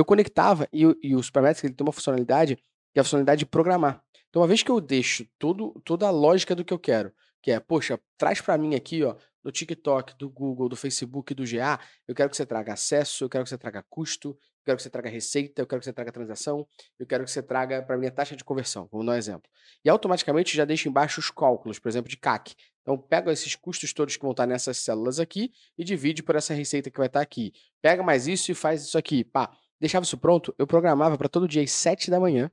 Eu 0.00 0.04
conectava 0.04 0.66
e, 0.72 0.82
e 1.02 1.14
o 1.14 1.22
Supermetrics 1.22 1.62
ele 1.62 1.74
tem 1.74 1.86
uma 1.86 1.92
funcionalidade 1.92 2.56
que 2.56 2.98
é 2.98 3.00
a 3.00 3.04
funcionalidade 3.04 3.40
de 3.40 3.46
programar. 3.46 4.02
Então, 4.30 4.40
uma 4.40 4.48
vez 4.48 4.62
que 4.62 4.70
eu 4.70 4.80
deixo 4.80 5.26
todo, 5.38 5.78
toda 5.84 6.06
a 6.06 6.10
lógica 6.10 6.54
do 6.54 6.64
que 6.64 6.72
eu 6.72 6.78
quero, 6.78 7.12
que 7.42 7.50
é, 7.50 7.60
poxa, 7.60 8.00
traz 8.16 8.40
para 8.40 8.56
mim 8.56 8.74
aqui, 8.74 9.02
ó, 9.04 9.14
do 9.42 9.52
TikTok, 9.52 10.16
do 10.16 10.30
Google, 10.30 10.70
do 10.70 10.76
Facebook, 10.76 11.34
do 11.34 11.44
GA, 11.44 11.78
eu 12.08 12.14
quero 12.14 12.30
que 12.30 12.36
você 12.36 12.46
traga 12.46 12.72
acesso, 12.72 13.24
eu 13.24 13.28
quero 13.28 13.44
que 13.44 13.50
você 13.50 13.58
traga 13.58 13.84
custo, 13.90 14.30
eu 14.30 14.64
quero 14.64 14.76
que 14.78 14.82
você 14.82 14.90
traga 14.90 15.10
receita, 15.10 15.60
eu 15.60 15.66
quero 15.66 15.80
que 15.80 15.84
você 15.84 15.92
traga 15.92 16.10
transação, 16.10 16.66
eu 16.98 17.06
quero 17.06 17.24
que 17.24 17.30
você 17.30 17.42
traga 17.42 17.82
para 17.82 17.98
mim 17.98 18.06
a 18.06 18.10
taxa 18.10 18.34
de 18.34 18.44
conversão, 18.44 18.88
vamos 18.90 19.06
dar 19.06 19.12
um 19.12 19.16
exemplo. 19.16 19.50
E 19.84 19.90
automaticamente 19.90 20.56
já 20.56 20.64
deixa 20.64 20.88
embaixo 20.88 21.20
os 21.20 21.30
cálculos, 21.30 21.78
por 21.78 21.88
exemplo, 21.90 22.08
de 22.08 22.16
CAC. 22.16 22.54
Então, 22.82 22.96
pega 22.98 23.32
esses 23.32 23.54
custos 23.54 23.92
todos 23.92 24.16
que 24.16 24.22
vão 24.22 24.30
estar 24.32 24.46
nessas 24.46 24.78
células 24.78 25.20
aqui 25.20 25.52
e 25.76 25.84
divide 25.84 26.22
por 26.22 26.36
essa 26.36 26.54
receita 26.54 26.90
que 26.90 26.98
vai 26.98 27.06
estar 27.06 27.20
aqui. 27.20 27.52
Pega 27.82 28.02
mais 28.02 28.26
isso 28.26 28.50
e 28.50 28.54
faz 28.54 28.82
isso 28.82 28.96
aqui. 28.96 29.22
Pá, 29.24 29.50
deixava 29.80 30.04
isso 30.04 30.18
pronto, 30.18 30.54
eu 30.58 30.66
programava 30.66 31.16
para 31.16 31.28
todo 31.28 31.48
dia 31.48 31.62
às 31.62 31.70
7 31.70 32.10
da 32.10 32.20
manhã 32.20 32.50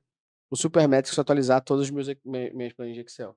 o 0.50 0.56
Supermetrics 0.56 1.18
atualizar 1.18 1.62
os 1.70 1.90
meus, 1.90 2.08
me- 2.24 2.50
minhas 2.52 2.72
planilhas 2.72 2.96
de 3.04 3.10
Excel. 3.10 3.36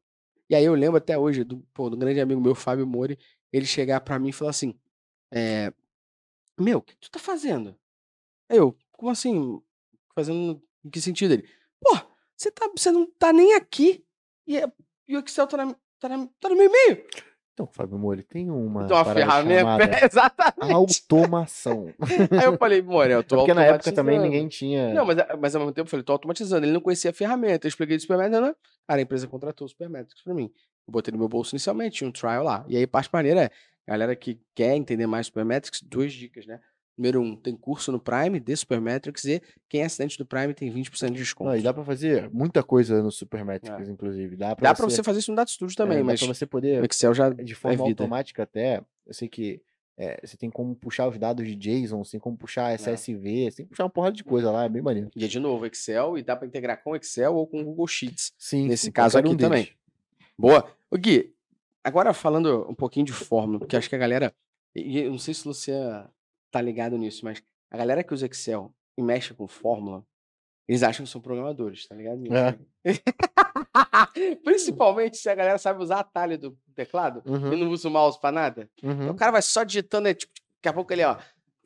E 0.49 0.56
aí 0.56 0.63
eu 0.63 0.73
lembro 0.73 0.97
até 0.97 1.17
hoje 1.17 1.43
do, 1.43 1.60
pô, 1.73 1.89
do 1.89 1.97
grande 1.97 2.19
amigo 2.21 2.39
meu, 2.41 2.56
Fábio 2.56 2.88
Mori, 2.88 3.19
ele 3.51 3.65
chegar 3.65 3.99
pra 4.01 4.17
mim 4.17 4.30
e 4.30 4.34
falar 4.34 4.51
assim: 4.51 4.77
é, 5.34 5.73
Meu, 6.60 6.77
o 6.80 6.82
que 6.82 6.95
tu 6.97 7.10
tá 7.12 7.19
fazendo? 7.19 7.75
Eu, 8.49 8.77
como 8.93 9.12
assim? 9.12 9.62
Fazendo 10.15 10.62
em 10.86 10.89
que 10.89 11.01
sentido? 11.01 11.34
Ele, 11.34 11.47
pô, 11.82 11.97
você, 12.36 12.51
tá, 12.51 12.69
você 12.75 12.91
não 12.91 13.06
tá 13.12 13.32
nem 13.34 13.56
aqui 13.56 14.06
e, 14.47 14.58
é- 14.58 14.71
e 15.08 15.17
o 15.17 15.19
Excel 15.19 15.47
tá, 15.47 15.58
na, 15.58 15.75
tá, 15.99 16.10
na- 16.10 16.27
tá 16.39 16.49
no 16.49 16.56
meu 16.56 16.65
e-mail. 16.65 17.06
Então, 17.62 17.67
Fábio 17.71 17.97
Mori, 17.97 18.24
tem 18.24 18.50
uma, 18.50 18.86
Então, 18.86 18.97
uma 18.97 19.06
ferramenta. 19.06 19.78
Exatamente. 20.06 20.74
automação. 20.74 21.93
Aí 22.32 22.45
eu 22.45 22.58
falei, 22.58 22.82
Mori, 22.82 23.12
eu 23.12 23.24
tô 23.24 23.38
Porque 23.38 23.54
na 23.54 23.63
época 23.63 23.91
também 23.91 24.15
automatizando." 24.17 24.24
ninguém 24.24 24.47
tinha. 24.47 24.93
Não, 24.93 25.06
mas, 25.06 25.17
mas 25.39 25.56
ao 25.56 25.62
mesmo 25.62 25.74
tempo 25.74 25.88
eu 25.88 25.89
falei, 25.91 26.04
tô 26.04 26.13
automatizando. 26.13 26.65
Ele 26.65 26.74
não 26.74 26.82
conhecia 26.82 27.12
a 27.12 27.13
ferramenta. 27.13 27.67
Eu 27.67 27.69
expliquei 27.69 27.97
do 27.97 28.02
Supermetrics, 28.02 28.41
né? 28.41 28.56
A 28.88 29.00
empresa 29.00 29.28
contratou 29.28 29.65
o 29.65 29.69
Supermetrics 29.69 30.24
pra 30.24 30.34
mim. 30.34 30.52
Eu 30.88 30.91
botei 30.91 31.12
no 31.12 31.19
meu 31.19 31.30
bolso 31.30 31.54
inicialmente, 31.54 31.97
tinha 31.97 32.08
um 32.08 32.12
trial 32.12 32.43
lá. 32.43 32.65
E 32.67 32.76
aí, 32.76 32.88
parte 32.88 33.10
maneira 33.13 33.43
é, 33.43 33.52
galera 33.88 34.15
que 34.15 34.39
quer 34.56 34.76
entender 34.76 35.06
mais 35.06 35.28
Supermetrics, 35.28 35.82
duas 35.82 36.12
dicas, 36.12 36.47
né? 36.47 36.60
Número 37.01 37.19
um, 37.19 37.35
tem 37.35 37.55
curso 37.55 37.91
no 37.91 37.99
Prime 37.99 38.39
de 38.39 38.55
Supermetrics 38.55 39.25
e 39.25 39.41
quem 39.67 39.81
é 39.81 39.85
assinante 39.85 40.19
do 40.19 40.25
Prime 40.25 40.53
tem 40.53 40.71
20% 40.71 41.07
de 41.07 41.13
desconto. 41.17 41.49
Não, 41.49 41.57
e 41.57 41.61
dá 41.63 41.73
pra 41.73 41.83
fazer 41.83 42.29
muita 42.31 42.61
coisa 42.61 43.01
no 43.01 43.11
Supermetrics, 43.11 43.89
inclusive. 43.89 44.35
Dá 44.35 44.49
É. 44.51 44.55
Dá 44.55 44.73
você, 44.75 44.83
você 44.97 45.03
fazer 45.03 45.17
isso 45.19 45.31
no 45.31 45.35
Data 45.35 45.49
Studio 45.51 45.73
é, 45.73 45.77
também, 45.77 45.97
dá 45.97 46.03
mas 46.03 46.19
pra 46.19 46.27
você 46.31 46.43
o 46.43 46.47
poder, 46.47 46.83
Excel 46.85 47.11
já 47.15 47.31
de 47.31 47.53
é 47.53 47.55
forma 47.55 47.85
vida. 47.85 48.03
automática 48.03 48.43
até, 48.43 48.83
eu 49.07 49.13
sei 49.15 49.27
que 49.27 49.59
é, 49.97 50.19
você 50.23 50.37
tem 50.37 50.51
como 50.51 50.75
puxar 50.75 51.07
os 51.07 51.17
dados 51.17 51.43
de 51.47 51.55
JSON, 51.55 52.03
você 52.03 52.11
tem 52.11 52.19
como 52.19 52.35
É. 52.35 52.39
puxar 52.39 52.71
SSV, 52.75 53.49
você 53.49 53.57
tem 53.57 53.65
que 53.65 53.71
puxar 53.71 53.85
uma 53.85 53.89
porrada 53.89 54.15
de 54.15 54.23
coisa 54.23 54.51
lá, 54.51 54.65
é 54.65 54.69
bem 54.69 54.83
maneiro. 54.83 55.09
E 55.15 55.25
é 55.25 55.27
de 55.27 55.39
novo, 55.39 55.65
Excel, 55.65 56.19
e 56.19 56.21
dá 56.21 56.35
pra 56.35 56.47
integrar 56.47 56.83
com 56.83 56.95
Excel 56.95 57.33
ou 57.35 57.47
com 57.47 57.63
Google 57.63 57.87
Sheets. 57.87 58.31
Sim, 58.37 58.67
Nesse 58.67 58.85
sim, 58.85 58.91
caso 58.91 59.17
aqui 59.17 59.27
um 59.27 59.35
deles. 59.35 59.49
também. 59.49 59.69
Boa. 60.37 60.69
O 60.91 60.97
Gui, 60.99 61.33
agora 61.83 62.13
falando 62.13 62.67
um 62.69 62.75
pouquinho 62.75 63.07
de 63.07 63.11
fórmula, 63.11 63.57
porque 63.57 63.75
acho 63.75 63.89
que 63.89 63.95
a 63.95 63.99
galera. 63.99 64.31
Eu 64.75 65.09
não 65.11 65.17
sei 65.19 65.33
se 65.33 65.45
o 65.45 65.49
Luciano 65.49 66.07
tá 66.51 66.61
ligado 66.61 66.97
nisso, 66.97 67.23
mas 67.25 67.41
a 67.69 67.77
galera 67.77 68.03
que 68.03 68.13
usa 68.13 68.25
Excel 68.27 68.73
e 68.97 69.01
mexe 69.01 69.33
com 69.33 69.47
fórmula, 69.47 70.03
eles 70.67 70.83
acham 70.83 71.05
que 71.05 71.11
são 71.11 71.19
programadores, 71.21 71.87
tá 71.87 71.95
ligado? 71.95 72.17
nisso, 72.19 72.35
É. 72.35 72.51
né? 72.51 72.59
Principalmente 74.43 75.17
se 75.17 75.29
a 75.29 75.35
galera 75.35 75.57
sabe 75.57 75.81
usar 75.81 75.99
atalho 75.99 76.37
do 76.37 76.57
teclado 76.75 77.21
Uhum, 77.25 77.53
e 77.53 77.55
não 77.57 77.69
usa 77.69 77.87
o 77.87 77.91
mouse 77.91 78.19
pra 78.19 78.31
nada. 78.31 78.69
Então 78.77 78.89
uhum. 79.07 79.09
o 79.11 79.15
cara 79.15 79.31
vai 79.31 79.41
só 79.41 79.63
digitando, 79.63 80.07
é, 80.07 80.13
tipo, 80.13 80.31
daqui 80.57 80.69
a 80.69 80.73
pouco 80.73 80.91
ele, 80.93 81.03
ó, 81.03 81.17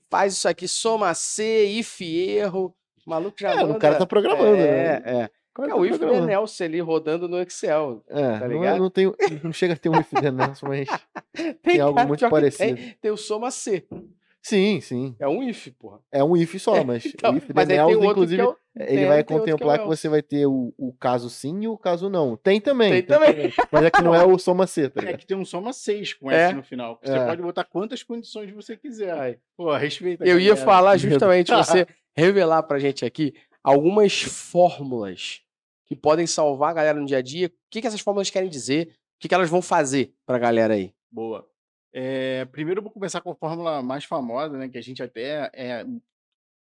faz 0.10 0.34
isso 0.34 0.48
aqui, 0.48 0.68
soma 0.68 1.14
C, 1.14 1.66
if 1.68 2.02
erro. 2.02 2.76
O 3.06 3.10
maluco 3.10 3.36
já 3.40 3.52
É, 3.52 3.64
o 3.64 3.68
manda. 3.68 3.80
cara 3.80 3.98
tá 3.98 4.06
programando, 4.06 4.56
é, 4.56 5.00
né? 5.02 5.04
É, 5.06 5.30
O 5.58 5.64
é 5.64 5.68
tá 5.68 5.76
o 5.76 5.86
if 5.86 5.98
programando. 5.98 6.28
Nelson 6.28 6.64
ali 6.64 6.80
rodando 6.80 7.28
no 7.28 7.40
Excel. 7.42 8.04
É, 8.08 8.40
tá 8.40 8.40
não, 8.40 8.46
é- 8.46 8.58
ligado? 8.60 8.80
não, 8.80 8.90
tem, 8.90 9.14
não 9.44 9.54
chega 9.54 9.74
a 9.74 9.78
ter 9.78 9.90
um 9.90 10.00
if 10.00 10.10
the 10.10 10.32
Nelson, 10.32 10.68
mas 10.68 10.88
Tem, 11.62 11.80
algo 11.80 11.96
cara, 11.96 12.08
muito 12.08 12.30
parecido. 12.30 12.76
Tem, 12.78 12.98
tem 13.02 13.12
o 13.12 13.18
soma 13.18 13.52
C. 13.52 13.86
Sim, 14.48 14.80
sim. 14.80 15.16
É 15.20 15.28
um 15.28 15.42
if, 15.42 15.70
porra. 15.80 16.00
É 16.12 16.24
um 16.24 16.38
if 16.38 16.54
só, 16.62 16.84
mas 16.84 17.04
Então, 17.04 17.34
o 17.34 17.38
if 17.38 17.50
mas 17.52 17.68
tem 17.68 17.82
outro 17.82 18.06
inclusive, 18.12 18.44
que 18.44 18.48
é 18.48 18.52
o... 18.52 18.58
ele 18.76 18.88
tem- 19.00 19.08
vai 19.08 19.24
tem 19.24 19.36
outro 19.38 19.46
que 19.46 19.50
é 19.50 19.54
o 19.56 19.58
contemplar 19.58 19.80
que, 19.80 19.88
você 19.88 20.08
vai 20.08 20.22
ter 20.22 20.46
o, 20.46 20.72
o 20.78 20.94
caso 20.94 21.32
sim 21.32 21.64
e 21.64 21.68
o 21.68 21.76
caso 21.76 22.12
não. 22.12 22.38
Tem 22.38 22.62
também. 22.62 22.92
Tem 22.92 23.02
também. 23.02 23.52
Mas 23.72 23.84
é 23.86 23.90
que 23.90 24.04
não 24.04 24.14
é 24.14 24.24
o 24.24 24.38
soma 24.38 24.68
C, 24.68 24.88
tá 24.88 25.00
É 25.02 25.06
ligado? 25.06 25.20
que 25.20 25.26
tem 25.26 25.36
um 25.36 25.44
soma 25.44 25.74
6 25.74 26.14
com 26.14 26.30
É. 26.30 26.44
S 26.50 26.54
no 26.54 26.62
final. 26.62 27.00
Você 27.04 27.12
É. 27.12 27.26
pode 27.26 27.42
botar 27.42 27.64
quantas 27.64 28.04
condições 28.04 28.52
você 28.52 28.78
quiser. 28.78 29.18
Ai. 29.18 29.38
Pô, 29.58 29.76
respeita. 29.76 30.24
Eu 30.24 30.40
ia 30.40 30.50
galera. 30.50 30.64
falar 30.66 30.98
justamente 31.00 31.50
você 31.52 31.88
revelar 32.16 32.62
pra 32.62 32.78
gente 32.78 33.04
aqui 33.04 33.34
algumas 33.64 34.22
fórmulas 34.22 35.42
que 35.88 35.96
podem 35.96 36.28
salvar 36.28 36.70
a 36.70 36.74
galera 36.74 37.00
no 37.00 37.06
dia 37.08 37.18
a 37.18 37.22
dia. 37.22 37.48
O 37.48 37.52
que, 37.72 37.82
que 37.82 37.88
essas 37.88 38.00
fórmulas 38.00 38.30
querem 38.30 38.50
dizer? 38.50 38.90
O 38.90 39.20
que, 39.20 39.28
que 39.28 39.34
elas 39.34 39.50
vão 39.50 39.62
fazer 39.62 40.14
pra 40.26 40.38
galera 40.38 40.76
aí? 40.76 40.94
Boa. 41.12 41.48
É, 41.98 42.44
primeiro 42.46 42.82
vou 42.82 42.92
começar 42.92 43.22
com 43.22 43.32
a 43.32 43.36
fórmula 43.36 43.82
mais 43.82 44.04
famosa, 44.04 44.58
né? 44.58 44.68
Que 44.68 44.78
a 44.78 44.82
gente 44.82 45.02
até 45.02 45.50
é, 45.54 45.86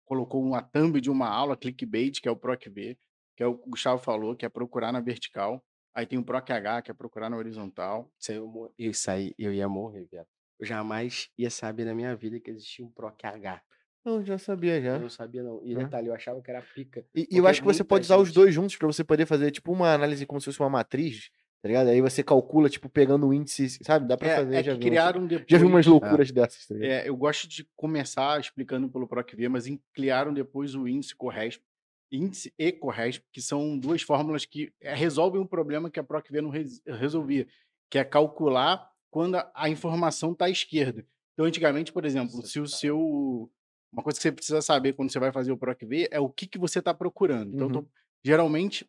colocou 0.04 0.42
uma 0.42 0.60
thumb 0.60 1.00
de 1.00 1.08
uma 1.08 1.28
aula, 1.28 1.56
clickbait, 1.56 2.20
que 2.20 2.26
é 2.26 2.30
o 2.30 2.36
PROCV, 2.36 2.98
que 3.36 3.42
é 3.44 3.46
o 3.46 3.56
que 3.56 3.68
o 3.68 3.70
Gustavo 3.70 4.02
falou, 4.02 4.34
que 4.34 4.44
é 4.44 4.48
procurar 4.48 4.90
na 4.90 4.98
vertical. 4.98 5.64
Aí 5.94 6.06
tem 6.06 6.18
o 6.18 6.24
PROCH, 6.24 6.82
que 6.82 6.90
é 6.90 6.94
procurar 6.94 7.30
na 7.30 7.36
horizontal. 7.36 8.10
Isso 8.18 8.32
aí, 8.32 8.36
eu, 8.38 8.74
isso 8.76 9.10
aí 9.12 9.34
eu 9.38 9.52
ia 9.54 9.68
morrer, 9.68 10.08
viado. 10.10 10.26
Eu 10.58 10.66
jamais 10.66 11.28
ia 11.38 11.50
saber 11.50 11.84
na 11.84 11.94
minha 11.94 12.16
vida 12.16 12.40
que 12.40 12.50
existia 12.50 12.84
um 12.84 12.90
PROC-H. 12.90 13.62
Não, 14.04 14.24
já 14.24 14.36
sabia 14.38 14.82
já. 14.82 14.96
Eu 14.96 15.02
não 15.02 15.08
sabia, 15.08 15.44
não. 15.44 15.60
E 15.64 15.74
Hã? 15.76 15.84
detalhe, 15.84 16.08
eu 16.08 16.14
achava 16.14 16.42
que 16.42 16.50
era 16.50 16.60
pica. 16.62 17.06
E, 17.14 17.28
eu 17.30 17.46
acho 17.46 17.60
que 17.60 17.66
você 17.66 17.84
pode 17.84 18.04
usar 18.06 18.16
os 18.16 18.28
gente- 18.28 18.34
dois 18.34 18.52
juntos 18.52 18.74
pra 18.74 18.88
você 18.88 19.04
poder 19.04 19.26
fazer 19.26 19.52
tipo 19.52 19.70
uma 19.70 19.94
análise 19.94 20.26
como 20.26 20.40
se 20.40 20.46
fosse 20.46 20.58
uma 20.58 20.68
matriz, 20.68 21.30
tá 21.62 21.68
ligado? 21.68 21.88
Aí 21.88 22.00
você 22.00 22.22
calcula, 22.22 22.68
tipo, 22.68 22.88
pegando 22.88 23.28
o 23.28 23.32
índice, 23.32 23.68
sabe? 23.82 24.06
Dá 24.08 24.16
pra 24.16 24.28
É, 24.28 24.36
fazer, 24.36 24.56
é 24.56 24.62
já 24.64 24.72
umas- 24.72 24.84
criaram 24.84 25.26
depois... 25.26 25.46
Já 25.48 25.58
vi 25.58 25.64
umas 25.64 25.86
loucuras 25.86 26.30
dessas, 26.32 26.66
tá? 26.66 26.74
É, 26.80 27.08
eu 27.08 27.16
gosto 27.16 27.48
de 27.48 27.64
começar 27.76 28.40
explicando 28.40 28.88
pelo 28.88 29.06
PROCV, 29.06 29.48
mas 29.48 29.64
criaram 29.94 30.34
depois 30.34 30.74
o 30.74 30.88
índice 30.88 31.14
Corresp, 31.14 31.62
índice 32.10 32.52
e 32.58 32.72
Corresp, 32.72 33.22
que 33.32 33.40
são 33.40 33.78
duas 33.78 34.02
fórmulas 34.02 34.44
que 34.44 34.72
é, 34.80 34.92
resolvem 34.94 35.40
um 35.40 35.46
problema 35.46 35.88
que 35.90 36.00
a 36.00 36.04
PROCV 36.04 36.40
não 36.42 36.50
res- 36.50 36.82
resolvia, 36.84 37.46
que 37.88 37.98
é 37.98 38.04
calcular 38.04 38.90
quando 39.10 39.36
a, 39.36 39.50
a 39.54 39.68
informação 39.70 40.32
está 40.32 40.46
à 40.46 40.50
esquerda. 40.50 41.06
Então, 41.34 41.46
antigamente, 41.46 41.92
por 41.92 42.04
exemplo, 42.04 42.36
Nossa, 42.36 42.48
se 42.48 42.58
o 42.58 42.64
cara. 42.64 42.76
seu... 42.76 43.50
Uma 43.92 44.02
coisa 44.02 44.18
que 44.18 44.22
você 44.22 44.32
precisa 44.32 44.62
saber 44.62 44.94
quando 44.94 45.12
você 45.12 45.18
vai 45.18 45.30
fazer 45.30 45.52
o 45.52 45.56
PROCV 45.56 46.08
é 46.10 46.18
o 46.18 46.28
que, 46.28 46.46
que 46.46 46.58
você 46.58 46.78
está 46.80 46.92
procurando. 46.92 47.52
Então, 47.54 47.66
Uhum. 47.68 47.72
tô- 47.74 47.86
geralmente, 48.24 48.88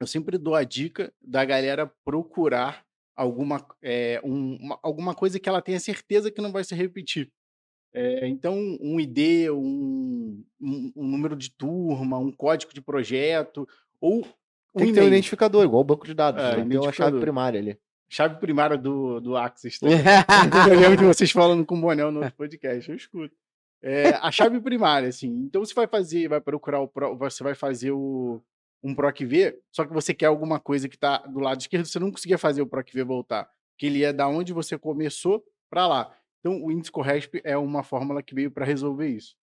eu 0.00 0.06
sempre 0.06 0.38
dou 0.38 0.54
a 0.54 0.64
dica 0.64 1.12
da 1.20 1.44
galera 1.44 1.90
procurar 2.04 2.84
alguma, 3.14 3.64
é, 3.82 4.20
um- 4.24 4.56
uma- 4.56 4.78
alguma 4.82 5.14
coisa 5.14 5.38
que 5.38 5.48
ela 5.48 5.60
tenha 5.60 5.78
certeza 5.78 6.30
que 6.30 6.40
não 6.40 6.50
vai 6.50 6.64
se 6.64 6.74
repetir. 6.74 7.30
É, 7.92 8.26
então, 8.26 8.56
um 8.80 8.98
ID, 8.98 9.50
um, 9.50 10.42
um- 10.60 10.92
um 10.96 11.06
número 11.08 11.36
de 11.36 11.50
turma, 11.50 12.18
um 12.18 12.32
código 12.32 12.72
de 12.72 12.80
projeto, 12.80 13.68
ou 14.00 14.20
um 14.74 14.78
Tem 14.78 14.86
que 14.86 14.92
ter 14.94 15.02
um 15.02 15.08
identificador, 15.08 15.64
igual 15.64 15.80
o 15.82 15.84
banco 15.84 16.06
de 16.06 16.14
dados. 16.14 16.42
É, 16.42 16.56
né? 16.64 16.78
Uma 16.78 16.92
chave 16.92 17.10
primária 17.20 17.60
ali. 17.60 17.78
Chave 18.08 18.36
primária 18.40 18.78
do, 18.78 19.20
do 19.20 19.36
Axis. 19.36 19.78
tá? 19.80 20.68
Eu 20.68 20.80
lembro 20.80 20.96
de 20.96 21.04
vocês 21.04 21.30
falando 21.30 21.66
com 21.66 21.76
o 21.76 21.80
Bonel 21.80 22.10
no 22.10 22.20
outro 22.20 22.36
podcast, 22.36 22.88
eu 22.88 22.96
escuto. 22.96 23.34
É, 23.82 24.10
a 24.10 24.30
chave 24.30 24.60
primária, 24.60 25.08
assim. 25.08 25.28
Então 25.28 25.64
você 25.64 25.74
vai 25.74 25.86
fazer, 25.86 26.28
vai 26.28 26.40
procurar 26.40 26.80
o 26.80 26.90
você 27.16 27.42
vai 27.42 27.54
fazer 27.54 27.90
o, 27.92 28.40
um 28.82 28.94
PROC-V, 28.94 29.60
só 29.70 29.84
que 29.84 29.92
você 29.92 30.14
quer 30.14 30.26
alguma 30.26 30.58
coisa 30.58 30.88
que 30.88 30.96
está 30.96 31.18
do 31.18 31.40
lado 31.40 31.60
esquerdo, 31.60 31.86
você 31.86 31.98
não 31.98 32.10
conseguia 32.10 32.38
fazer 32.38 32.62
o 32.62 32.66
PROC-V 32.66 33.04
voltar, 33.04 33.50
que 33.78 33.86
ele 33.86 34.04
é 34.04 34.12
da 34.12 34.26
onde 34.28 34.52
você 34.52 34.78
começou 34.78 35.44
para 35.68 35.86
lá. 35.86 36.16
Então 36.40 36.62
o 36.62 36.72
índice 36.72 36.90
Corresp 36.90 37.40
é 37.44 37.56
uma 37.56 37.82
fórmula 37.82 38.22
que 38.22 38.34
veio 38.34 38.50
para 38.50 38.64
resolver 38.64 39.08
isso. 39.08 39.36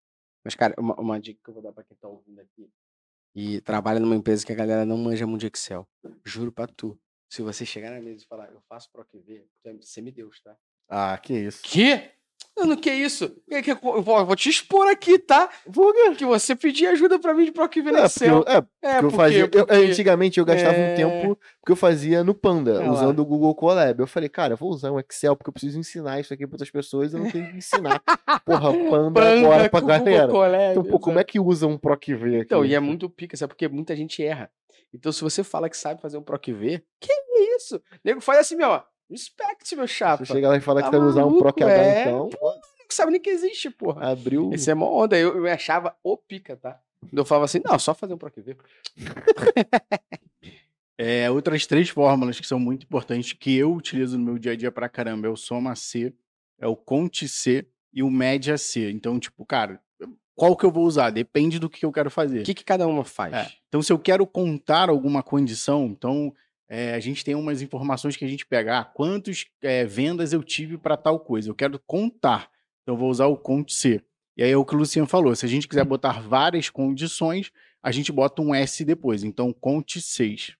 Mas, 0.43 0.55
cara, 0.55 0.75
uma, 0.77 0.95
uma 0.95 1.19
dica 1.19 1.39
que 1.43 1.49
eu 1.49 1.53
vou 1.53 1.63
dar 1.63 1.73
pra 1.73 1.83
quem 1.83 1.97
tá 1.97 2.07
ouvindo 2.07 2.39
aqui. 2.39 2.69
E 3.33 3.59
trabalha 3.61 3.99
numa 3.99 4.15
empresa 4.15 4.45
que 4.45 4.53
a 4.53 4.55
galera 4.55 4.85
não 4.85 4.97
manja 4.97 5.27
muito 5.27 5.41
de 5.41 5.47
Excel. 5.47 5.85
Juro 6.23 6.51
pra 6.51 6.67
tu. 6.67 6.97
Se 7.29 7.41
você 7.41 7.65
chegar 7.65 7.91
na 7.91 7.99
mesa 7.99 8.23
e 8.23 8.27
falar, 8.27 8.49
eu 8.51 8.61
faço 8.69 8.89
PROC-V, 8.91 9.45
tu 9.61 9.69
é 9.69 9.75
semideus, 9.81 10.39
tá? 10.41 10.55
Ah, 10.87 11.17
que 11.17 11.33
isso. 11.33 11.61
Que? 11.63 12.11
Mano, 12.57 12.77
que 12.77 12.89
isso? 12.91 13.29
Que- 13.63 13.71
Eu 13.71 14.01
vou, 14.01 14.17
eu 14.19 14.25
vou 14.25 14.35
te 14.35 14.49
expor 14.49 14.87
aqui, 14.87 15.19
tá? 15.19 15.49
Que 16.17 16.25
você 16.25 16.55
pedir 16.55 16.87
ajuda 16.87 17.19
pra 17.19 17.33
mim 17.33 17.45
de 17.45 17.51
PROC-V 17.51 17.91
no 17.91 17.97
É, 17.97 18.01
porque 18.01 18.05
Excel. 18.05 18.35
eu, 18.37 18.43
é, 18.47 18.61
porque 18.61 18.75
É, 18.81 18.99
eu 18.99 19.11
fazia. 19.11 19.39
eu- 19.41 19.49
porque- 19.49 19.73
antigamente 19.73 20.39
eu 20.39 20.45
gastava 20.45 20.75
é- 20.75 20.93
um 20.93 20.95
tempo 20.95 21.39
que 21.65 21.71
eu 21.71 21.75
fazia 21.75 22.23
no 22.23 22.33
Panda, 22.33 22.81
É 22.81 22.85
lá. 22.87 22.93
usando 22.93 23.19
o 23.19 23.25
Google 23.25 23.53
Colab. 23.55 23.99
Eu 23.99 24.07
falei, 24.07 24.29
cara, 24.29 24.53
eu 24.53 24.57
vou 24.57 24.69
usar 24.69 24.91
um 24.91 24.99
Excel 24.99 25.35
porque 25.35 25.49
eu 25.49 25.53
preciso 25.53 25.77
ensinar 25.79 26.19
isso 26.19 26.33
aqui 26.33 26.45
para 26.47 26.55
outras 26.55 26.71
pessoas. 26.71 27.13
Eu 27.13 27.19
não 27.19 27.29
tenho 27.31 27.49
que 27.51 27.57
ensinar. 27.57 28.01
Porra, 28.45 28.71
Panda, 28.89 29.21
agora 29.39 29.69
pra 29.69 29.81
galera. 29.81 30.27
Colab, 30.31 30.71
Então, 30.71 30.83
pô, 30.83 30.99
como 30.99 31.19
é 31.19 31.23
que 31.23 31.39
usa 31.39 31.67
um 31.67 31.77
PROC-V 31.77 32.27
aqui? 32.35 32.45
Então, 32.45 32.65
e 32.65 32.73
é 32.73 32.79
muito 32.79 33.09
pica, 33.09 33.35
sabe? 33.35 33.49
Porque 33.53 33.67
muita 33.67 33.95
gente 33.95 34.23
erra. 34.23 34.49
Então, 34.93 35.11
se 35.11 35.21
você 35.21 35.43
fala 35.43 35.69
que 35.69 35.75
sabe 35.75 36.01
fazer 36.01 36.17
um 36.17 36.23
PROC-V, 36.23 36.81
que 37.01 37.11
isso? 37.57 37.75
O 37.77 37.81
nego 38.03 38.21
faz 38.21 38.39
assim, 38.39 38.55
meu, 38.55 38.69
ó. 38.69 38.81
Respect, 39.09 39.75
meu 39.75 39.87
chapa. 39.87 40.25
Você 40.25 40.33
chega 40.33 40.49
lá 40.49 40.57
e 40.57 40.61
fala 40.61 40.81
Tá 40.81 40.89
que 40.89 40.95
sabe 40.95 41.07
usar 41.07 41.21
um 41.21 41.29
maluco, 41.29 41.43
PROC-H, 41.43 41.73
é, 41.73 42.01
então. 42.01 42.29
Não 42.41 42.87
sabe 42.89 43.11
nem 43.11 43.21
que 43.21 43.29
existe, 43.29 43.69
porra. 43.69 44.11
Abriu. 44.11 44.51
Esse 44.53 44.71
é 44.71 44.73
mó 44.73 45.03
onda. 45.03 45.17
Eu, 45.17 45.35
eu 45.35 45.41
me 45.41 45.49
achava 45.51 45.95
o 46.03 46.15
pica, 46.17 46.55
tá? 46.55 46.79
Eu 47.11 47.25
falava 47.25 47.45
assim, 47.45 47.61
não, 47.63 47.77
só 47.77 47.93
fazer 47.93 48.13
um 48.13 48.17
PROC-V. 48.17 48.57
É, 50.97 51.29
outras 51.29 51.67
três 51.67 51.89
fórmulas 51.89 52.39
que 52.39 52.47
são 52.47 52.57
muito 52.57 52.83
importantes 52.83 53.33
que 53.33 53.53
eu 53.57 53.73
utilizo 53.73 54.17
no 54.17 54.23
meu 54.23 54.37
dia 54.37 54.53
a 54.53 54.55
dia 54.55 54.71
pra 54.71 54.87
caramba 54.87 55.27
é 55.27 55.29
o 55.29 55.35
Soma 55.35 55.75
C, 55.75 56.13
é 56.57 56.65
o 56.67 56.75
Conte 56.75 57.27
C 57.27 57.67
e 57.93 58.01
o 58.01 58.09
Média 58.09 58.57
C. 58.57 58.91
Então, 58.91 59.19
tipo, 59.19 59.45
cara, 59.45 59.81
qual 60.35 60.55
que 60.55 60.65
eu 60.65 60.71
vou 60.71 60.85
usar? 60.85 61.09
Depende 61.09 61.59
do 61.59 61.69
que 61.69 61.85
eu 61.85 61.91
quero 61.91 62.09
fazer. 62.09 62.41
O 62.41 62.43
que, 62.43 62.53
que 62.53 62.63
cada 62.63 62.87
uma 62.87 63.03
faz? 63.03 63.33
É, 63.33 63.51
Então, 63.67 63.81
se 63.81 63.91
eu 63.91 63.99
quero 63.99 64.25
contar 64.25 64.89
alguma 64.89 65.21
condição, 65.21 65.85
então 65.87 66.33
é, 66.67 66.93
a 66.93 66.99
gente 66.99 67.23
tem 67.23 67.35
umas 67.35 67.61
informações 67.61 68.15
que 68.15 68.25
a 68.25 68.27
gente 68.27 68.45
pega. 68.45 68.79
Ah, 68.79 68.85
quantas 68.85 69.45
vendas 69.87 70.33
eu 70.33 70.43
tive 70.43 70.77
para 70.77 70.97
tal 70.97 71.19
coisa? 71.19 71.49
Eu 71.49 71.55
quero 71.55 71.79
contar. 71.85 72.49
Então, 72.83 72.97
vou 72.97 73.09
usar 73.09 73.27
o 73.27 73.37
Conte 73.37 73.73
C. 73.73 74.01
E 74.37 74.43
aí 74.43 74.51
é 74.51 74.57
o 74.57 74.65
que 74.65 74.75
o 74.75 74.77
Luciano 74.77 75.07
falou. 75.07 75.35
Se 75.35 75.45
a 75.45 75.49
gente 75.49 75.67
quiser 75.67 75.85
botar 75.85 76.21
várias 76.21 76.69
condições, 76.69 77.51
a 77.81 77.91
gente 77.91 78.11
bota 78.11 78.41
um 78.41 78.53
S 78.53 78.83
depois. 78.83 79.23
Então, 79.23 79.53
Conte 79.53 80.01
6. 80.01 80.55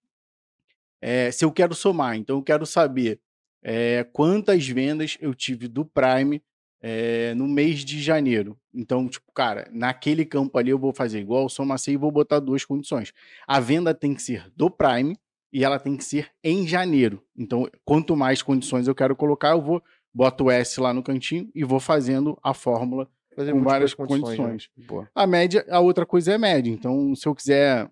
É, 1.02 1.32
se 1.32 1.44
eu 1.44 1.52
quero 1.52 1.76
somar, 1.76 2.16
então 2.16 2.38
eu 2.38 2.44
quero 2.44 2.66
saber 2.66 3.20
é, 3.62 4.04
quantas 4.14 4.68
vendas 4.68 5.18
eu 5.20 5.34
tive 5.34 5.68
do 5.68 5.84
Prime 5.84 6.42
é, 6.82 7.34
no 7.34 7.48
mês 7.48 7.84
de 7.84 8.02
janeiro. 8.02 8.58
Então, 8.74 9.08
tipo, 9.10 9.32
cara, 9.34 9.68
naquele 9.72 10.24
campo 10.24 10.58
ali 10.58 10.70
eu 10.70 10.80
vou 10.80 10.94
fazer 10.94 11.20
igual 11.20 11.50
Soma 11.50 11.78
C 11.78 11.94
e 11.94 11.98
vou 11.98 12.12
botar 12.12 12.40
duas 12.40 12.64
condições. 12.64 13.12
A 13.46 13.60
venda 13.60 13.94
tem 13.94 14.14
que 14.14 14.22
ser 14.22 14.52
do 14.56 14.70
Prime 14.70 15.18
e 15.58 15.64
ela 15.64 15.80
tem 15.80 15.96
que 15.96 16.04
ser 16.04 16.30
em 16.44 16.68
janeiro. 16.68 17.24
Então, 17.38 17.66
quanto 17.86 18.14
mais 18.14 18.42
condições 18.42 18.90
eu 18.90 18.94
quero 18.94 19.16
colocar, 19.16 19.52
eu 19.52 19.62
vou 19.62 19.82
boto 20.14 20.46
o 20.46 20.52
S 20.52 20.80
lá 20.82 20.94
no 20.94 21.02
cantinho 21.02 21.50
e 21.56 21.64
vou 21.64 21.80
fazendo 21.80 22.38
a 22.44 22.54
fórmula 22.54 23.10
Fazer 23.34 23.54
com 23.54 23.64
várias 23.64 23.94
condições, 23.94 24.38
condições. 24.38 24.70
né? 24.78 24.86
A 25.16 25.26
média, 25.26 25.66
a 25.70 25.80
outra 25.80 26.06
coisa 26.06 26.32
é 26.32 26.36
a 26.36 26.38
média. 26.40 26.70
Então, 26.70 27.16
se 27.16 27.26
eu 27.26 27.34
quiser 27.34 27.90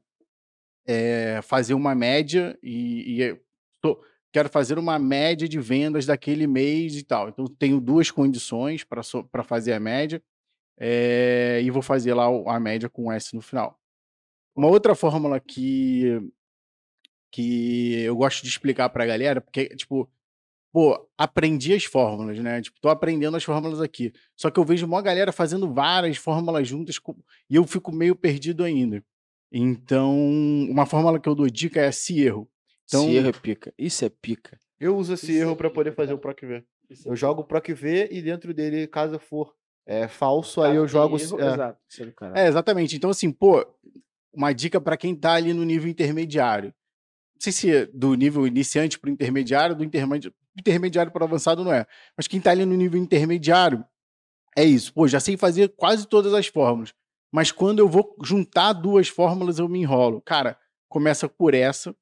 é, 0.86 1.39
fazer 1.41 1.73
uma 1.73 1.95
média 1.95 2.58
e, 2.62 3.21
e 3.21 3.39
tô- 3.82 4.02
quero 4.34 4.49
fazer 4.49 4.78
uma 4.78 4.99
média 4.99 5.47
de 5.47 5.60
vendas 5.60 6.06
daquele 6.06 6.47
mês 6.47 6.97
e 6.97 7.04
tal. 7.04 7.30
Então, 7.30 7.45
tenho 7.45 7.80
duas 7.80 8.12
condições 8.12 8.84
para 8.84 9.43
fazer 9.43 9.71
a 9.71 9.80
média 9.80 10.21
é, 10.78 11.62
e 11.63 11.71
vou 11.71 11.82
fazer 11.82 12.13
lá 12.13 12.26
a 12.47 12.60
média 12.60 12.89
com 12.89 13.10
S 13.12 13.34
no 13.34 13.41
final. 13.41 13.80
Uma 14.56 14.67
outra 14.67 14.95
fórmula 14.95 15.39
que, 15.39 16.21
que 17.34 17.96
eu 18.04 18.15
gosto 18.15 18.43
de 18.43 18.48
explicar 18.50 18.89
para 18.89 19.04
a 19.04 19.08
galera, 19.08 19.41
porque, 19.41 19.69
tipo, 19.69 20.08
pô, 20.72 21.10
aprendi 21.17 21.74
as 21.74 21.84
fórmulas, 21.84 22.38
né? 22.38 22.62
Tipo, 22.62 22.80
tô 22.80 22.89
aprendendo 22.89 23.36
as 23.36 23.43
fórmulas 23.43 23.82
aqui. 23.82 24.13
Só 24.36 24.52
que 24.52 24.60
eu 24.60 24.63
vejo 24.63 24.86
uma 24.86 25.02
galera 25.02 25.32
fazendo 25.32 25.74
várias 25.74 26.15
fórmulas 26.17 26.67
juntas 26.67 27.00
com- 27.00 27.15
e 27.50 27.56
eu 27.56 27.65
fico 27.65 27.91
meio 27.91 28.15
perdido 28.15 28.63
ainda. 28.63 29.04
Então, 29.52 30.15
uma 30.69 30.86
fórmula 30.86 31.19
que 31.19 31.28
eu 31.28 31.34
dou 31.34 31.50
dica 31.50 31.82
é 31.82 31.91
se 31.91 32.22
erro. 32.24 32.48
Então, 32.86 33.06
Se 33.06 33.15
erro 33.15 33.30
é 33.30 33.32
pica. 33.32 33.74
Isso 33.80 34.06
é 34.06 34.10
pica. 34.10 34.60
Eu 34.80 34.96
uso 34.96 35.13
esse 35.13 35.32
Isso 35.32 35.41
erro 35.41 35.54
é 35.54 35.56
para 35.56 35.69
poder 35.72 35.93
fazer 35.96 36.13
o 36.13 36.17
PROC-V. 36.19 36.63
Isso 36.88 37.08
é 37.08 37.12
Eu 37.12 37.15
jogo 37.15 37.41
o 37.41 37.46
PROC-V 37.46 38.10
e 38.12 38.22
dentro 38.22 38.54
dele, 38.54 38.86
caso 38.86 39.17
for 39.17 39.56
é, 39.88 40.08
falso, 40.08 40.62
aí 40.62 40.76
eu 40.76 40.88
jogo. 40.88 41.19
Erro, 41.19 41.39
é, 41.41 41.54
Exato. 41.54 41.80
É. 42.36 42.43
É, 42.43 42.48
exatamente. 42.48 42.96
Então, 42.96 43.10
assim, 43.10 43.32
pô, 43.32 43.65
uma 44.32 44.54
dica 44.54 44.80
para 44.80 44.96
quem 44.98 45.15
tá 45.15 45.34
ali 45.34 45.52
no 45.54 45.63
nível 45.63 45.89
intermediário. 45.89 46.72
Não 47.46 47.52
sei 47.52 47.52
se 47.52 47.76
é 47.76 47.86
do 47.88 48.14
nível 48.16 48.48
iniciante 48.48 48.98
para 48.98 49.10
intermediário, 49.12 49.76
do 49.76 49.84
intermedi- 49.84 50.34
intermediário 50.58 51.12
para 51.12 51.26
avançado 51.26 51.62
não 51.62 51.74
é. 51.74 51.86
Mas 52.16 52.26
quem 52.26 52.39
tá 52.39 52.52
ali 52.52 52.66
no 52.66 52.74
nível 52.74 52.98
intermediário, 52.98 53.84
é 54.56 54.64
isso. 54.64 54.94
Pô, 54.94 55.10
já 55.10 55.20
sei 55.20 55.36
fazer 55.36 55.68
quase 55.76 56.08
todas 56.08 56.34
as 56.34 56.48
fórmulas. 56.48 56.94
Mas 57.30 57.52
quando 57.52 57.80
eu 57.80 57.89
vou 57.89 58.16
juntar 58.24 58.72
duas 58.72 59.10
fórmulas, 59.10 59.60
eu 59.60 59.68
me 59.68 59.80
enrolo. 59.82 60.22
Cara, 60.22 60.58
começa 60.88 61.28
por 61.28 61.54
essa, 61.54 61.94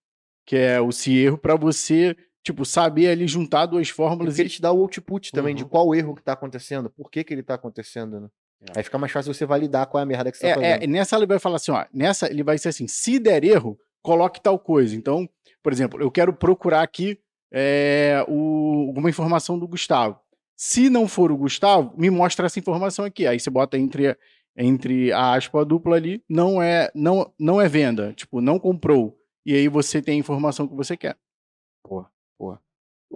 que 0.45 0.55
é 0.55 0.79
o 0.79 0.91
se 0.91 1.17
erro, 1.17 1.39
para 1.39 1.55
você 1.55 2.15
tipo, 2.43 2.63
saber 2.63 3.07
ali 3.07 3.27
juntar 3.27 3.65
duas 3.65 3.89
fórmulas 3.89 4.37
e 4.37 4.41
ele 4.43 4.49
te 4.49 4.61
dá 4.61 4.71
o 4.71 4.79
output 4.81 5.31
também 5.31 5.55
de 5.55 5.63
Uhum. 5.63 5.69
qual 5.69 5.95
erro 5.95 6.13
que 6.15 6.21
tá 6.23 6.33
acontecendo, 6.33 6.87
por 6.91 7.09
que 7.09 7.23
que 7.23 7.33
ele 7.33 7.41
tá 7.43 7.55
acontecendo, 7.55 8.19
né? 8.19 8.27
É. 8.61 8.77
Aí 8.77 8.83
fica 8.83 8.97
mais 8.99 9.11
fácil 9.11 9.33
você 9.33 9.43
validar 9.45 9.87
qual 9.87 9.99
é 9.99 10.03
a 10.03 10.05
merda 10.05 10.31
que 10.31 10.37
você 10.37 10.43
tá 10.43 10.49
É, 10.49 10.53
fazendo. 10.53 10.83
é, 10.83 10.87
nessa 10.87 11.15
ele 11.15 11.25
vai 11.25 11.39
falar 11.39 11.55
assim, 11.55 11.71
ó, 11.71 11.83
nessa 11.91 12.27
ele 12.29 12.43
vai 12.43 12.59
ser 12.59 12.69
assim, 12.69 12.87
se 12.87 13.17
der 13.17 13.43
erro, 13.43 13.79
coloque 14.01 14.41
tal 14.41 14.57
coisa. 14.59 14.95
Então, 14.95 15.29
por 15.61 15.71
exemplo, 15.71 16.01
eu 16.01 16.11
quero 16.11 16.33
procurar 16.33 16.81
aqui 16.81 17.19
é, 17.51 18.23
o, 18.27 18.85
alguma 18.87 19.09
informação 19.09 19.57
do 19.57 19.67
Gustavo. 19.67 20.19
Se 20.55 20.89
não 20.89 21.07
for 21.07 21.31
o 21.31 21.37
Gustavo, 21.37 21.93
me 21.97 22.09
mostra 22.09 22.45
essa 22.45 22.59
informação 22.59 23.03
aqui. 23.03 23.25
Aí 23.25 23.39
você 23.39 23.49
bota 23.49 23.77
entre, 23.77 24.17
entre 24.55 25.11
a 25.11 25.33
aspa 25.33 25.65
dupla 25.65 25.95
ali, 25.95 26.23
não 26.29 26.61
é, 26.61 26.91
não, 26.93 27.33
não 27.39 27.59
é 27.59 27.67
venda, 27.67 28.13
tipo, 28.13 28.41
não 28.41 28.59
comprou. 28.59 29.17
E 29.45 29.55
aí 29.55 29.67
você 29.67 30.01
tem 30.01 30.15
a 30.15 30.19
informação 30.19 30.67
que 30.67 30.75
você 30.75 30.95
quer. 30.95 31.17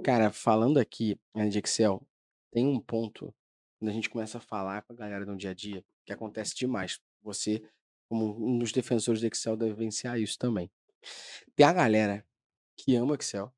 Cara, 0.03 0.31
falando 0.31 0.79
aqui 0.79 1.17
de 1.49 1.59
Excel, 1.59 2.01
tem 2.51 2.65
um 2.67 2.79
ponto 2.79 3.33
quando 3.79 3.89
a 3.89 3.93
gente 3.93 4.09
começa 4.09 4.37
a 4.37 4.41
falar 4.41 4.81
com 4.81 4.93
a 4.93 4.95
galera 4.95 5.25
no 5.25 5.37
dia 5.37 5.51
a 5.51 5.53
dia 5.53 5.83
que 6.05 6.13
acontece 6.13 6.55
demais. 6.55 6.99
Você, 7.23 7.63
como 8.07 8.35
um 8.37 8.57
dos 8.57 8.71
defensores 8.71 9.21
do 9.21 9.27
Excel, 9.27 9.57
deve 9.57 9.73
vivenciar 9.73 10.19
isso 10.19 10.37
também. 10.37 10.71
Tem 11.55 11.65
a 11.65 11.73
galera 11.73 12.25
que 12.77 12.95
ama 12.95 13.15
Excel, 13.15 13.53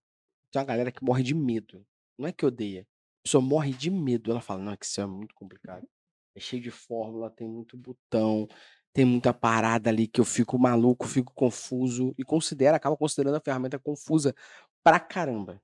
tem 0.52 0.62
a 0.62 0.66
galera 0.66 0.92
que 0.92 1.04
morre 1.04 1.24
de 1.24 1.34
medo. 1.34 1.86
Não 2.18 2.28
é 2.28 2.32
que 2.32 2.46
odeia, 2.46 2.82
a 2.82 3.24
pessoa 3.24 3.42
morre 3.42 3.74
de 3.74 3.90
medo. 3.90 4.32
Ela 4.32 4.42
fala: 4.42 4.64
Não, 4.64 4.74
Excel 4.74 5.06
é 5.06 5.08
muito 5.08 5.36
complicado. 5.36 5.88
É 6.36 6.40
cheio 6.40 6.62
de 6.62 6.72
fórmula, 6.72 7.32
tem 7.32 7.48
muito 7.48 7.76
botão, 7.76 8.48
tem 8.94 9.06
muita 9.06 9.34
parada 9.34 9.90
ali 9.90 10.08
que 10.08 10.20
eu 10.20 10.26
fico 10.26 10.58
maluco, 10.58 11.08
fico 11.08 11.34
confuso 11.34 12.14
e 12.18 12.24
considera, 12.24 12.78
acaba 12.78 12.98
considerando 12.98 13.38
a 13.38 13.42
ferramenta 13.42 13.80
confusa 13.80 14.36
pra 14.84 15.00
caramba. 15.00 15.62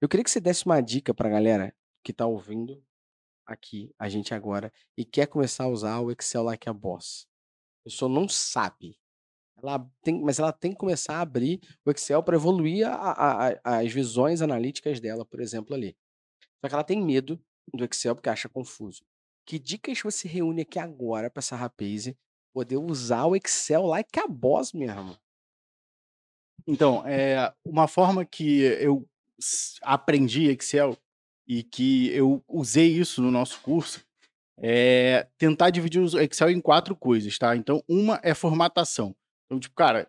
Eu 0.00 0.08
queria 0.08 0.22
que 0.22 0.30
você 0.30 0.40
desse 0.40 0.66
uma 0.66 0.80
dica 0.80 1.12
pra 1.12 1.28
galera 1.28 1.74
que 2.04 2.12
tá 2.12 2.26
ouvindo 2.26 2.82
aqui 3.46 3.92
a 3.98 4.08
gente 4.08 4.34
agora 4.34 4.72
e 4.96 5.04
quer 5.04 5.26
começar 5.26 5.64
a 5.64 5.68
usar 5.68 6.00
o 6.00 6.12
Excel 6.12 6.42
Like 6.42 6.68
a 6.68 6.72
Boss. 6.72 7.26
A 7.80 7.84
pessoa 7.84 8.08
não 8.12 8.28
sabe. 8.28 8.98
Ela 9.62 9.84
tem, 10.02 10.20
mas 10.20 10.38
ela 10.38 10.52
tem 10.52 10.70
que 10.72 10.78
começar 10.78 11.16
a 11.16 11.20
abrir 11.20 11.60
o 11.84 11.90
Excel 11.90 12.22
para 12.22 12.36
evoluir 12.36 12.86
a- 12.86 12.94
a- 12.94 13.48
a- 13.64 13.78
as 13.78 13.92
visões 13.92 14.40
analíticas 14.40 15.00
dela, 15.00 15.24
por 15.24 15.40
exemplo, 15.40 15.74
ali. 15.74 15.96
Só 16.60 16.68
que 16.68 16.74
ela 16.74 16.84
tem 16.84 17.00
medo 17.02 17.40
do 17.74 17.84
Excel 17.84 18.14
porque 18.14 18.28
acha 18.28 18.48
confuso. 18.48 19.04
Que 19.44 19.58
dicas 19.58 20.00
você 20.00 20.28
reúne 20.28 20.62
aqui 20.62 20.78
agora 20.78 21.30
para 21.30 21.40
essa 21.40 21.56
rapaz 21.56 22.12
poder 22.52 22.76
usar 22.76 23.26
o 23.26 23.34
Excel 23.36 23.84
like 23.86 24.18
a 24.18 24.28
boss 24.28 24.72
mesmo? 24.72 25.16
Então, 26.66 27.06
é, 27.06 27.52
uma 27.64 27.88
forma 27.88 28.24
que 28.24 28.60
eu 28.60 29.08
aprendi 29.82 30.48
Excel 30.50 30.96
e 31.46 31.62
que 31.62 32.10
eu 32.10 32.44
usei 32.46 32.88
isso 32.88 33.22
no 33.22 33.30
nosso 33.30 33.60
curso 33.62 34.04
é 34.60 35.26
tentar 35.38 35.70
dividir 35.70 36.00
o 36.00 36.20
Excel 36.20 36.50
em 36.50 36.60
quatro 36.60 36.96
coisas, 36.96 37.36
tá? 37.38 37.56
Então, 37.56 37.82
uma 37.88 38.20
é 38.22 38.34
formatação. 38.34 39.14
Então, 39.46 39.58
tipo, 39.58 39.74
cara, 39.74 40.08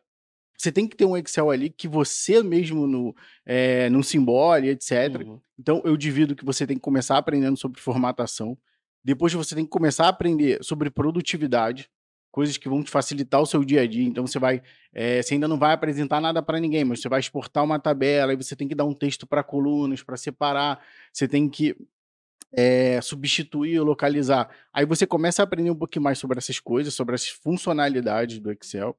você 0.57 0.71
tem 0.71 0.87
que 0.87 0.97
ter 0.97 1.05
um 1.05 1.15
Excel 1.15 1.49
ali 1.49 1.69
que 1.69 1.87
você 1.87 2.43
mesmo 2.43 2.85
no, 2.85 3.15
é, 3.45 3.89
no 3.89 4.03
simbole, 4.03 4.69
etc. 4.69 5.21
Uhum. 5.25 5.39
Então, 5.57 5.81
eu 5.85 5.95
divido 5.95 6.35
que 6.35 6.43
você 6.43 6.67
tem 6.67 6.75
que 6.75 6.81
começar 6.81 7.17
aprendendo 7.17 7.57
sobre 7.57 7.79
formatação. 7.79 8.57
Depois 9.03 9.31
você 9.33 9.55
tem 9.55 9.63
que 9.63 9.71
começar 9.71 10.05
a 10.05 10.09
aprender 10.09 10.61
sobre 10.61 10.89
produtividade, 10.89 11.89
coisas 12.31 12.57
que 12.57 12.67
vão 12.67 12.83
te 12.83 12.91
facilitar 12.91 13.41
o 13.41 13.45
seu 13.45 13.63
dia 13.63 13.81
a 13.81 13.87
dia. 13.87 14.03
Então, 14.03 14.27
você 14.27 14.37
vai. 14.37 14.61
eh, 14.93 15.21
você 15.21 15.35
ainda 15.35 15.47
não 15.47 15.57
vai 15.57 15.73
apresentar 15.73 16.19
nada 16.19 16.41
para 16.41 16.59
ninguém, 16.59 16.83
mas 16.83 17.01
você 17.01 17.07
vai 17.07 17.19
exportar 17.19 17.63
uma 17.63 17.79
tabela, 17.79 18.33
aí 18.33 18.35
você 18.35 18.55
tem 18.55 18.67
que 18.67 18.75
dar 18.75 18.85
um 18.85 18.93
texto 18.93 19.25
para 19.25 19.43
colunas, 19.43 20.03
para 20.03 20.17
separar. 20.17 20.83
Você 21.13 21.27
tem 21.27 21.47
que 21.47 21.75
eh, 22.53 22.99
substituir 23.01 23.79
ou 23.79 23.85
localizar. 23.85 24.49
Aí 24.73 24.85
você 24.85 25.05
começa 25.05 25.41
a 25.41 25.45
aprender 25.45 25.71
um 25.71 25.75
pouquinho 25.75 26.03
mais 26.03 26.17
sobre 26.17 26.37
essas 26.37 26.59
coisas, 26.59 26.93
sobre 26.93 27.15
as 27.15 27.27
funcionalidades 27.27 28.39
do 28.39 28.51
Excel. 28.51 28.97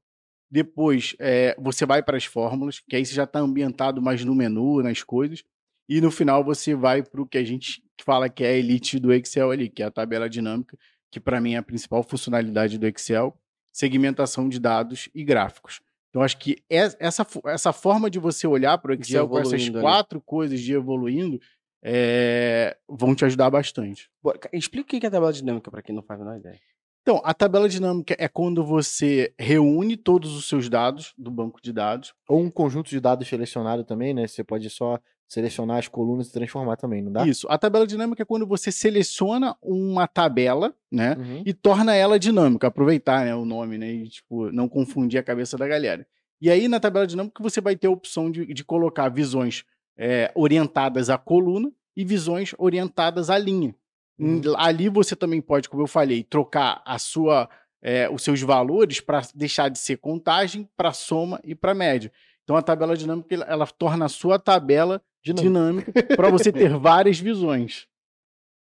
Depois, 0.49 1.15
eh, 1.19 1.55
você 1.57 1.85
vai 1.85 2.03
para 2.03 2.17
as 2.17 2.25
fórmulas, 2.25 2.79
que 2.79 2.95
aí 2.95 3.05
você 3.05 3.13
já 3.13 3.23
está 3.23 3.39
ambientado 3.39 4.01
mais 4.01 4.23
no 4.25 4.35
menu, 4.35 4.81
nas 4.83 5.01
coisas. 5.03 5.43
E 5.87 5.99
no 6.01 6.11
final 6.11 6.43
você 6.43 6.73
vai 6.75 7.01
para 7.03 7.21
o 7.21 7.25
que 7.27 7.37
a 7.37 7.43
gente 7.43 7.81
fala 8.01 8.29
que 8.29 8.43
é 8.43 8.47
a 8.49 8.53
elite 8.57 8.99
do 8.99 9.13
Excel 9.13 9.51
ali, 9.51 9.69
que 9.69 9.81
é 9.83 9.85
a 9.85 9.91
tabela 9.91 10.29
dinâmica, 10.29 10.77
que 11.11 11.19
para 11.19 11.39
mim 11.41 11.53
é 11.53 11.57
a 11.57 11.63
principal 11.63 12.01
funcionalidade 12.03 12.77
do 12.77 12.87
Excel, 12.87 13.37
segmentação 13.71 14.47
de 14.49 14.59
dados 14.59 15.09
e 15.13 15.23
gráficos. 15.23 15.81
Então 16.09 16.21
acho 16.21 16.37
que 16.37 16.57
es- 16.69 16.95
essa, 16.99 17.25
essa 17.45 17.71
forma 17.71 18.09
de 18.09 18.19
você 18.19 18.45
olhar 18.45 18.77
para 18.77 18.91
o 18.91 18.93
Excel 18.93 19.27
com 19.29 19.39
essas 19.39 19.53
evoluindo 19.53 19.77
ali. 19.77 19.85
quatro 19.85 20.21
coisas 20.21 20.59
de 20.59 20.73
evoluindo 20.73 21.39
eh, 21.83 22.75
vão 22.87 23.15
te 23.15 23.25
ajudar 23.25 23.49
bastante. 23.49 24.09
Bora, 24.21 24.37
ca- 24.37 24.49
Explica 24.53 24.85
o 24.85 24.89
que 24.89 24.99
que 24.99 25.05
é 25.05 25.09
a 25.09 25.11
tabela 25.11 25.33
dinâmica 25.33 25.69
para 25.71 25.81
quem 25.81 25.95
não 25.95 26.03
faz 26.03 26.19
a 26.21 26.23
menor 26.23 26.37
ideia. 26.39 26.59
Então, 27.01 27.19
a 27.23 27.33
tabela 27.33 27.67
dinâmica 27.67 28.15
é 28.19 28.27
quando 28.27 28.63
você 28.63 29.33
reúne 29.39 29.97
todos 29.97 30.35
os 30.35 30.47
seus 30.47 30.69
dados 30.69 31.13
do 31.17 31.31
banco 31.31 31.59
de 31.61 31.73
dados 31.73 32.13
Ou 32.29 32.39
um 32.39 32.49
conjunto 32.51 32.89
de 32.91 32.99
dados 32.99 33.27
selecionado 33.27 33.83
também, 33.83 34.13
né? 34.13 34.27
Você 34.27 34.43
pode 34.43 34.69
só 34.69 34.99
selecionar 35.27 35.77
as 35.77 35.87
colunas 35.87 36.27
e 36.27 36.31
transformar 36.33 36.75
também, 36.75 37.01
não 37.01 37.11
dá? 37.11 37.25
Isso. 37.25 37.47
A 37.49 37.57
tabela 37.57 37.87
dinâmica 37.87 38.21
é 38.21 38.25
quando 38.25 38.45
você 38.45 38.71
seleciona 38.71 39.55
uma 39.63 40.05
tabela, 40.05 40.75
né? 40.91 41.15
Uhum. 41.17 41.41
E 41.43 41.53
torna 41.53 41.95
ela 41.95 42.19
dinâmica. 42.19 42.67
Aproveitar 42.67 43.25
né, 43.25 43.33
o 43.33 43.45
nome, 43.45 43.77
né? 43.79 43.91
E, 43.91 44.07
tipo, 44.09 44.51
não 44.51 44.67
confundir 44.69 45.19
a 45.19 45.23
cabeça 45.23 45.57
da 45.57 45.67
galera. 45.67 46.05
E 46.39 46.51
aí, 46.51 46.67
na 46.67 46.79
tabela 46.79 47.07
dinâmica, 47.07 47.41
você 47.41 47.61
vai 47.61 47.75
ter 47.75 47.87
a 47.87 47.91
opção 47.91 48.29
de, 48.29 48.45
de 48.53 48.63
colocar 48.63 49.09
visões 49.09 49.63
é, 49.97 50.31
orientadas 50.35 51.09
à 51.09 51.17
coluna 51.17 51.71
e 51.95 52.03
visões 52.05 52.53
orientadas 52.57 53.29
à 53.29 53.37
linha. 53.37 53.75
Uhum. 54.19 54.41
Ali 54.57 54.87
você 54.89 55.15
também 55.15 55.41
pode, 55.41 55.67
como 55.69 55.83
eu 55.83 55.87
falei, 55.87 56.23
trocar 56.23 56.81
a 56.85 56.99
sua, 56.99 57.49
é, 57.81 58.09
os 58.09 58.23
seus 58.23 58.41
valores 58.41 58.99
para 59.01 59.21
deixar 59.33 59.69
de 59.69 59.79
ser 59.79 59.97
contagem 59.97 60.69
para 60.77 60.93
soma 60.93 61.39
e 61.43 61.55
para 61.55 61.73
média. 61.73 62.11
Então 62.43 62.55
a 62.55 62.61
tabela 62.61 62.95
dinâmica 62.95 63.33
ela, 63.33 63.45
ela 63.45 63.67
torna 63.67 64.05
a 64.05 64.09
sua 64.09 64.37
tabela 64.37 65.01
Dinâmico. 65.23 65.47
dinâmica 65.91 66.15
para 66.15 66.29
você 66.29 66.51
ter 66.53 66.75
várias 66.77 67.19
visões. 67.19 67.87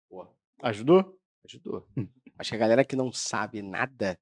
Porra. 0.08 0.28
Ajudou? 0.62 1.18
Ajudou. 1.44 1.86
Hum. 1.96 2.06
Acho 2.38 2.50
que 2.50 2.56
a 2.56 2.58
galera 2.58 2.84
que 2.84 2.96
não 2.96 3.12
sabe 3.12 3.62
nada 3.62 4.18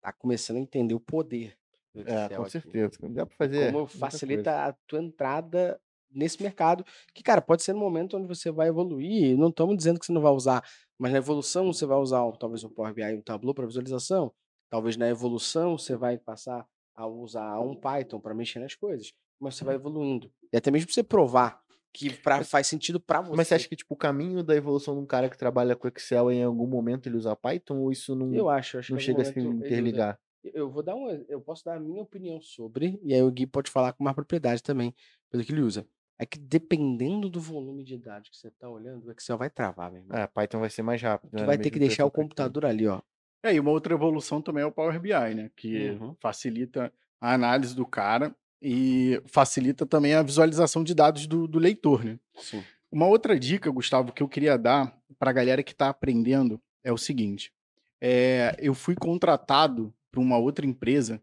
tá 0.00 0.12
começando 0.12 0.56
a 0.58 0.60
entender 0.60 0.94
o 0.94 1.00
poder 1.00 1.56
É, 1.94 2.28
com 2.28 2.42
aqui. 2.42 2.50
certeza. 2.52 2.98
Dá 3.10 3.26
pra 3.26 3.36
fazer. 3.36 3.72
Como 3.72 3.86
facilita 3.86 4.66
a 4.66 4.72
tua 4.86 5.00
entrada 5.02 5.80
nesse 6.16 6.42
mercado, 6.42 6.84
que, 7.14 7.22
cara, 7.22 7.40
pode 7.40 7.62
ser 7.62 7.72
no 7.72 7.78
momento 7.78 8.16
onde 8.16 8.26
você 8.26 8.50
vai 8.50 8.68
evoluir. 8.68 9.36
Não 9.36 9.48
estamos 9.48 9.76
dizendo 9.76 10.00
que 10.00 10.06
você 10.06 10.12
não 10.12 10.20
vai 10.20 10.32
usar, 10.32 10.64
mas 10.98 11.12
na 11.12 11.18
evolução 11.18 11.72
você 11.72 11.84
vai 11.86 11.98
usar 11.98 12.20
talvez 12.38 12.64
um 12.64 12.70
Power 12.70 12.94
BI 12.94 13.02
e 13.02 13.14
um 13.14 13.22
Tableau 13.22 13.54
para 13.54 13.66
visualização. 13.66 14.32
Talvez 14.70 14.96
na 14.96 15.08
evolução 15.08 15.78
você 15.78 15.94
vai 15.96 16.18
passar 16.18 16.66
a 16.94 17.06
usar 17.06 17.60
um 17.60 17.74
Python 17.74 18.18
para 18.18 18.34
mexer 18.34 18.58
nas 18.58 18.74
coisas. 18.74 19.12
Mas 19.38 19.54
você 19.54 19.64
vai 19.64 19.74
evoluindo. 19.74 20.32
E 20.52 20.56
até 20.56 20.70
mesmo 20.70 20.86
pra 20.86 20.94
você 20.94 21.02
provar 21.02 21.60
que 21.92 22.10
pra, 22.10 22.44
faz 22.44 22.66
sentido 22.66 23.00
para 23.00 23.22
você. 23.22 23.36
Mas 23.36 23.48
você 23.48 23.54
acha 23.54 23.68
que 23.68 23.76
tipo, 23.76 23.94
o 23.94 23.96
caminho 23.96 24.42
da 24.42 24.54
evolução 24.54 24.94
de 24.94 25.00
um 25.00 25.06
cara 25.06 25.30
que 25.30 25.38
trabalha 25.38 25.74
com 25.74 25.88
Excel 25.88 26.30
em 26.30 26.42
algum 26.42 26.66
momento 26.66 27.08
ele 27.08 27.16
usa 27.16 27.34
Python 27.34 27.78
ou 27.78 27.90
isso 27.90 28.14
não, 28.14 28.34
Eu 28.34 28.50
acho, 28.50 28.78
acho 28.78 28.92
não 28.92 28.98
chega 28.98 29.22
a 29.22 29.24
se 29.24 29.40
interligar? 29.40 30.18
Eu 30.54 30.70
vou 30.70 30.82
dar 30.82 30.94
um, 30.94 31.08
eu 31.28 31.40
posso 31.40 31.64
dar 31.64 31.76
a 31.76 31.80
minha 31.80 32.02
opinião 32.02 32.40
sobre, 32.40 33.00
e 33.02 33.14
aí 33.14 33.22
o 33.22 33.30
Gui 33.30 33.46
pode 33.46 33.70
falar 33.70 33.92
com 33.94 34.04
mais 34.04 34.14
propriedade 34.14 34.62
também, 34.62 34.94
pelo 35.30 35.42
que 35.42 35.52
ele 35.52 35.62
usa. 35.62 35.86
É 36.18 36.24
que 36.24 36.38
dependendo 36.38 37.28
do 37.28 37.40
volume 37.40 37.84
de 37.84 37.98
dados 37.98 38.30
que 38.30 38.36
você 38.36 38.50
tá 38.50 38.68
olhando, 38.68 39.06
o 39.06 39.12
Excel 39.12 39.36
vai 39.36 39.50
travar, 39.50 39.90
meu 39.92 40.00
irmão. 40.00 40.16
É, 40.16 40.26
Python 40.26 40.60
vai 40.60 40.70
ser 40.70 40.82
mais 40.82 41.00
rápido. 41.02 41.30
Tu 41.30 41.40
né? 41.40 41.44
vai 41.46 41.58
ter 41.58 41.70
que 41.70 41.78
deixar 41.78 42.06
o 42.06 42.10
computador 42.10 42.64
ali, 42.64 42.86
ó. 42.86 43.00
É, 43.42 43.54
e 43.54 43.60
uma 43.60 43.70
outra 43.70 43.92
evolução 43.94 44.40
também 44.40 44.62
é 44.62 44.66
o 44.66 44.72
Power 44.72 44.98
BI, 44.98 45.10
né? 45.34 45.50
Que 45.54 45.90
Uhum. 45.90 46.16
facilita 46.18 46.90
a 47.20 47.34
análise 47.34 47.74
do 47.76 47.84
cara 47.86 48.34
e 48.62 49.20
facilita 49.26 49.84
também 49.84 50.14
a 50.14 50.22
visualização 50.22 50.82
de 50.82 50.94
dados 50.94 51.26
do, 51.26 51.46
do 51.46 51.58
leitor, 51.58 52.02
né? 52.02 52.18
Sim. 52.36 52.64
Uma 52.90 53.06
outra 53.06 53.38
dica, 53.38 53.70
Gustavo, 53.70 54.10
que 54.12 54.22
eu 54.22 54.28
queria 54.28 54.56
dar 54.56 54.96
para 55.18 55.30
a 55.30 55.34
galera 55.34 55.62
que 55.62 55.72
está 55.72 55.90
aprendendo 55.90 56.58
é 56.82 56.90
o 56.92 56.96
seguinte: 56.96 57.52
é, 58.00 58.56
eu 58.58 58.72
fui 58.74 58.94
contratado 58.94 59.92
por 60.10 60.20
uma 60.20 60.38
outra 60.38 60.64
empresa 60.64 61.20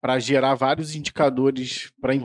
para 0.00 0.18
gerar 0.18 0.54
vários 0.54 0.94
indicadores 0.96 1.92
para 2.00 2.14
a 2.14 2.16
Uhum. 2.16 2.22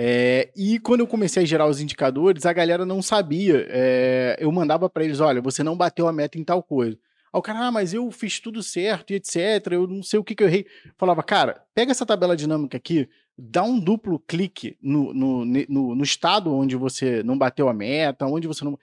É, 0.00 0.52
e 0.54 0.78
quando 0.78 1.00
eu 1.00 1.08
comecei 1.08 1.42
a 1.42 1.46
gerar 1.46 1.66
os 1.66 1.80
indicadores, 1.80 2.46
a 2.46 2.52
galera 2.52 2.86
não 2.86 3.02
sabia. 3.02 3.66
é, 3.68 4.36
eu 4.38 4.52
mandava 4.52 4.88
para 4.88 5.04
eles: 5.04 5.18
olha, 5.18 5.42
você 5.42 5.64
não 5.64 5.76
bateu 5.76 6.06
a 6.06 6.12
meta 6.12 6.38
em 6.38 6.44
tal 6.44 6.62
coisa. 6.62 6.96
Aí 7.32 7.38
o 7.38 7.42
cara, 7.42 7.66
ah, 7.66 7.72
mas 7.72 7.92
eu 7.92 8.08
fiz 8.12 8.38
tudo 8.38 8.62
certo 8.62 9.10
e 9.12 9.16
etc. 9.16 9.72
Eu 9.72 9.88
não 9.88 10.00
sei 10.00 10.20
o 10.20 10.22
que, 10.22 10.36
que 10.36 10.42
eu 10.44 10.46
errei. 10.46 10.66
Falava, 10.96 11.20
cara, 11.24 11.64
pega 11.74 11.90
essa 11.90 12.06
tabela 12.06 12.36
dinâmica 12.36 12.76
aqui, 12.76 13.08
dá 13.36 13.64
um 13.64 13.76
duplo 13.76 14.20
clique 14.20 14.78
no, 14.80 15.12
no, 15.12 15.44
no, 15.44 15.94
no 15.96 16.04
estado 16.04 16.54
onde 16.54 16.76
você 16.76 17.24
não 17.24 17.36
bateu 17.36 17.68
a 17.68 17.74
meta, 17.74 18.24
onde 18.24 18.46
você 18.46 18.64
não. 18.64 18.78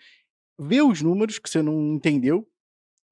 Vê 0.59 0.81
os 0.81 1.01
números 1.01 1.39
que 1.39 1.49
você 1.49 1.61
não 1.61 1.93
entendeu 1.93 2.45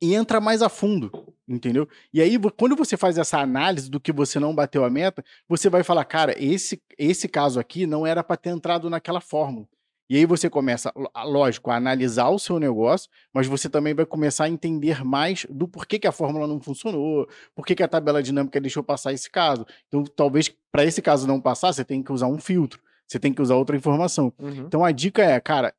e 0.01 0.13
entra 0.13 0.41
mais 0.41 0.61
a 0.61 0.69
fundo, 0.69 1.11
entendeu? 1.47 1.87
E 2.13 2.21
aí, 2.21 2.37
quando 2.57 2.75
você 2.75 2.97
faz 2.97 3.17
essa 3.17 3.39
análise 3.39 3.89
do 3.89 3.99
que 3.99 4.11
você 4.11 4.39
não 4.39 4.53
bateu 4.53 4.83
a 4.83 4.89
meta, 4.89 5.23
você 5.47 5.69
vai 5.69 5.83
falar, 5.83 6.05
cara, 6.05 6.35
esse, 6.37 6.81
esse 6.97 7.27
caso 7.27 7.59
aqui 7.59 7.85
não 7.85 8.05
era 8.05 8.23
para 8.23 8.37
ter 8.37 8.49
entrado 8.49 8.89
naquela 8.89 9.21
fórmula. 9.21 9.67
E 10.09 10.17
aí 10.17 10.25
você 10.25 10.49
começa, 10.49 10.93
lógico, 11.25 11.71
a 11.71 11.75
analisar 11.75 12.29
o 12.29 12.37
seu 12.37 12.59
negócio, 12.59 13.09
mas 13.33 13.47
você 13.47 13.69
também 13.69 13.93
vai 13.93 14.05
começar 14.05 14.43
a 14.43 14.49
entender 14.49 15.03
mais 15.03 15.45
do 15.49 15.67
porquê 15.67 15.97
que 15.97 16.07
a 16.07 16.11
fórmula 16.11 16.45
não 16.45 16.59
funcionou, 16.59 17.27
por 17.55 17.65
que 17.65 17.73
que 17.73 17.81
a 17.81 17.87
tabela 17.87 18.21
dinâmica 18.21 18.59
deixou 18.59 18.83
passar 18.83 19.13
esse 19.13 19.29
caso. 19.31 19.65
Então, 19.87 20.03
talvez 20.03 20.53
para 20.71 20.83
esse 20.83 21.01
caso 21.01 21.25
não 21.25 21.39
passar, 21.39 21.71
você 21.73 21.85
tem 21.85 22.03
que 22.03 22.11
usar 22.11 22.27
um 22.27 22.37
filtro, 22.37 22.81
você 23.07 23.17
tem 23.17 23.33
que 23.33 23.41
usar 23.41 23.55
outra 23.55 23.77
informação. 23.77 24.33
Uhum. 24.37 24.65
Então 24.65 24.83
a 24.83 24.91
dica 24.91 25.23
é, 25.23 25.39
cara, 25.39 25.73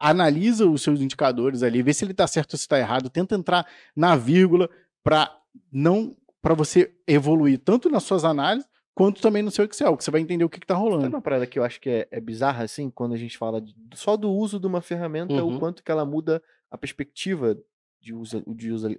analisa 0.00 0.66
os 0.66 0.82
seus 0.82 1.00
indicadores 1.00 1.62
ali, 1.62 1.82
vê 1.82 1.92
se 1.92 2.04
ele 2.04 2.14
tá 2.14 2.26
certo 2.26 2.54
ou 2.54 2.58
se 2.58 2.66
tá 2.66 2.78
errado, 2.78 3.10
tenta 3.10 3.34
entrar 3.34 3.66
na 3.94 4.16
vírgula 4.16 4.68
para 5.04 5.30
não 5.70 6.16
para 6.42 6.54
você 6.54 6.92
evoluir 7.06 7.58
tanto 7.58 7.90
nas 7.90 8.02
suas 8.02 8.24
análises 8.24 8.66
quanto 8.94 9.20
também 9.20 9.42
no 9.42 9.50
seu 9.50 9.64
Excel, 9.66 9.96
que 9.96 10.02
você 10.02 10.10
vai 10.10 10.20
entender 10.20 10.42
o 10.44 10.48
que, 10.48 10.58
que 10.58 10.66
tá 10.66 10.74
Sabe 10.74 10.88
rolando. 10.88 11.08
uma 11.16 11.20
parada 11.22 11.46
que 11.46 11.58
eu 11.58 11.64
acho 11.64 11.80
que 11.80 11.88
é, 11.90 12.08
é 12.10 12.20
bizarra, 12.20 12.64
assim, 12.64 12.90
quando 12.90 13.12
a 13.12 13.16
gente 13.16 13.36
fala 13.38 13.60
de- 13.60 13.74
só 13.94 14.16
do 14.16 14.30
uso 14.30 14.58
de 14.58 14.66
uma 14.66 14.80
ferramenta, 14.80 15.32
Uhum. 15.34 15.56
o 15.56 15.58
quanto 15.58 15.82
que 15.84 15.90
ela 15.90 16.04
muda 16.04 16.42
a 16.70 16.76
perspectiva 16.76 17.56
de, 18.00 18.12
usa, 18.14 18.42
de, 18.46 18.72
usa, 18.72 18.94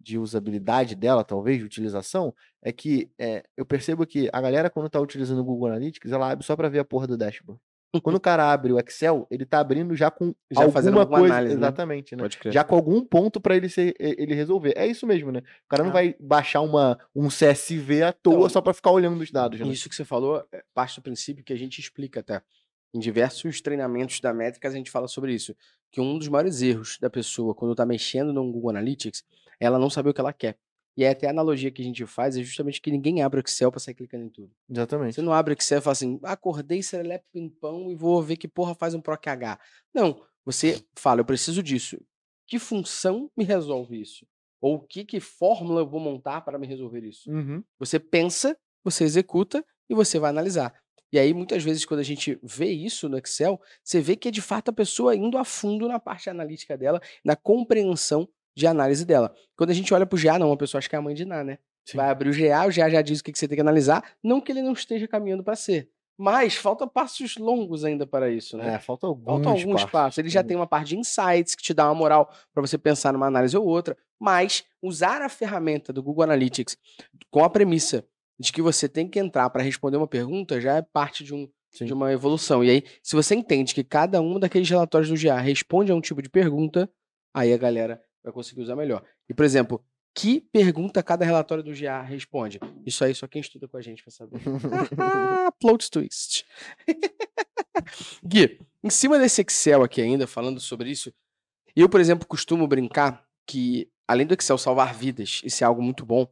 de 0.00 0.18
usabilidade 0.18 0.94
dela, 0.94 1.22
talvez, 1.24 1.58
de 1.58 1.64
utilização, 1.64 2.34
é 2.62 2.72
que 2.72 3.10
é, 3.18 3.44
eu 3.56 3.64
percebo 3.66 4.06
que 4.06 4.28
a 4.32 4.40
galera, 4.40 4.68
quando 4.70 4.88
tá 4.90 5.00
utilizando 5.00 5.40
o 5.40 5.44
Google 5.44 5.68
Analytics, 5.68 6.12
ela 6.12 6.30
abre 6.32 6.44
só 6.44 6.56
pra 6.56 6.68
ver 6.68 6.78
a 6.80 6.84
porra 6.84 7.06
do 7.06 7.16
dashboard. 7.16 7.60
Quando 8.04 8.16
o 8.16 8.20
cara 8.20 8.52
abre 8.52 8.72
o 8.72 8.78
Excel, 8.78 9.26
ele 9.30 9.44
tá 9.44 9.58
abrindo 9.58 9.96
já 9.96 10.10
com 10.12 10.32
Já 10.50 10.70
fazendo 10.70 10.98
alguma 11.00 11.00
alguma 11.00 11.18
coisa. 11.20 11.34
análise, 11.34 11.54
né? 11.56 11.60
exatamente, 11.60 12.14
né? 12.14 12.22
Pode 12.22 12.38
crer. 12.38 12.52
Já 12.52 12.62
com 12.62 12.76
algum 12.76 13.04
ponto 13.04 13.40
pra 13.40 13.56
ele, 13.56 13.68
ser- 13.68 13.94
ele 13.98 14.32
resolver. 14.32 14.72
É 14.76 14.86
isso 14.86 15.04
mesmo, 15.06 15.32
né? 15.32 15.40
O 15.40 15.68
cara 15.68 15.82
não 15.82 15.90
Ah. 15.90 15.94
vai 15.94 16.14
baixar 16.20 16.60
uma, 16.60 16.96
um 17.14 17.28
CSV 17.28 18.02
à 18.04 18.12
toa 18.12 18.34
Então, 18.36 18.48
só 18.48 18.60
pra 18.60 18.72
ficar 18.72 18.92
olhando 18.92 19.20
os 19.20 19.32
dados, 19.32 19.58
né? 19.58 19.66
Isso 19.66 19.88
que 19.88 19.96
você 19.96 20.04
falou 20.04 20.46
é 20.52 20.62
parte 20.72 21.00
do 21.00 21.02
princípio 21.02 21.42
que 21.42 21.52
a 21.52 21.56
gente 21.56 21.80
explica 21.80 22.20
até. 22.20 22.40
Em 22.94 22.98
diversos 23.00 23.60
treinamentos 23.60 24.20
da 24.20 24.32
métricas 24.32 24.72
a 24.72 24.76
gente 24.76 24.90
fala 24.90 25.08
sobre 25.08 25.32
isso. 25.34 25.54
Que 25.90 26.00
um 26.00 26.16
dos 26.16 26.28
maiores 26.28 26.62
erros 26.62 26.96
da 27.00 27.10
pessoa 27.10 27.54
quando 27.54 27.72
está 27.72 27.84
mexendo 27.84 28.32
no 28.32 28.50
Google 28.52 28.70
Analytics 28.70 29.24
é 29.60 29.66
ela 29.66 29.78
não 29.80 29.90
saber 29.90 30.10
o 30.10 30.14
que 30.14 30.20
ela 30.20 30.32
quer. 30.32 30.56
E 30.96 31.06
até 31.06 31.26
a 31.26 31.30
analogia 31.30 31.70
que 31.70 31.80
a 31.80 31.84
gente 31.84 32.04
faz 32.04 32.36
é 32.36 32.42
justamente 32.42 32.80
que 32.80 32.90
ninguém 32.90 33.22
abre 33.22 33.40
o 33.40 33.44
Excel 33.46 33.70
para 33.70 33.80
sair 33.80 33.94
clicando 33.94 34.24
em 34.24 34.28
tudo. 34.28 34.50
Exatamente. 34.68 35.14
Você 35.14 35.22
não 35.22 35.32
abre 35.32 35.54
o 35.54 35.56
Excel 35.56 35.78
e 35.78 35.82
fala 35.82 35.92
assim, 35.92 36.18
acordei, 36.22 36.82
serelepe, 36.82 37.24
pimpão 37.32 37.90
e 37.90 37.94
vou 37.94 38.22
ver 38.22 38.36
que 38.36 38.48
porra 38.48 38.74
faz 38.74 38.94
um 38.94 39.00
PROC 39.00 39.28
H. 39.28 39.58
Não, 39.94 40.20
você 40.44 40.84
fala, 40.96 41.20
eu 41.20 41.24
preciso 41.24 41.62
disso. 41.62 41.98
Que 42.46 42.58
função 42.58 43.30
me 43.36 43.44
resolve 43.44 44.00
isso? 44.00 44.26
Ou 44.60 44.80
que, 44.80 45.04
que 45.04 45.20
fórmula 45.20 45.80
eu 45.80 45.86
vou 45.86 46.00
montar 46.00 46.42
para 46.42 46.58
me 46.58 46.66
resolver 46.66 47.04
isso? 47.04 47.30
Uhum. 47.30 47.62
Você 47.78 47.98
pensa, 47.98 48.56
você 48.84 49.04
executa 49.04 49.64
e 49.88 49.94
você 49.94 50.18
vai 50.18 50.30
analisar. 50.30 50.74
E 51.12 51.18
aí, 51.18 51.34
muitas 51.34 51.64
vezes, 51.64 51.84
quando 51.84 52.00
a 52.00 52.04
gente 52.04 52.38
vê 52.42 52.70
isso 52.70 53.08
no 53.08 53.18
Excel, 53.18 53.60
você 53.82 54.00
vê 54.00 54.14
que 54.14 54.28
é 54.28 54.30
de 54.30 54.40
fato 54.40 54.68
a 54.68 54.72
pessoa 54.72 55.16
indo 55.16 55.36
a 55.38 55.44
fundo 55.44 55.88
na 55.88 55.98
parte 55.98 56.30
analítica 56.30 56.76
dela, 56.76 57.00
na 57.24 57.34
compreensão 57.34 58.28
de 58.60 58.66
análise 58.66 59.04
dela. 59.04 59.34
Quando 59.56 59.70
a 59.70 59.74
gente 59.74 59.92
olha 59.92 60.06
para 60.06 60.16
o 60.16 60.22
GA, 60.22 60.38
não, 60.38 60.52
a 60.52 60.56
pessoa 60.56 60.78
acha 60.78 60.88
que 60.88 60.94
é 60.94 60.98
a 60.98 61.02
mãe 61.02 61.14
de 61.14 61.24
Ná, 61.24 61.42
né? 61.42 61.58
Sim. 61.84 61.96
Vai 61.96 62.10
abrir 62.10 62.28
o 62.28 62.32
GA, 62.32 62.66
o 62.66 62.72
GA 62.72 62.88
já 62.88 63.02
diz 63.02 63.20
o 63.20 63.24
que 63.24 63.36
você 63.36 63.48
tem 63.48 63.56
que 63.56 63.62
analisar, 63.62 64.04
não 64.22 64.40
que 64.40 64.52
ele 64.52 64.62
não 64.62 64.72
esteja 64.72 65.08
caminhando 65.08 65.42
para 65.42 65.56
ser. 65.56 65.90
Mas 66.16 66.54
faltam 66.54 66.86
passos 66.86 67.38
longos 67.38 67.82
ainda 67.82 68.06
para 68.06 68.30
isso, 68.30 68.54
né? 68.58 68.74
É, 68.74 68.78
falta 68.78 69.06
alguns, 69.06 69.24
Faltam 69.24 69.52
alguns 69.52 69.84
passos. 69.86 70.18
Ele 70.18 70.28
já 70.28 70.44
tem 70.44 70.54
uma 70.54 70.66
parte 70.66 70.88
de 70.88 70.98
insights 70.98 71.54
que 71.54 71.62
te 71.62 71.72
dá 71.72 71.86
uma 71.86 71.94
moral 71.94 72.30
para 72.52 72.60
você 72.60 72.76
pensar 72.76 73.10
numa 73.14 73.26
análise 73.26 73.56
ou 73.56 73.66
outra, 73.66 73.96
mas 74.20 74.64
usar 74.82 75.22
a 75.22 75.30
ferramenta 75.30 75.94
do 75.94 76.02
Google 76.02 76.24
Analytics 76.24 76.76
com 77.30 77.42
a 77.42 77.48
premissa 77.48 78.04
de 78.38 78.52
que 78.52 78.60
você 78.60 78.86
tem 78.86 79.08
que 79.08 79.18
entrar 79.18 79.48
para 79.48 79.62
responder 79.62 79.96
uma 79.96 80.06
pergunta 80.06 80.60
já 80.60 80.76
é 80.76 80.82
parte 80.82 81.24
de, 81.24 81.34
um, 81.34 81.48
Sim. 81.70 81.86
de 81.86 81.92
uma 81.94 82.12
evolução. 82.12 82.62
E 82.62 82.68
aí, 82.68 82.84
se 83.02 83.16
você 83.16 83.34
entende 83.34 83.74
que 83.74 83.82
cada 83.82 84.20
um 84.20 84.38
daqueles 84.38 84.68
relatórios 84.68 85.08
do 85.08 85.18
GA 85.18 85.38
responde 85.40 85.90
a 85.90 85.94
um 85.94 86.00
tipo 86.02 86.20
de 86.20 86.28
pergunta, 86.28 86.90
aí 87.34 87.50
a 87.50 87.56
galera 87.56 87.98
vai 88.22 88.32
conseguir 88.32 88.62
usar 88.62 88.76
melhor. 88.76 89.04
E, 89.28 89.34
por 89.34 89.44
exemplo, 89.44 89.84
que 90.14 90.40
pergunta 90.52 91.02
cada 91.02 91.24
relatório 91.24 91.62
do 91.62 91.72
GA 91.74 92.02
responde? 92.02 92.58
Isso 92.84 93.04
aí 93.04 93.14
só 93.14 93.26
quem 93.26 93.40
estuda 93.40 93.68
com 93.68 93.76
a 93.76 93.82
gente 93.82 94.04
vai 94.04 94.12
saber. 94.12 94.40
Plot 95.60 95.90
twist. 95.90 96.44
Gui, 98.24 98.60
em 98.82 98.90
cima 98.90 99.18
desse 99.18 99.40
Excel 99.42 99.82
aqui 99.82 100.02
ainda, 100.02 100.26
falando 100.26 100.60
sobre 100.60 100.90
isso, 100.90 101.12
eu, 101.74 101.88
por 101.88 102.00
exemplo, 102.00 102.26
costumo 102.26 102.66
brincar 102.66 103.24
que, 103.46 103.90
além 104.06 104.26
do 104.26 104.34
Excel 104.34 104.58
salvar 104.58 104.94
vidas, 104.94 105.40
isso 105.44 105.62
é 105.62 105.66
algo 105.66 105.82
muito 105.82 106.04
bom, 106.04 106.26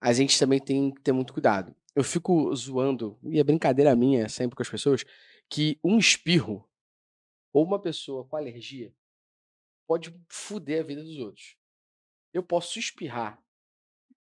a 0.00 0.12
gente 0.12 0.38
também 0.38 0.60
tem 0.60 0.92
que 0.92 1.00
ter 1.00 1.12
muito 1.12 1.32
cuidado. 1.32 1.74
Eu 1.94 2.04
fico 2.04 2.54
zoando, 2.54 3.18
e 3.24 3.38
é 3.38 3.44
brincadeira 3.44 3.94
minha 3.96 4.28
sempre 4.28 4.56
com 4.56 4.62
as 4.62 4.68
pessoas, 4.68 5.04
que 5.48 5.78
um 5.82 5.98
espirro 5.98 6.68
ou 7.52 7.64
uma 7.64 7.80
pessoa 7.80 8.24
com 8.24 8.36
alergia 8.36 8.92
pode 9.86 10.14
foder 10.28 10.80
a 10.80 10.86
vida 10.86 11.02
dos 11.02 11.18
outros. 11.18 11.56
Eu 12.32 12.42
posso 12.42 12.78
espirrar 12.78 13.38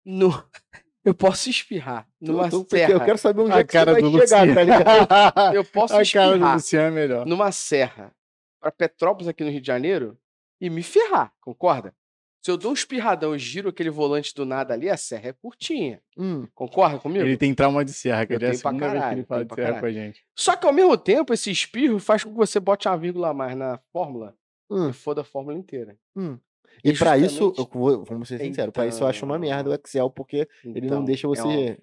no... 0.04 0.30
Eu 1.04 1.14
posso 1.14 1.50
espirrar 1.50 2.08
numa 2.18 2.46
Eu, 2.46 2.50
porque 2.50 2.78
serra. 2.78 2.92
eu 2.92 3.04
quero 3.04 3.18
saber 3.18 3.42
onde 3.42 3.52
A 3.52 3.58
é 3.58 3.64
que 3.64 3.72
cara 3.74 3.92
você 3.92 4.00
do 4.00 4.10
vai 4.10 4.26
chegar, 4.26 4.46
Luciano. 4.46 4.54
tá 4.54 4.62
ligado? 4.62 5.52
Eu 5.54 5.64
posso 5.68 5.92
A 5.92 5.96
cara 5.98 5.98
do 5.98 6.02
espirrar 6.36 6.54
Luciano 6.54 6.86
é 6.86 6.90
melhor. 6.90 7.26
numa 7.26 7.52
serra 7.52 8.16
para 8.58 8.72
Petrópolis 8.72 9.28
aqui 9.28 9.44
no 9.44 9.50
Rio 9.50 9.60
de 9.60 9.66
Janeiro 9.66 10.18
e 10.58 10.70
me 10.70 10.82
ferrar, 10.82 11.30
concorda? 11.42 11.94
Se 12.42 12.50
eu 12.50 12.56
dou 12.56 12.70
um 12.70 12.74
espirradão 12.74 13.34
e 13.36 13.38
giro 13.38 13.68
aquele 13.68 13.90
volante 13.90 14.34
do 14.34 14.46
nada 14.46 14.72
ali, 14.72 14.88
a 14.88 14.96
serra 14.96 15.28
é 15.28 15.32
curtinha. 15.34 16.00
Hum, 16.16 16.46
Concorda 16.54 16.98
comigo? 16.98 17.24
Ele 17.26 17.36
tem 17.36 17.54
trauma 17.54 17.84
de 17.84 17.92
serra, 17.92 18.24
que 18.26 18.32
Eu 18.34 18.38
é 18.40 18.50
a 18.50 18.54
segunda 18.54 18.78
vez 18.88 18.92
que 18.92 18.98
caralho, 19.00 19.18
ele 19.18 19.26
fala 19.26 19.44
de 19.44 19.54
serra 19.54 19.66
caralho. 19.66 19.80
com 19.80 19.86
a 19.86 19.92
gente. 19.92 20.26
Só 20.34 20.56
que 20.56 20.66
ao 20.66 20.72
mesmo 20.72 20.96
tempo, 20.96 21.34
esse 21.34 21.50
espirro 21.50 21.98
faz 21.98 22.24
com 22.24 22.30
que 22.30 22.36
você 22.36 22.58
bote 22.60 22.88
uma 22.88 22.96
vírgula 22.96 23.28
a 23.30 23.34
mais 23.34 23.54
na 23.56 23.78
fórmula 23.92 24.34
hum, 24.74 24.90
e 24.90 24.92
foda 24.92 25.20
a 25.20 25.24
fórmula 25.24 25.56
inteira. 25.56 25.96
hum. 26.16 26.38
E 26.82 26.90
E 26.90 26.98
pra 26.98 27.16
isso, 27.16 27.52
vou- 27.72 28.04
vamos 28.04 28.26
ser 28.26 28.38
sinceros, 28.40 28.72
pra 28.72 28.84
isso 28.86 29.04
eu 29.04 29.06
acho 29.06 29.24
uma 29.24 29.38
merda 29.38 29.70
o 29.70 29.74
Excel, 29.74 30.10
porque 30.10 30.48
ele 30.64 30.80
não 30.80 30.86
Então, 30.86 31.04
deixa 31.04 31.24
é 31.24 31.28
você. 31.28 31.42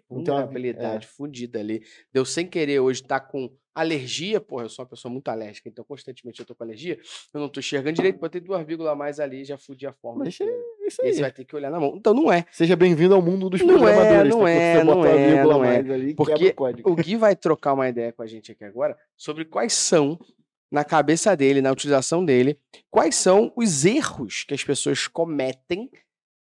não 0.10 0.22
tem 0.22 0.34
uma- 0.34 0.42
vulnerabilidade 0.46 1.08
fudida 1.08 1.60
ali. 1.60 1.82
Deu 2.12 2.26
sem 2.26 2.46
querer 2.46 2.82
hoje 2.82 3.02
estar 3.02 3.22
com 3.22 3.50
alergia, 3.74 4.42
porra, 4.42 4.66
eu 4.66 4.70
sou 4.70 4.84
uma 4.84 4.90
pessoa 4.90 5.10
muito 5.10 5.30
alérgica, 5.30 5.70
então 5.70 5.86
constantemente 5.86 6.42
eu 6.42 6.46
tô 6.46 6.54
com 6.54 6.64
alergia, 6.66 7.00
eu 7.34 7.40
não 7.40 7.48
tô 7.48 7.62
enxergando 7.62 7.96
direito, 7.96 8.20
botei 8.20 8.42
duas 8.42 8.66
vírgulas 8.68 8.92
a 8.92 8.96
mais 8.96 9.18
ali 9.18 9.42
e 9.42 9.46
já 9.46 9.58
fudi 9.58 9.88
a 9.88 9.94
fórmula. 9.94 10.26
Mas 10.26 10.36
inteira. 10.36 10.52
é 10.54 10.88
isso 10.88 11.02
E 11.02 11.06
aí 11.06 11.08
aí. 11.10 11.16
você 11.16 11.22
vai 11.22 11.32
ter 11.32 11.46
que 11.46 11.56
olhar 11.56 11.72
na 11.72 11.80
mão. 11.80 11.94
Então 11.96 12.14
não 12.14 12.30
é. 12.32 12.46
Seja 12.52 12.76
bem-vindo 12.76 13.16
ao 13.16 13.22
mundo 13.22 13.50
dos 13.50 13.62
Não 13.62 13.76
é, 13.88 13.94
programadores. 13.94 14.30
não 14.36 14.42
tá? 14.42 14.50
É, 14.50 14.84
não 14.84 15.06
é, 15.06 15.28
vírgula 15.30 15.54
a 15.56 15.58
não 15.58 15.64
é. 15.66 15.78
ali, 15.78 16.14
Porque. 16.16 16.54
O 16.84 16.96
Gui 16.96 17.16
vai 17.16 17.34
trocar 17.34 17.72
uma 17.74 17.88
ideia 17.88 18.12
com 18.12 18.24
a 18.24 18.28
gente 18.28 18.52
aqui 18.52 18.66
agora 18.66 18.98
sobre 19.16 19.46
quais 19.46 19.72
são, 19.72 20.20
na 20.72 20.86
cabeça 20.86 21.36
dele, 21.36 21.62
na 21.62 21.72
utilização 21.72 22.24
dele, 22.24 22.58
quais 22.90 23.16
são 23.16 23.52
os 23.56 23.84
erros 23.84 24.46
que 24.46 24.54
as 24.54 24.64
pessoas 24.64 25.08
cometem 25.08 25.92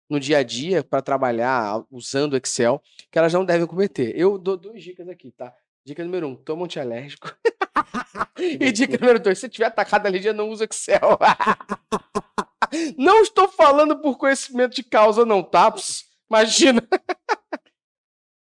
no 0.10 0.20
dia 0.20 0.40
a 0.40 0.44
dia 0.44 0.84
para 0.84 1.02
trabalhar 1.02 1.84
usando 1.90 2.34
o 2.34 2.38
Excel 2.38 2.82
que 3.12 3.18
elas 3.18 3.34
não 3.34 3.46
devem 3.46 3.66
cometer. 3.66 4.14
Eu 4.18 4.38
dou 4.38 4.58
duas 4.58 4.84
dicas 4.84 5.08
aqui, 5.08 5.32
tá? 5.32 5.54
Dica 5.86 6.04
número 6.04 6.28
um, 6.28 6.36
toma 6.36 6.64
um 6.64 6.66
antialérgico. 6.66 7.34
e 8.38 8.72
dica 8.72 8.98
número 8.98 9.20
dois, 9.20 9.40
se 9.40 9.48
tiver 9.48 9.66
atacado 9.66 10.06
a 10.06 10.10
alergia, 10.10 10.34
não 10.34 10.50
usa 10.50 10.66
Excel. 10.66 11.18
não 12.98 13.22
estou 13.22 13.48
falando 13.48 14.02
por 14.02 14.18
conhecimento 14.18 14.76
de 14.76 14.84
causa, 14.84 15.26
não, 15.26 15.42
tá? 15.42 15.74
Imagina. 16.30 16.86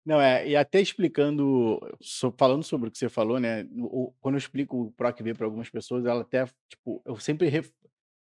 Não, 0.05 0.21
é, 0.21 0.47
e 0.47 0.55
até 0.55 0.79
explicando, 0.79 1.79
so- 2.01 2.31
falando 2.37 2.63
sobre 2.63 2.89
o 2.89 2.91
que 2.91 2.97
você 2.97 3.09
falou, 3.09 3.39
né? 3.39 3.63
o- 3.77 4.13
quando 4.21 4.35
eu 4.35 4.39
explico 4.39 4.83
o 4.83 4.91
PROC-V 4.91 5.33
para 5.33 5.45
algumas 5.47 5.69
pessoas, 5.69 6.05
ela 6.05 6.21
até, 6.21 6.45
tipo, 6.69 7.01
eu 7.05 7.15
sempre 7.19 7.47
ref- 7.49 7.71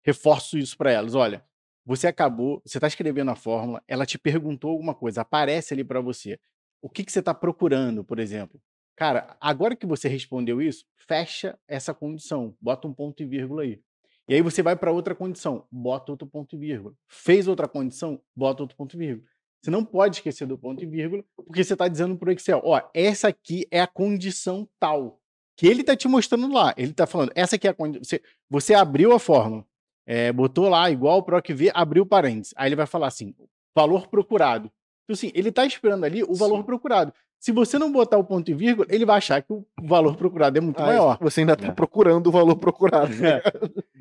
reforço 0.04 0.58
isso 0.58 0.76
para 0.78 0.92
elas. 0.92 1.14
Olha, 1.16 1.44
você 1.86 2.08
acabou, 2.08 2.62
você 2.66 2.78
está 2.80 2.88
escrevendo 2.88 3.30
a 3.32 3.36
fórmula, 3.36 3.84
ela 3.88 4.06
te 4.06 4.18
perguntou 4.18 4.72
alguma 4.72 4.96
coisa, 4.96 5.22
aparece 5.22 5.74
ali 5.74 5.84
para 5.84 6.02
você. 6.02 6.40
O 6.82 6.90
que, 6.90 7.04
que 7.04 7.12
você 7.12 7.20
está 7.20 7.34
procurando, 7.34 8.04
por 8.04 8.20
exemplo? 8.20 8.60
Cara, 8.96 9.38
agora 9.40 9.76
que 9.76 9.86
você 9.86 10.08
respondeu 10.08 10.60
isso, 10.62 10.84
fecha 10.96 11.58
essa 11.68 11.94
condição, 11.94 12.56
bota 12.60 12.88
um 12.88 12.94
ponto 12.94 13.22
e 13.22 13.26
vírgula 13.26 13.62
aí. 13.64 13.80
E 14.28 14.34
aí 14.34 14.42
você 14.42 14.62
vai 14.64 14.76
para 14.76 14.92
outra 14.92 15.16
condição, 15.16 15.66
bota 15.72 16.12
outro 16.12 16.28
ponto 16.28 16.56
e 16.56 16.60
vírgula. 16.60 16.94
Fez 17.08 17.48
outra 17.48 17.68
condição, 17.68 18.22
bota 18.36 18.64
outro 18.64 18.76
ponto 18.76 18.96
e 18.96 19.00
vírgula. 19.00 19.28
Você 19.62 19.72
não 19.72 19.84
pode 19.84 20.18
esquecer 20.18 20.45
do 20.45 20.58
ponto 20.58 20.84
e 20.84 20.88
vírgula, 20.88 21.24
porque 21.36 21.64
você 21.64 21.74
está 21.74 21.88
dizendo 21.88 22.18
para 22.18 22.30
o 22.30 22.32
Excel, 22.32 22.62
ó, 22.64 22.82
essa 22.93 23.28
aqui 23.28 23.68
é 23.72 23.82
a 23.82 23.88
condição 23.88 24.68
tal. 24.80 25.20
Que 25.58 25.66
ele 25.66 25.82
está 25.82 25.95
te 25.95 26.08
mostrando 26.08 26.53
lá. 26.53 26.74
Ele 26.78 26.91
está 26.91 27.08
falando, 27.08 27.32
essa 27.36 27.55
aqui 27.55 27.68
é 27.68 27.72
a 27.72 27.74
condição. 27.74 28.03
Você, 28.03 28.22
você 28.49 28.74
abriu 28.76 29.12
a 29.12 29.20
fórmula, 29.20 29.66
é, 30.05 30.32
botou 30.32 30.70
lá 30.70 30.89
igual 30.91 31.18
o 31.18 31.24
PROC-V, 31.24 31.72
abriu 31.74 32.05
parênteses. 32.05 32.53
Aí 32.55 32.70
ele 32.70 32.76
vai 32.76 32.86
falar 32.86 33.08
assim, 33.08 33.34
valor 33.76 34.08
procurado. 34.08 34.72
Então, 35.08 35.14
assim, 35.14 35.32
ele 35.34 35.47
está 35.49 35.66
esperando 35.66 36.03
ali 36.03 36.22
o 36.22 36.36
valor 36.36 36.58
Sim. 36.58 36.64
procurado. 36.64 37.14
Se 37.39 37.51
você 37.53 37.80
não 37.80 37.91
botar 37.91 38.18
o 38.18 38.24
ponto 38.26 38.51
e 38.51 38.53
vírgula, 38.53 38.86
ele 38.89 39.05
vai 39.05 39.18
achar 39.18 39.41
que 39.41 39.53
o 39.53 39.64
valor 39.82 40.18
procurado 40.18 40.58
é 40.58 40.62
muito 40.62 40.80
Aí 40.82 40.88
maior. 40.88 41.18
Você 41.22 41.39
ainda 41.41 41.55
tá 41.55 41.68
É. 41.68 41.72
procurando 41.72 42.28
o 42.28 42.32
valor 42.32 42.55
procurado. 42.58 43.14
É. 43.26 43.41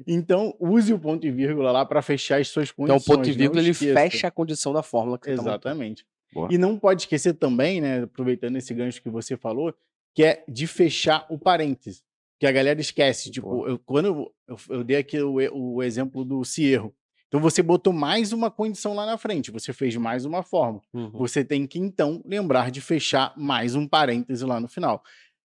Então, 0.07 0.55
use 0.59 0.93
o 0.93 0.99
ponto 0.99 1.27
e 1.27 1.31
vírgula 1.31 1.71
lá 1.71 1.85
para 1.85 2.03
fechar 2.03 2.41
as 2.41 2.49
suas 2.49 2.71
Então, 2.71 2.87
condições. 2.87 3.07
o 3.07 3.17
ponto 3.19 3.29
e 3.29 3.33
vírgula 3.33 3.61
ele 3.61 3.75
fecha 3.75 4.27
a 4.29 4.31
condição 4.31 4.73
da 4.73 4.83
fórmula 4.83 5.19
que 5.19 5.27
você 5.27 5.37
tá. 5.37 5.43
Exatamente. 5.43 6.05
Boa. 6.33 6.49
E 6.51 6.59
não 6.59 6.79
pode 6.79 7.03
esquecer 7.03 7.35
também, 7.35 7.81
né, 7.81 8.03
aproveitando 8.03 8.57
esse 8.57 8.75
gancho 8.75 9.01
que 9.03 9.09
você 9.11 9.37
falou, 9.37 9.73
que 10.15 10.25
é 10.25 10.43
de 10.49 10.67
fechar 10.67 11.25
o 11.29 11.39
parêntese. 11.39 12.03
que 12.39 12.47
a 12.47 12.53
galera 12.53 12.79
esquece. 12.81 13.31
Tipo, 13.31 13.49
Boa. 13.49 13.69
eu, 13.71 13.79
quando 13.79 14.31
eu, 14.47 14.57
eu, 14.69 14.85
dei 14.85 14.97
aqui 14.99 15.19
o, 15.21 15.37
o 15.53 15.83
exemplo 15.83 16.23
do 16.25 16.45
Cierro. 16.45 16.95
Então 17.37 17.43
você 17.43 17.63
botou 17.63 17.93
mais 17.93 18.33
uma 18.33 18.51
condição 18.51 18.95
lá 18.95 19.05
na 19.05 19.19
frente, 19.19 19.51
você 19.51 19.71
fez 19.71 19.95
mais 19.95 20.25
uma 20.25 20.43
forma. 20.43 20.81
Uhum. 20.95 21.11
Você 21.11 21.45
tem 21.45 21.67
que 21.67 21.79
então 21.79 22.23
lembrar 22.25 22.71
de 22.71 22.81
fechar 22.81 23.35
mais 23.37 23.75
um 23.75 23.87
parêntese 23.87 24.43
lá 24.43 24.59
no 24.59 24.67
final. 24.67 25.05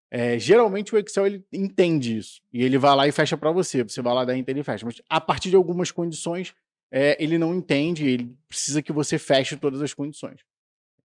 É, 0.09 0.39
geralmente 0.39 0.95
o 0.95 0.97
Excel 0.97 1.27
ele 1.27 1.45
entende 1.51 2.17
isso 2.17 2.41
e 2.53 2.63
ele 2.63 2.77
vai 2.77 2.95
lá 2.95 3.09
e 3.09 3.11
fecha 3.11 3.35
para 3.35 3.51
você. 3.51 3.83
Você 3.83 4.01
vai 4.01 4.13
lá 4.13 4.23
dar 4.23 4.37
enter 4.37 4.55
e 4.55 4.63
fecha. 4.63 4.85
Mas 4.85 5.01
a 5.09 5.19
partir 5.19 5.49
de 5.49 5.57
algumas 5.57 5.91
condições 5.91 6.55
é, 6.89 7.21
ele 7.21 7.37
não 7.37 7.53
entende, 7.53 8.07
ele 8.07 8.33
precisa 8.47 8.81
que 8.81 8.93
você 8.93 9.19
feche 9.19 9.57
todas 9.57 9.81
as 9.81 9.93
condições. 9.93 10.39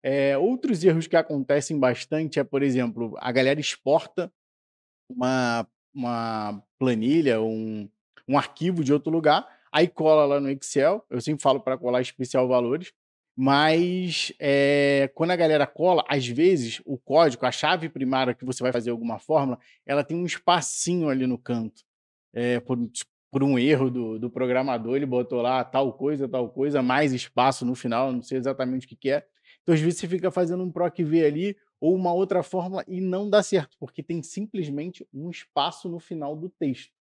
É, 0.04 0.38
outros 0.38 0.84
erros 0.84 1.08
que 1.08 1.16
acontecem 1.16 1.80
bastante 1.80 2.38
é, 2.38 2.44
por 2.44 2.62
exemplo, 2.62 3.16
a 3.18 3.32
galera 3.32 3.58
exporta 3.58 4.32
uma, 5.10 5.66
uma 5.92 6.62
planilha, 6.78 7.42
um, 7.42 7.88
um 8.28 8.38
arquivo 8.38 8.84
de 8.84 8.92
outro 8.92 9.10
lugar, 9.10 9.55
aí 9.72 9.88
cola 9.88 10.24
lá 10.24 10.40
no 10.40 10.50
Excel. 10.50 11.04
Eu 11.10 11.20
sempre 11.20 11.42
falo 11.42 11.60
para 11.60 11.78
colar 11.78 12.00
especial 12.00 12.46
valores, 12.48 12.92
mas 13.36 14.32
é, 14.38 15.10
quando 15.14 15.32
a 15.32 15.36
galera 15.36 15.66
cola, 15.66 16.04
às 16.08 16.26
vezes 16.26 16.80
o 16.84 16.96
código, 16.96 17.44
a 17.44 17.52
chave 17.52 17.88
primária 17.88 18.34
que 18.34 18.44
você 18.44 18.62
vai 18.62 18.72
fazer 18.72 18.90
alguma 18.90 19.18
fórmula, 19.18 19.58
ela 19.84 20.02
tem 20.02 20.16
um 20.16 20.24
espacinho 20.24 21.08
ali 21.08 21.26
no 21.26 21.36
canto. 21.36 21.82
É, 22.32 22.60
por, 22.60 22.78
por 23.30 23.42
um 23.42 23.58
erro 23.58 23.90
do, 23.90 24.18
do 24.18 24.30
programador, 24.30 24.96
ele 24.96 25.06
botou 25.06 25.42
lá 25.42 25.62
tal 25.62 25.92
coisa, 25.92 26.26
tal 26.26 26.48
coisa, 26.48 26.82
mais 26.82 27.12
espaço 27.12 27.64
no 27.66 27.74
final, 27.74 28.12
não 28.12 28.22
sei 28.22 28.38
exatamente 28.38 28.86
o 28.86 28.88
que, 28.88 28.96
que 28.96 29.10
é. 29.10 29.26
Então, 29.62 29.74
às 29.74 29.80
vezes, 29.80 29.98
você 29.98 30.08
fica 30.08 30.30
fazendo 30.30 30.62
um 30.62 30.70
PROC 30.70 31.02
V 31.02 31.24
ali 31.24 31.56
ou 31.80 31.94
uma 31.94 32.12
outra 32.12 32.42
fórmula 32.42 32.84
e 32.88 33.00
não 33.00 33.28
dá 33.28 33.42
certo, 33.42 33.76
porque 33.78 34.02
tem 34.02 34.22
simplesmente 34.22 35.06
um 35.12 35.28
espaço 35.28 35.88
no 35.88 35.98
final 35.98 36.34
do 36.34 36.48
texto. 36.48 36.95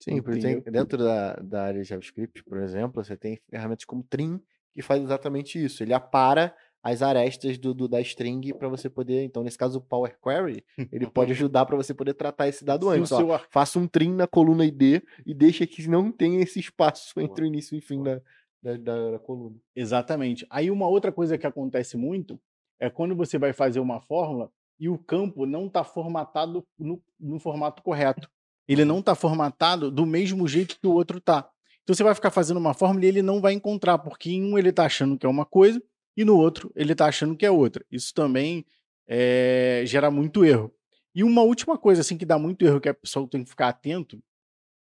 Sim, 0.00 0.22
por 0.22 0.32
exemplo, 0.36 0.60
Entendeu? 0.60 0.82
dentro 0.82 0.98
da, 0.98 1.34
da 1.34 1.62
área 1.64 1.82
de 1.82 1.88
JavaScript, 1.88 2.44
por 2.44 2.58
exemplo, 2.58 3.02
você 3.04 3.16
tem 3.16 3.38
ferramentas 3.50 3.84
como 3.84 4.02
Trim 4.02 4.40
que 4.74 4.80
faz 4.82 5.02
exatamente 5.02 5.62
isso. 5.62 5.82
Ele 5.82 5.92
apara 5.92 6.54
as 6.80 7.02
arestas 7.02 7.58
do, 7.58 7.74
do- 7.74 7.88
da 7.88 8.00
string 8.00 8.54
para 8.54 8.68
você 8.68 8.88
poder. 8.88 9.24
Então, 9.24 9.42
nesse 9.42 9.58
caso, 9.58 9.78
o 9.78 9.82
Power 9.82 10.16
Query, 10.22 10.64
ele 10.92 11.06
pode 11.10 11.32
ajudar 11.32 11.66
para 11.66 11.76
você 11.76 11.92
poder 11.92 12.14
tratar 12.14 12.46
esse 12.46 12.64
dado 12.64 12.88
antes. 12.88 13.10
ó. 13.10 13.32
ar- 13.32 13.46
Faça 13.50 13.78
um 13.80 13.88
trim 13.88 14.14
na 14.14 14.28
coluna 14.28 14.64
ID 14.64 15.02
e 15.26 15.34
deixa 15.34 15.66
que 15.66 15.88
não 15.88 16.12
tenha 16.12 16.40
esse 16.40 16.60
espaço 16.60 17.18
entre 17.20 17.44
o 17.44 17.46
início 17.46 17.74
e 17.74 17.80
o 17.80 17.82
fim 17.82 18.00
da, 18.02 18.20
da, 18.62 18.76
da- 18.76 19.10
da 19.12 19.18
coluna. 19.18 19.56
Exatamente. 19.74 20.46
Aí 20.48 20.70
uma 20.70 20.86
outra 20.86 21.10
coisa 21.10 21.36
que 21.36 21.46
acontece 21.46 21.96
muito 21.96 22.40
é 22.78 22.88
quando 22.88 23.16
você 23.16 23.36
vai 23.36 23.52
fazer 23.52 23.80
uma 23.80 24.00
fórmula 24.00 24.48
e 24.78 24.88
o 24.88 24.96
campo 24.96 25.44
não 25.44 25.66
está 25.66 25.82
formatado 25.82 26.64
no, 26.78 27.02
no 27.18 27.40
formato 27.40 27.82
correto. 27.82 28.30
Ele 28.68 28.84
não 28.84 28.98
está 28.98 29.14
formatado 29.14 29.90
do 29.90 30.04
mesmo 30.04 30.46
jeito 30.46 30.78
que 30.78 30.86
o 30.86 30.92
outro 30.92 31.18
está. 31.18 31.48
Então 31.82 31.94
você 31.94 32.04
vai 32.04 32.14
ficar 32.14 32.30
fazendo 32.30 32.58
uma 32.58 32.74
fórmula 32.74 33.06
e 33.06 33.08
ele 33.08 33.22
não 33.22 33.40
vai 33.40 33.54
encontrar, 33.54 33.98
porque 33.98 34.30
em 34.30 34.44
um 34.44 34.58
ele 34.58 34.68
está 34.68 34.84
achando 34.84 35.16
que 35.16 35.24
é 35.24 35.28
uma 35.28 35.46
coisa 35.46 35.82
e 36.14 36.24
no 36.24 36.36
outro 36.36 36.70
ele 36.76 36.92
está 36.92 37.06
achando 37.06 37.34
que 37.34 37.46
é 37.46 37.50
outra. 37.50 37.82
Isso 37.90 38.12
também 38.12 38.66
eh, 39.08 39.82
gera 39.86 40.10
muito 40.10 40.44
erro. 40.44 40.70
E 41.14 41.24
uma 41.24 41.42
última 41.42 41.78
coisa 41.78 42.02
assim 42.02 42.18
que 42.18 42.26
dá 42.26 42.38
muito 42.38 42.64
erro 42.64 42.80
que 42.80 42.90
a 42.90 42.94
pessoa 42.94 43.26
tem 43.26 43.42
que 43.42 43.50
ficar 43.50 43.68
atento 43.68 44.22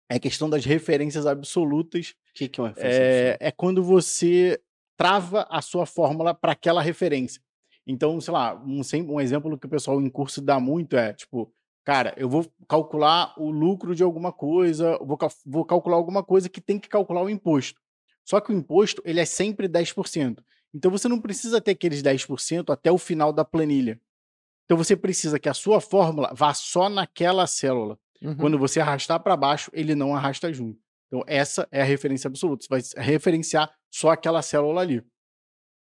é 0.09 0.17
a 0.17 0.21
questão 0.21 0.49
das 0.49 0.65
referências 0.65 1.27
absolutas 1.27 2.15
O 2.31 2.35
que, 2.35 2.49
que 2.49 2.61
é 2.61 2.63
uma 2.63 2.69
referência 2.69 3.03
é, 3.03 3.37
é 3.41 3.51
quando 3.51 3.83
você 3.83 4.61
trava 4.97 5.47
a 5.51 5.61
sua 5.61 5.87
fórmula 5.87 6.33
para 6.33 6.53
aquela 6.53 6.81
referência. 6.81 7.43
Então, 7.87 8.21
sei 8.21 8.33
lá, 8.33 8.55
um, 8.55 8.81
um 9.09 9.21
exemplo 9.21 9.59
que 9.59 9.67
o 9.67 9.71
pessoal 9.71 10.01
em 10.01 10.09
curso 10.09 10.41
dá 10.41 10.61
muito 10.61 10.97
é, 10.97 11.13
tipo, 11.13 11.53
cara, 11.85 12.15
eu 12.17 12.29
vou 12.29 12.51
calcular 12.69 13.35
o 13.37 13.51
lucro 13.51 13.95
de 13.95 14.03
alguma 14.03 14.33
coisa, 14.33 14.99
vou, 14.99 15.19
vou 15.45 15.65
calcular 15.65 15.97
alguma 15.97 16.23
coisa 16.23 16.49
que 16.49 16.61
tem 16.61 16.79
que 16.79 16.89
calcular 16.89 17.23
o 17.23 17.31
imposto. 17.31 17.81
Só 18.25 18.41
que 18.41 18.53
o 18.53 18.57
imposto, 18.57 19.03
ele 19.05 19.21
é 19.21 19.25
sempre 19.25 19.69
10%. 19.69 20.39
Então, 20.75 20.91
você 20.91 21.09
não 21.09 21.21
precisa 21.21 21.61
ter 21.61 21.73
aqueles 21.73 22.03
10% 22.03 22.73
até 22.73 22.91
o 22.91 22.99
final 22.99 23.33
da 23.33 23.45
planilha. 23.45 24.01
Então, 24.65 24.77
você 24.77 24.97
precisa 24.97 25.39
que 25.39 25.49
a 25.49 25.55
sua 25.55 25.81
fórmula 25.81 26.33
vá 26.35 26.55
só 26.55 26.89
naquela 26.89 27.47
célula. 27.47 27.99
Uhum. 28.23 28.37
Quando 28.37 28.59
você 28.59 28.81
arrastar 28.81 29.21
para 29.21 29.37
baixo, 29.37 29.71
ele 29.75 29.95
não 29.95 30.15
arrasta 30.15 30.53
junto. 30.53 30.81
Então, 31.09 31.23
essa 31.27 31.69
é 31.71 31.83
a 31.83 31.85
referência 31.85 32.29
absoluta. 32.29 32.65
Você 32.65 32.69
vai 32.71 33.05
referenciar 33.05 33.71
só 33.91 34.11
aquela 34.11 34.41
célula 34.41 34.81
ali. 34.81 35.05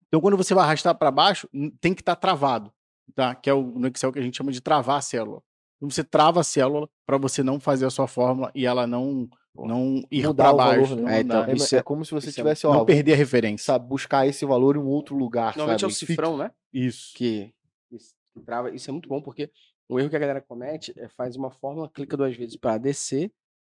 Então, 0.08 0.22
quando 0.22 0.38
você 0.38 0.54
vai 0.54 0.64
arrastar 0.64 0.96
para 0.96 1.12
baixo, 1.12 1.50
tem 1.82 1.94
que 1.94 2.02
estar 2.02 2.16
travado, 2.16 2.72
tá? 3.14 3.36
Que 3.36 3.50
é 3.50 3.54
o, 3.54 3.62
no 3.62 3.88
Excel 3.88 4.14
que 4.14 4.20
a 4.20 4.22
gente 4.22 4.38
chama 4.38 4.54
de 4.54 4.62
travar 4.62 5.00
a 5.00 5.02
célula. 5.02 5.44
Então, 5.78 5.90
você 5.90 6.04
trava 6.04 6.40
a 6.40 6.44
célula 6.44 6.90
para 7.06 7.18
você 7.18 7.44
não 7.44 7.60
fazer 7.60 7.86
a 7.86 7.90
sua 7.90 8.08
fórmula 8.08 8.52
e 8.56 8.66
ela 8.66 8.88
não, 8.88 9.30
não 9.56 10.04
ir 10.12 10.22
para 10.24 10.32
o 10.32 10.34
valor, 10.58 10.58
baixo. 10.58 10.96
né? 10.96 11.02
não 11.04 11.10
É, 11.10 11.20
então. 11.22 11.44
É, 11.46 11.54
isso 11.54 11.76
é 11.76 11.80
é- 11.80 11.84
como 11.84 12.04
se 12.04 12.12
você 12.12 12.30
é- 12.30 12.32
tivesse, 12.34 12.66
ó, 12.66 12.74
não 12.74 12.86
perder 12.86 13.14
a 13.14 13.16
referência. 13.16 13.66
sabe, 13.66 13.88
buscar 13.88 14.28
esse 14.28 14.46
valor 14.46 14.76
em 14.76 14.80
um 14.80 14.88
outro 14.88 15.16
lugar, 15.16 15.56
Normalmente 15.56 15.84
é 15.84 15.88
o 15.88 15.92
sabe? 15.92 16.06
cifrão, 16.08 16.36
né? 16.38 16.52
Isso. 16.74 17.14
Que, 17.16 17.54
isso, 17.92 18.16
que 18.34 18.40
trava. 18.42 18.72
Isso 18.74 18.90
é 18.90 18.92
muito 18.94 19.08
bom, 19.08 19.22
porque 19.22 19.52
o 19.88 20.00
erro 20.00 20.10
que 20.10 20.16
a 20.16 20.20
galera 20.20 20.42
comete 20.42 20.94
é 20.98 21.08
faz 21.08 21.36
uma 21.36 21.52
fórmula, 21.52 21.90
clica 21.90 22.18
duas 22.18 22.36
vezes 22.36 22.56
para 22.58 22.78
descer, 22.80 23.32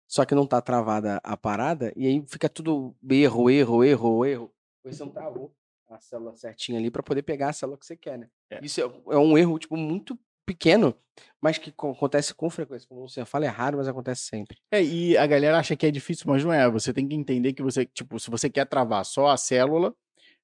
só 0.07 0.23
que 0.25 0.33
não 0.33 0.47
tá 0.47 0.61
travada 0.61 1.19
a 1.23 1.35
parada, 1.37 1.91
e 1.95 2.07
aí 2.07 2.23
fica 2.27 2.47
tudo 2.49 2.95
erro, 3.09 3.49
erro, 3.49 3.83
erro, 3.83 4.25
erro. 4.25 4.53
Pois 4.81 4.95
você 4.95 5.03
não 5.03 5.11
travou 5.11 5.53
a 5.89 5.99
célula 5.99 6.33
certinha 6.35 6.79
ali 6.79 6.89
para 6.89 7.03
poder 7.03 7.23
pegar 7.23 7.49
a 7.49 7.53
célula 7.53 7.77
que 7.77 7.85
você 7.85 7.97
quer, 7.97 8.17
né? 8.17 8.29
É. 8.49 8.59
Isso 8.63 8.79
é, 8.79 8.83
é 8.83 9.17
um 9.17 9.37
erro, 9.37 9.59
tipo, 9.59 9.75
muito 9.75 10.17
pequeno, 10.53 10.95
mas 11.41 11.57
que 11.57 11.71
co- 11.71 11.91
acontece 11.91 12.33
com 12.33 12.49
frequência. 12.49 12.87
Como 12.87 13.07
você 13.07 13.23
fala, 13.25 13.45
é 13.45 13.47
raro, 13.49 13.77
mas 13.77 13.87
acontece 13.87 14.23
sempre. 14.23 14.57
É, 14.71 14.83
e 14.83 15.15
a 15.17 15.25
galera 15.27 15.59
acha 15.59 15.75
que 15.75 15.85
é 15.85 15.91
difícil, 15.91 16.25
mas 16.27 16.43
não 16.43 16.51
é. 16.51 16.67
Você 16.69 16.91
tem 16.91 17.07
que 17.07 17.15
entender 17.15 17.53
que 17.53 17.61
você, 17.61 17.85
tipo, 17.85 18.19
se 18.19 18.29
você 18.29 18.49
quer 18.49 18.65
travar 18.65 19.05
só 19.05 19.27
a 19.27 19.37
célula, 19.37 19.93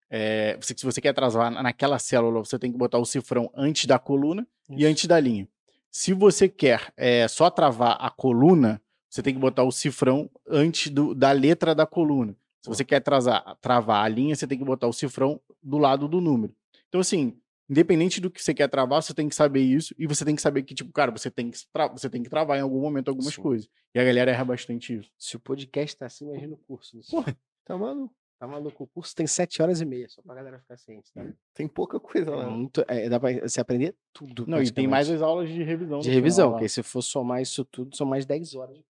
é, 0.10 0.58
se 0.62 0.76
você 0.86 1.02
quer 1.02 1.14
travar 1.14 1.50
na- 1.52 1.64
naquela 1.64 1.98
célula, 2.00 2.40
você 2.40 2.60
tem 2.60 2.72
que 2.72 2.78
botar 2.78 3.00
o 3.00 3.06
cifrão 3.06 3.50
antes 3.56 3.86
da 3.86 3.98
coluna 3.98 4.48
e 4.70 4.82
Isso. 4.82 4.88
antes 4.92 5.06
da 5.08 5.20
linha. 5.20 5.48
Se 5.92 6.14
você 6.14 6.48
quer 6.48 6.94
é, 6.98 7.28
só 7.28 7.50
travar 7.50 7.98
a 8.00 8.10
coluna, 8.10 8.82
você 9.10 9.24
tem 9.24 9.34
que 9.34 9.40
botar 9.40 9.64
o 9.64 9.72
cifrão 9.72 10.30
antes 10.48 10.92
do- 10.92 11.16
da 11.16 11.32
letra 11.32 11.74
da 11.74 11.86
coluna. 11.86 12.36
Se 12.62 12.70
você 12.70 12.84
quer 12.84 13.00
trazar- 13.00 13.56
travar 13.62 14.04
a 14.04 14.08
linha, 14.08 14.36
você 14.36 14.46
tem 14.48 14.58
que 14.58 14.66
botar 14.66 14.88
o 14.88 14.94
cifrão 14.94 15.40
do 15.64 15.78
lado 15.78 16.08
do 16.08 16.20
número. 16.20 16.54
Então, 16.90 17.00
assim, 17.02 17.38
independente 17.70 18.20
do 18.22 18.30
que 18.30 18.42
você 18.44 18.54
quer 18.54 18.68
travar, 18.68 19.02
você 19.02 19.14
tem 19.14 19.28
que 19.30 19.36
saber 19.36 19.62
isso 19.62 19.94
e 19.98 20.06
você 20.08 20.24
tem 20.26 20.36
que 20.36 20.42
saber 20.42 20.64
que, 20.64 20.74
tipo, 20.76 20.92
cara, 20.92 21.12
você 21.12 21.30
tem 21.32 21.50
que, 21.52 21.58
você 21.94 22.10
tem 22.10 22.22
que 22.24 22.30
travar 22.30 22.58
em 22.58 22.62
algum 22.62 22.82
momento 22.82 23.10
algumas 23.10 23.34
Sim. 23.34 23.42
coisas. 23.42 23.70
E 23.94 24.00
a 24.00 24.04
galera 24.04 24.32
erra 24.32 24.46
bastante 24.46 24.98
isso. 24.98 25.10
Se 25.18 25.36
o 25.36 25.40
podcast 25.40 25.98
tá 25.98 26.06
assim, 26.06 26.26
imagina 26.26 26.54
o 26.54 26.58
curso. 26.58 26.98
Luciano. 26.98 27.26
Tá 27.66 27.78
maluco. 27.78 28.14
Tá 28.38 28.46
maluco? 28.46 28.84
O 28.84 28.88
curso 28.88 29.16
tem 29.16 29.26
sete 29.26 29.62
horas 29.62 29.80
e 29.80 29.86
meia, 29.86 30.10
só 30.10 30.22
pra 30.22 30.36
galera 30.36 30.60
ficar 30.60 30.78
ciente, 30.78 31.12
tá? 31.14 31.26
Tem 31.54 31.68
pouca 31.70 32.00
coisa 32.00 32.30
É 32.30 32.36
lá. 32.36 32.50
muito, 32.50 32.84
é, 32.88 33.08
dá 33.08 33.18
pra 33.20 33.32
você 33.48 33.62
aprender 33.62 33.96
tudo. 34.14 34.46
Não, 34.46 34.62
e 34.62 34.70
tem 34.70 34.88
mais 34.88 35.10
as 35.10 35.22
aulas 35.22 35.48
de 35.50 35.64
revisão. 35.64 36.00
de 36.00 36.10
revisão, 36.10 36.46
final 36.48 36.52
lá. 36.52 36.58
que 36.60 36.66
aí 36.66 36.70
se 36.70 36.84
for 36.84 37.02
somar 37.02 37.42
isso 37.42 37.64
tudo, 37.64 37.96
são 37.96 38.06
mais 38.06 38.26
10 38.26 38.54
horas 38.56 38.78
de. 38.78 38.84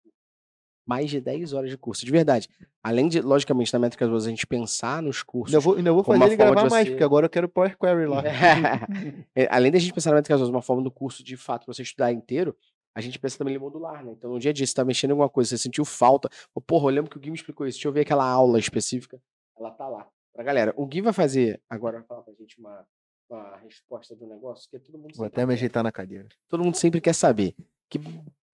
Mais 0.86 1.08
de 1.10 1.20
10 1.20 1.52
horas 1.54 1.70
de 1.70 1.78
curso, 1.78 2.04
de 2.04 2.10
verdade. 2.12 2.48
Além 2.82 3.08
de, 3.08 3.20
logicamente, 3.22 3.72
na 3.72 3.78
métrica 3.78 4.06
duas, 4.06 4.26
a 4.26 4.30
gente 4.30 4.46
pensar 4.46 5.00
nos 5.02 5.22
cursos. 5.22 5.54
Ainda 5.54 5.60
vou, 5.64 5.76
ainda 5.76 5.92
vou 5.92 6.04
fazer 6.04 6.24
ele 6.24 6.36
gravar 6.36 6.68
mais, 6.68 6.84
você- 6.86 6.90
porque 6.90 7.04
agora 7.04 7.24
eu 7.26 7.30
quero 7.30 7.48
Power 7.48 7.76
Query 7.78 8.06
lá. 8.06 8.22
É, 9.34 9.48
Além 9.50 9.72
da 9.72 9.78
gente 9.78 9.92
pensar 9.94 10.10
na 10.10 10.16
métrica 10.16 10.36
duas, 10.36 10.48
uma 10.50 10.60
forma 10.62 10.82
do 10.82 10.90
curso, 10.90 11.22
de 11.24 11.36
fato, 11.36 11.64
pra 11.64 11.72
você 11.74 11.82
estudar 11.82 12.12
inteiro, 12.12 12.54
a 12.94 13.00
gente 13.00 13.18
pensa 13.18 13.38
também 13.38 13.54
em 13.54 13.58
modular, 13.58 14.04
né? 14.04 14.12
Então, 14.12 14.30
no 14.30 14.38
dia 14.38 14.50
a 14.50 14.54
dia, 14.54 14.66
você 14.66 14.74
tá 14.74 14.84
mexendo 14.84 15.10
em 15.10 15.12
alguma 15.12 15.28
coisa, 15.28 15.50
você 15.50 15.58
sentiu 15.58 15.84
falta. 15.84 16.28
Ou, 16.54 16.60
Porra, 16.62 16.84
eu 16.86 16.90
lembro 16.90 17.10
que 17.10 17.16
o 17.16 17.20
Gui 17.20 17.30
me 17.30 17.36
explicou 17.36 17.66
isso. 17.66 17.76
Deixa 17.78 17.88
eu 17.88 17.92
ver 17.92 18.02
aquela 18.02 18.24
aula 18.28 18.58
específica. 18.58 19.18
Ela 19.58 19.70
tá 19.70 19.88
lá. 19.88 20.06
Pra 20.34 20.44
galera, 20.44 20.72
o 20.76 20.84
Gui 20.86 21.00
vai 21.00 21.12
fazer, 21.12 21.60
agora 21.70 21.98
vai 21.98 22.06
falar 22.06 22.22
pra 22.22 22.34
gente 22.34 22.58
uma, 22.58 22.84
uma 23.30 23.56
resposta 23.58 24.14
do 24.14 24.26
negócio, 24.26 24.68
que 24.70 24.78
todo 24.78 24.98
mundo 24.98 25.14
Vou 25.16 25.26
até 25.26 25.46
me 25.46 25.54
ajeitar 25.54 25.82
na 25.82 25.90
cadeira. 25.92 26.28
todo 26.48 26.62
mundo 26.62 26.76
sempre 26.76 27.00
quer 27.00 27.14
saber. 27.14 27.54
Que 27.88 27.98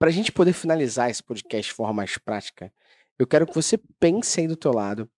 pra 0.01 0.11
gente 0.11 0.33
poder 0.33 0.53
finalizar 0.55 1.09
esse 1.11 1.23
podcast 1.23 1.71
de 1.71 1.75
forma 1.77 1.93
mais 1.93 2.19
prática, 2.19 2.73
eu 3.19 3.27
quero 3.27 3.47
que 3.47 3.55
você 3.55 3.79
pense 4.01 4.41
aí 4.41 4.49
do 4.49 4.57
teu 4.57 4.73
lado 4.73 5.09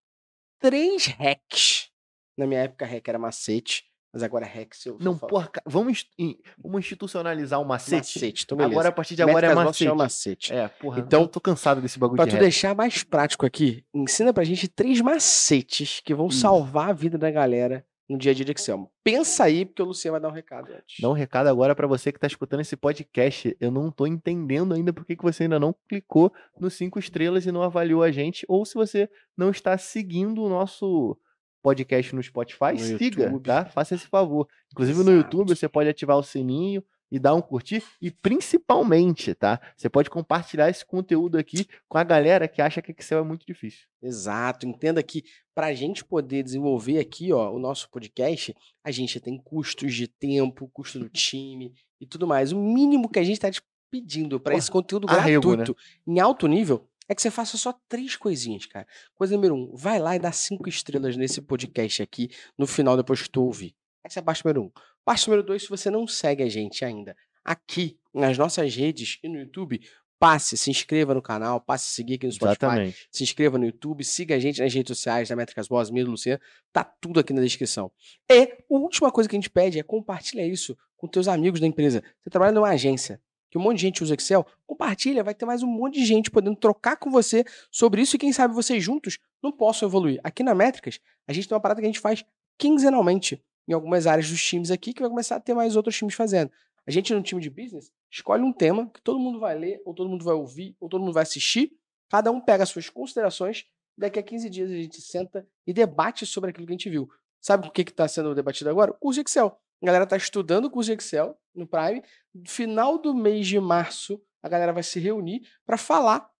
três 0.61 1.07
hacks. 1.07 1.89
Na 2.37 2.47
minha 2.47 2.61
época, 2.63 2.85
hack 2.85 3.07
era 3.09 3.19
macete, 3.19 3.85
mas 4.13 4.23
agora 4.23 4.45
hacks 4.45 4.85
eu 4.87 4.99
Não, 5.01 5.17
porra, 5.17 5.51
vamos, 5.65 6.07
in- 6.19 6.37
vamos 6.59 6.81
institucionalizar 6.81 7.61
o 7.61 7.65
macete. 7.65 8.19
macete. 8.19 8.45
Então, 8.45 8.57
beleza. 8.59 8.75
agora, 8.75 8.89
a 8.89 8.93
partir 8.93 9.15
de 9.15 9.23
agora, 9.23 9.47
é 9.47 9.51
Métricas 9.51 9.65
macete. 9.65 9.85
chama 9.85 10.05
macete. 10.05 10.53
É, 10.53 10.69
porra, 10.69 10.99
Então, 11.01 11.27
tô 11.29 11.41
cansado 11.41 11.81
desse 11.81 11.99
bagulho 11.99 12.17
Pra 12.17 12.25
de 12.25 12.31
tu 12.33 12.35
rap. 12.35 12.41
deixar 12.43 12.75
mais 12.75 13.03
prático 13.05 13.47
aqui, 13.47 13.85
ensina 13.95 14.33
pra 14.33 14.45
gente 14.45 14.67
três 14.69 15.01
macetes 15.01 16.01
que 16.05 16.15
vão 16.15 16.27
Isso. 16.29 16.41
salvar 16.41 16.91
a 16.91 16.93
vida 16.93 17.17
da 17.17 17.31
galera 17.31 17.87
no 18.09 18.19
dia 18.19 18.33
a 18.33 18.35
dia 18.35 18.45
de 18.45 18.53
Excel. 18.53 18.91
Pensa 19.03 19.45
aí, 19.45 19.65
porque 19.65 19.83
o 19.83 19.87
Luciano 19.87 20.13
vai 20.13 20.21
dar 20.21 20.29
um 20.29 20.33
recado 20.33 20.73
antes. 20.73 20.97
Dá 21.01 21.09
um 21.09 21.13
recado 21.15 21.47
agora 21.47 21.75
pra 21.75 21.87
você 21.87 22.13
que 22.13 22.19
tá 22.19 22.27
escutando 22.27 22.61
esse 22.61 22.77
podcast. 22.77 23.57
Eu 23.61 23.71
não 23.71 23.91
tô 23.91 24.07
entendendo 24.07 24.75
ainda 24.75 24.93
por 24.93 25.05
que 25.07 25.17
que 25.17 25.23
você 25.23 25.45
ainda 25.45 25.59
não 25.59 25.75
clicou 25.89 26.33
nos 26.59 26.75
cinco 26.75 26.99
estrelas 26.99 27.47
e 27.47 27.53
não 27.53 27.63
avaliou 27.63 28.03
a 28.03 28.11
gente, 28.11 28.45
ou 28.49 28.65
se 28.65 28.75
você 28.75 29.09
não 29.37 29.51
está 29.51 29.79
seguindo 29.79 30.43
o 30.43 30.49
nosso 30.49 31.17
podcast 31.63 32.15
no 32.15 32.23
Spotify, 32.23 32.73
No 32.73 32.79
siga, 32.81 33.23
YouTube. 33.25 33.45
tá? 33.45 33.65
Faça 33.67 33.95
esse 33.95 34.07
favor. 34.09 34.49
Inclusive 34.73 34.99
no 35.05 35.13
Exato. 35.13 35.37
YouTube 35.37 35.57
você 35.57 35.69
pode 35.69 35.89
ativar 35.89 36.17
o 36.19 36.23
sininho 36.23 36.83
e 37.13 37.19
dar 37.19 37.35
um 37.35 37.43
curtir. 37.43 37.85
E 38.01 38.11
principalmente, 38.11 39.35
tá? 39.35 39.61
Você 39.77 39.91
pode 39.91 40.09
compartilhar 40.09 40.71
esse 40.71 40.85
conteúdo 40.85 41.37
aqui 41.37 41.69
com 41.87 41.99
a 41.99 42.03
galera 42.03 42.49
que 42.49 42.63
acha 42.63 42.81
que 42.81 42.91
Excel 42.91 43.19
é 43.19 43.23
muito 43.23 43.45
difícil. 43.47 43.87
Exato. 44.03 44.67
Entenda 44.67 45.03
que 45.03 45.23
para 45.55 45.67
a 45.67 45.75
gente 45.75 46.03
poder 46.03 46.43
desenvolver 46.43 46.99
aqui 46.99 47.31
ó, 47.31 47.53
o 47.53 47.59
nosso 47.59 47.91
podcast, 47.91 48.55
a 48.83 48.91
gente 48.91 49.21
tem 49.21 49.37
custos 49.37 49.95
de 49.95 50.09
tempo, 50.09 50.71
custo 50.73 50.99
do 50.99 51.11
time 51.11 51.75
e 52.01 52.07
tudo 52.07 52.27
mais. 52.27 52.51
O 52.51 52.59
mínimo 52.59 53.11
que 53.11 53.19
a 53.19 53.23
gente 53.23 53.45
está 53.45 53.51
pedindo 53.91 54.41
para 54.41 54.57
esse 54.57 54.71
conteúdo 54.71 55.07
arrego, 55.11 55.51
gratuito 55.51 55.77
em 56.07 56.19
alto 56.19 56.47
nível 56.49 56.89
é 57.07 57.15
que 57.15 57.21
você 57.21 57.31
faça 57.31 57.59
só 57.59 57.75
três 57.91 58.17
coisinhas, 58.17 58.65
cara. 58.65 58.87
Coisa 59.15 59.35
número 59.35 59.55
um, 59.55 59.77
vai 59.77 59.99
lá 59.99 60.17
e 60.17 60.19
dá 60.19 60.33
cinco 60.33 60.67
estrelas 60.67 61.15
nesse 61.15 61.43
podcast 61.43 62.03
aqui 62.03 62.31
no 62.57 62.67
final, 62.67 62.97
depois 62.97 63.21
que 63.21 63.29
tu 63.29 63.43
ouvir. 63.43 63.75
Essa 64.05 64.19
é 64.19 64.21
a 64.21 64.25
parte 64.25 64.45
número 64.45 64.65
um. 64.65 64.71
Parte 65.05 65.29
número 65.29 65.43
dois, 65.43 65.63
se 65.63 65.69
você 65.69 65.91
não 65.91 66.07
segue 66.07 66.43
a 66.43 66.49
gente 66.49 66.85
ainda 66.85 67.17
aqui 67.45 67.99
nas 68.15 68.39
nossas 68.39 68.75
redes 68.75 69.19
e 69.23 69.29
no 69.29 69.39
YouTube, 69.39 69.81
passe, 70.19 70.57
se 70.57 70.71
inscreva 70.71 71.15
no 71.15 71.21
canal, 71.21 71.61
passe 71.61 71.91
a 71.91 71.95
seguir 71.95 72.15
aqui 72.15 72.27
no 72.27 72.33
Spotify, 72.33 72.65
Exatamente. 72.65 73.09
se 73.11 73.25
inscreva 73.25 73.59
no 73.59 73.65
YouTube, 73.65 74.05
siga 74.05 74.37
a 74.37 74.39
gente 74.39 74.63
nas 74.63 74.73
redes 74.73 74.97
sociais 74.97 75.29
da 75.29 75.35
Métricas 75.35 75.67
Boas, 75.67 75.91
Miro 75.91 76.13
Luciano, 76.13 76.41
tá 76.73 76.85
tudo 76.85 77.19
aqui 77.19 77.33
na 77.33 77.43
descrição. 77.43 77.91
E 78.31 78.43
a 78.43 78.49
última 78.69 79.11
coisa 79.11 79.29
que 79.29 79.35
a 79.35 79.39
gente 79.39 79.51
pede 79.51 79.81
é 79.81 79.83
compartilha 79.83 80.47
isso 80.47 80.77
com 80.97 81.09
teus 81.09 81.27
amigos 81.27 81.59
da 81.59 81.67
empresa. 81.67 82.05
Você 82.23 82.31
trabalha 82.31 82.53
numa 82.53 82.69
agência, 82.69 83.21
que 83.51 83.59
um 83.59 83.61
monte 83.61 83.79
de 83.79 83.83
gente 83.83 84.05
usa 84.05 84.15
Excel, 84.15 84.47
compartilha, 84.65 85.25
vai 85.25 85.35
ter 85.35 85.45
mais 85.45 85.63
um 85.63 85.67
monte 85.67 85.95
de 85.95 86.07
gente 86.07 86.31
podendo 86.31 86.55
trocar 86.55 86.97
com 86.97 87.11
você 87.11 87.45
sobre 87.69 88.03
isso 88.03 88.15
e 88.15 88.19
quem 88.19 88.33
sabe 88.33 88.55
vocês 88.55 88.83
juntos 88.83 89.19
não 89.43 89.51
possam 89.51 89.89
evoluir. 89.89 90.21
Aqui 90.23 90.45
na 90.45 90.55
Métricas, 90.55 91.01
a 91.27 91.33
gente 91.33 91.49
tem 91.49 91.55
uma 91.57 91.61
parada 91.61 91.81
que 91.81 91.87
a 91.87 91.91
gente 91.91 91.99
faz 91.99 92.25
quinzenalmente 92.57 93.43
em 93.67 93.73
algumas 93.73 94.07
áreas 94.07 94.29
dos 94.29 94.43
times 94.43 94.71
aqui, 94.71 94.93
que 94.93 95.01
vai 95.01 95.11
começar 95.11 95.37
a 95.37 95.41
ter 95.41 95.55
mais 95.55 95.77
outros 95.77 95.97
times 95.97 96.15
fazendo. 96.15 96.51
A 96.87 96.91
gente, 96.91 97.15
no 97.15 97.23
time 97.23 97.41
de 97.41 97.49
business, 97.49 97.93
escolhe 98.11 98.43
um 98.43 98.53
tema 98.53 98.91
que 98.93 99.01
todo 99.01 99.19
mundo 99.19 99.39
vai 99.39 99.57
ler, 99.57 99.81
ou 99.85 99.95
todo 99.95 100.09
mundo 100.09 100.25
vai 100.25 100.35
ouvir, 100.35 100.77
ou 100.81 100.89
todo 100.89 101.01
mundo 101.01 101.13
vai 101.13 101.23
assistir. 101.23 101.73
Cada 102.11 102.31
um 102.31 102.41
pega 102.41 102.65
as 102.65 102.69
suas 102.69 102.89
considerações. 102.91 103.65
Daqui 103.97 104.19
a 104.19 104.23
15 104.23 104.51
dias 104.51 104.71
a 104.71 104.75
gente 104.75 105.01
senta 105.01 105.47
e 105.67 105.73
debate 105.73 106.27
sobre 106.27 106.51
aquilo 106.51 106.67
que 106.67 106.73
a 106.73 106.77
gente 106.77 106.91
viu. 106.91 107.09
Sabe 107.41 107.69
o 107.69 107.71
que 107.71 107.83
está 107.83 108.07
sendo 108.09 108.35
debatido 108.35 108.71
agora? 108.71 108.91
O 108.91 108.95
curso 108.95 109.23
de 109.23 109.29
Excel. 109.29 109.57
A 109.83 109.87
galera 109.87 110.05
está 110.05 110.17
estudando 110.17 110.67
o 110.67 110.71
curso 110.71 110.91
de 110.91 110.95
Excel 110.95 111.37
no 111.55 111.67
Prime. 111.67 112.03
No 112.35 112.49
final 112.49 112.99
do 112.99 113.15
mês 113.15 113.47
de 113.47 113.59
março, 113.61 114.21
a 114.43 114.49
galera 114.49 114.73
vai 114.73 114.83
se 114.83 114.99
reunir 114.99 115.43
para 115.65 115.77
falar. 115.77 116.32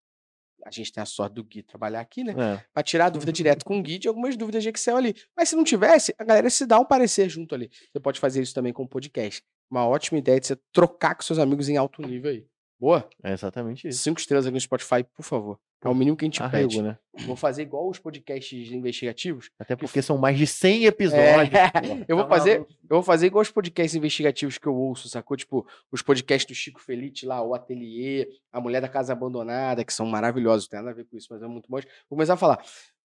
A 0.65 0.71
gente 0.71 0.93
tem 0.93 1.03
a 1.03 1.07
sorte 1.07 1.35
do 1.35 1.45
Gui 1.45 1.63
trabalhar 1.63 2.01
aqui, 2.01 2.23
né? 2.23 2.33
É. 2.33 2.65
Para 2.73 2.83
tirar 2.83 3.07
a 3.07 3.11
dúvida 3.11 3.33
direto 3.33 3.65
com 3.65 3.79
o 3.79 3.83
Gui 3.83 3.99
de 3.99 4.09
algumas 4.09 4.37
dúvidas 4.37 4.63
de 4.63 4.69
Excel 4.69 4.97
ali. 4.97 5.15
Mas 5.37 5.49
se 5.49 5.57
não 5.57 5.65
tivesse, 5.65 6.15
a 6.19 6.25
galera 6.25 6.49
se 6.51 6.67
dá 6.67 6.79
um 6.79 6.85
parecer 6.85 7.29
junto 7.29 7.55
ali. 7.55 7.71
Você 7.93 8.01
pode 8.01 8.21
fazer 8.21 8.43
isso 8.43 8.55
também 8.55 8.73
com 8.73 8.83
o 8.83 8.89
podcast. 8.89 9.43
Uma 9.71 9.87
ótima 9.87 10.19
ideia 10.19 10.39
de 10.39 10.47
você 10.47 10.57
trocar 10.73 11.15
com 11.15 11.23
seus 11.23 11.39
amigos 11.39 11.69
em 11.69 11.77
alto 11.77 12.03
nível 12.03 12.31
aí. 12.31 12.47
Boa? 12.79 13.09
É 13.23 13.33
exatamente 13.33 13.89
isso. 13.89 14.03
Cinco 14.03 14.21
estrelas 14.21 14.47
aqui 14.47 14.55
no 14.55 14.61
Spotify, 14.61 15.05
por 15.05 15.23
favor. 15.23 15.59
É 15.85 15.89
o 15.89 15.95
mínimo 15.95 16.17
que 16.17 16.25
a 16.25 16.27
gente 16.27 16.41
Arrego, 16.41 16.69
pede. 16.69 16.83
né? 16.83 16.97
Vou 17.27 17.35
fazer 17.35 17.63
igual 17.63 17.89
os 17.89 17.99
podcasts 17.99 18.71
investigativos. 18.71 19.51
Até 19.59 19.75
porque 19.75 20.01
são 20.01 20.17
mais 20.17 20.39
de 20.39 20.47
100 20.47 20.85
episódios. 20.85 21.53
É, 21.53 22.05
eu 22.07 22.15
vou 22.17 22.25
Tá 22.25 22.37
fazer, 22.37 22.59
eu 22.61 22.67
vou 22.89 23.03
fazer 23.03 23.27
igual 23.27 23.43
os 23.43 23.51
podcasts 23.51 23.95
investigativos 23.97 24.59
que 24.59 24.67
eu 24.69 24.75
ouço, 24.77 25.09
sacou? 25.09 25.37
Tipo, 25.37 25.67
os 25.91 26.01
podcasts 26.01 26.47
do 26.47 26.55
Chico 26.55 26.81
Felite 26.81 27.27
lá, 27.27 27.43
o 27.43 27.53
Ateliê, 27.53 28.29
a 28.53 28.61
Mulher 28.61 28.81
da 28.81 28.89
Casa 28.89 29.13
Abandonada, 29.13 29.85
que 29.85 29.93
são 29.93 30.07
maravilhosos, 30.07 30.67
não 30.67 30.71
tem 30.71 30.79
nada 30.79 30.91
a 30.93 30.95
ver 30.95 31.05
com 31.05 31.17
isso, 31.17 31.27
mas 31.31 31.43
é 31.43 31.49
muito 31.49 31.69
bom. 31.69 31.79
Vou 31.79 31.85
começar 32.11 32.35
a 32.35 32.37
falar. 32.37 32.65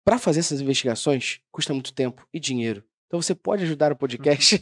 Para 0.05 0.19
fazer 0.19 0.41
essas 0.41 0.61
investigações, 0.61 1.41
custa 1.51 1.73
muito 1.73 1.93
tempo 1.95 2.27
e 2.35 2.39
dinheiro. 2.39 2.85
Então 3.07 3.21
você 3.23 3.35
pode 3.35 3.63
ajudar 3.65 3.93
o 3.93 3.97
podcast. 3.97 4.61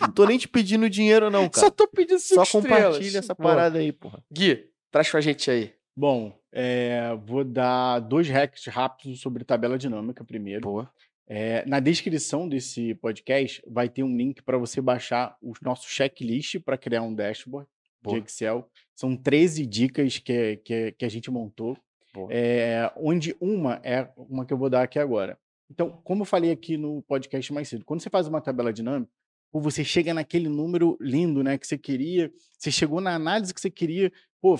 Não 0.00 0.10
tô 0.12 0.24
nem 0.24 0.38
te 0.38 0.48
pedindo 0.48 0.88
dinheiro, 0.88 1.30
não, 1.30 1.44
Só 1.52 1.62
cara. 1.62 1.70
tô 1.72 1.88
pedindo 1.88 2.18
cinco 2.20 2.44
Só 2.46 2.58
estrelas. 2.58 2.84
compartilha 2.94 3.18
essa 3.18 3.34
Boa. 3.34 3.48
parada 3.50 3.78
aí, 3.78 3.92
porra. 3.92 4.22
Gui, 4.32 4.68
traz 4.90 5.10
pra 5.10 5.20
gente 5.20 5.50
aí. 5.50 5.72
Bom, 5.94 6.38
é, 6.50 7.14
vou 7.26 7.44
dar 7.44 8.00
dois 8.00 8.28
hacks 8.28 8.66
rápidos 8.66 9.20
sobre 9.20 9.44
tabela 9.44 9.76
dinâmica 9.76 10.24
primeiro. 10.24 10.62
Boa. 10.62 10.90
É, 11.26 11.64
na 11.66 11.80
descrição 11.80 12.48
desse 12.48 12.94
podcast 12.96 13.62
vai 13.66 13.88
ter 13.88 14.02
um 14.02 14.16
link 14.16 14.42
para 14.42 14.58
você 14.58 14.80
baixar 14.80 15.36
o 15.40 15.52
nosso 15.62 15.88
checklist 15.88 16.58
para 16.60 16.76
criar 16.76 17.02
um 17.02 17.14
dashboard 17.14 17.68
Boa. 18.02 18.18
de 18.18 18.26
Excel. 18.26 18.68
São 18.94 19.16
13 19.16 19.66
dicas 19.66 20.18
que, 20.18 20.56
que, 20.58 20.92
que 20.92 21.04
a 21.04 21.08
gente 21.08 21.30
montou, 21.30 21.76
é, 22.30 22.90
onde 22.96 23.36
uma 23.40 23.80
é 23.82 24.10
uma 24.16 24.44
que 24.44 24.52
eu 24.52 24.58
vou 24.58 24.68
dar 24.68 24.82
aqui 24.82 24.98
agora. 24.98 25.38
Então, 25.70 25.90
como 26.04 26.22
eu 26.22 26.26
falei 26.26 26.50
aqui 26.50 26.76
no 26.76 27.02
podcast 27.02 27.52
mais 27.52 27.68
cedo, 27.68 27.84
quando 27.84 28.02
você 28.02 28.10
faz 28.10 28.28
uma 28.28 28.40
tabela 28.40 28.72
dinâmica, 28.72 29.10
pô, 29.50 29.60
você 29.60 29.82
chega 29.84 30.12
naquele 30.12 30.48
número 30.48 30.98
lindo 31.00 31.42
né, 31.42 31.56
que 31.56 31.66
você 31.66 31.78
queria, 31.78 32.30
você 32.58 32.70
chegou 32.70 33.00
na 33.00 33.14
análise 33.14 33.54
que 33.54 33.60
você 33.60 33.70
queria, 33.70 34.12
pô, 34.42 34.58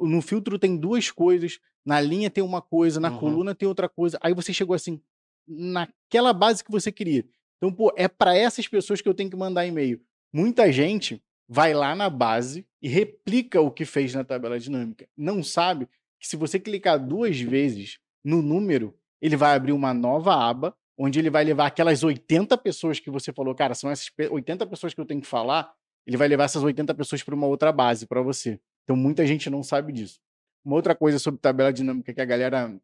no 0.00 0.22
filtro 0.22 0.58
tem 0.58 0.76
duas 0.76 1.10
coisas, 1.10 1.58
na 1.84 2.00
linha 2.00 2.30
tem 2.30 2.42
uma 2.42 2.62
coisa, 2.62 2.98
na 3.00 3.10
Uhum. 3.10 3.18
coluna 3.18 3.54
tem 3.54 3.68
outra 3.68 3.88
coisa, 3.88 4.16
aí 4.22 4.32
você 4.32 4.52
chegou 4.54 4.74
assim, 4.74 5.00
naquela 5.46 6.32
base 6.32 6.62
que 6.64 6.70
você 6.70 6.90
queria. 6.92 7.24
Então, 7.58 7.72
pô, 7.72 7.92
é 7.96 8.08
para 8.08 8.36
essas 8.36 8.66
pessoas 8.68 9.00
que 9.00 9.08
eu 9.08 9.14
tenho 9.14 9.30
que 9.30 9.36
mandar 9.36 9.66
e-mail. 9.66 10.00
Muita 10.32 10.70
gente 10.72 11.22
vai 11.48 11.74
lá 11.74 11.94
na 11.94 12.08
base 12.08 12.66
e 12.80 12.88
replica 12.88 13.60
o 13.60 13.70
que 13.70 13.84
fez 13.84 14.14
na 14.14 14.24
tabela 14.24 14.58
dinâmica. 14.58 15.06
Não 15.16 15.42
sabe 15.42 15.86
que 16.18 16.26
se 16.28 16.36
você 16.36 16.58
clicar 16.58 16.98
duas 16.98 17.38
vezes 17.40 17.98
no 18.24 18.40
número, 18.42 18.94
ele 19.20 19.36
vai 19.36 19.54
abrir 19.54 19.72
uma 19.72 19.92
nova 19.94 20.34
aba, 20.34 20.74
onde 20.98 21.18
ele 21.18 21.30
vai 21.30 21.44
levar 21.44 21.66
aquelas 21.66 22.02
80 22.02 22.56
pessoas 22.58 23.00
que 23.00 23.10
você 23.10 23.32
falou, 23.32 23.54
cara, 23.54 23.74
são 23.74 23.90
essas 23.90 24.08
pe- 24.10 24.28
80 24.28 24.66
pessoas 24.66 24.94
que 24.94 25.00
eu 25.00 25.04
tenho 25.04 25.20
que 25.20 25.26
falar, 25.26 25.72
ele 26.06 26.16
vai 26.16 26.28
levar 26.28 26.44
essas 26.44 26.62
80 26.62 26.94
pessoas 26.94 27.22
para 27.22 27.34
uma 27.34 27.46
outra 27.46 27.72
base 27.72 28.06
para 28.06 28.22
você. 28.22 28.60
Então, 28.84 28.96
muita 28.96 29.26
gente 29.26 29.48
não 29.50 29.62
sabe 29.62 29.92
disso. 29.92 30.20
Uma 30.64 30.76
outra 30.76 30.94
coisa 30.94 31.18
sobre 31.18 31.40
tabela 31.40 31.72
dinâmica 31.72 32.12
que 32.14 32.20
a 32.20 32.24
galera 32.24 32.74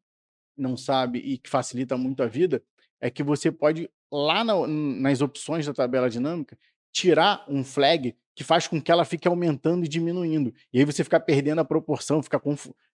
não 0.56 0.76
sabe 0.76 1.18
e 1.20 1.38
que 1.38 1.48
facilita 1.48 1.96
muito 1.96 2.22
a 2.22 2.26
vida 2.26 2.62
é 3.00 3.08
que 3.10 3.22
você 3.22 3.50
pode, 3.50 3.88
lá 4.12 4.44
na- 4.44 4.66
nas 4.66 5.20
opções 5.22 5.64
da 5.66 5.72
tabela 5.72 6.10
dinâmica, 6.10 6.58
tirar 6.92 7.44
um 7.48 7.64
flag 7.64 8.14
que 8.34 8.44
faz 8.44 8.66
com 8.66 8.80
que 8.80 8.90
ela 8.90 9.04
fique 9.04 9.26
aumentando 9.28 9.84
e 9.84 9.88
diminuindo. 9.88 10.52
E 10.72 10.78
aí 10.78 10.84
você 10.84 11.02
fica 11.04 11.18
perdendo 11.20 11.60
a 11.60 11.64
proporção, 11.64 12.22
fica, 12.22 12.40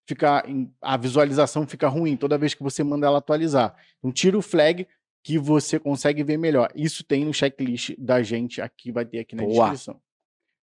fica 0.06 0.44
a 0.80 0.96
visualização 0.96 1.66
fica 1.66 1.88
ruim 1.88 2.16
toda 2.16 2.38
vez 2.38 2.54
que 2.54 2.62
você 2.62 2.84
manda 2.84 3.06
ela 3.06 3.18
atualizar. 3.18 3.74
Então 3.98 4.12
tira 4.12 4.36
o 4.38 4.42
flag 4.42 4.86
que 5.24 5.38
você 5.38 5.78
consegue 5.80 6.22
ver 6.22 6.36
melhor. 6.36 6.70
Isso 6.74 7.02
tem 7.02 7.24
no 7.24 7.34
checklist 7.34 7.94
da 7.98 8.22
gente 8.22 8.60
aqui, 8.60 8.92
vai 8.92 9.04
ter 9.04 9.20
aqui 9.20 9.34
na 9.34 9.42
Boa. 9.44 9.70
descrição. 9.70 10.00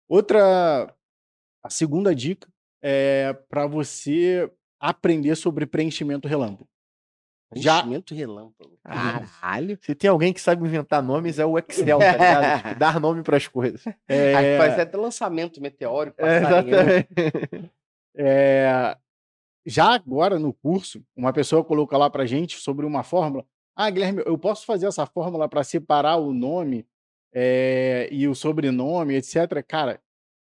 Outra, 0.09 0.95
a 1.63 1.71
segunda 1.71 2.15
dica 2.15 2.49
é 2.83 3.33
para 3.49 3.67
você 3.67 4.51
aprender 4.81 5.37
sobre 5.37 5.67
preenchimento 5.67 6.27
relâmpago. 6.29 6.69
Já- 7.55 7.75
Preenchimento 7.83 8.15
relâmpago. 8.15 8.79
Caralho. 8.83 9.79
Se 9.83 9.95
tem 9.95 10.09
alguém 10.11 10.33
que 10.33 10.41
sabe 10.41 10.67
inventar 10.67 11.03
nomes, 11.03 11.39
é 11.39 11.45
o 11.47 11.59
Excel, 11.59 11.99
tá 11.99 12.13
ligado? 12.13 12.63
Tipo, 12.69 12.79
dar 12.79 12.99
nome 13.01 13.23
pras 13.23 13.47
coisas. 13.47 13.85
É, 14.09 14.35
Aí 14.35 14.59
faz 14.59 14.79
até 14.79 14.97
lançamento 14.97 15.61
meteórico. 15.61 16.17
É, 16.21 16.41
passarinho. 16.41 16.75
exatamente. 16.75 17.71
É, 18.15 18.95
já 19.65 19.95
agora 19.95 20.39
no 20.39 20.53
curso, 20.53 21.03
uma 21.17 21.33
pessoa 21.33 21.65
colocou 21.65 21.99
lá 21.99 22.11
pra 22.11 22.27
gente 22.27 22.59
sobre 22.59 22.85
uma 22.85 23.03
fórmula. 23.03 23.43
Ah, 23.75 23.89
Guilherme, 23.89 24.23
eu 24.27 24.37
posso 24.37 24.67
fazer 24.67 24.87
essa 24.87 25.07
fórmula 25.07 25.49
para 25.49 25.65
separar 25.65 26.17
o 26.17 26.31
nome 26.33 26.87
é, 27.33 28.09
e 28.13 28.29
o 28.29 28.35
sobrenome, 28.35 29.15
etc. 29.15 29.65
Cara, 29.67 29.99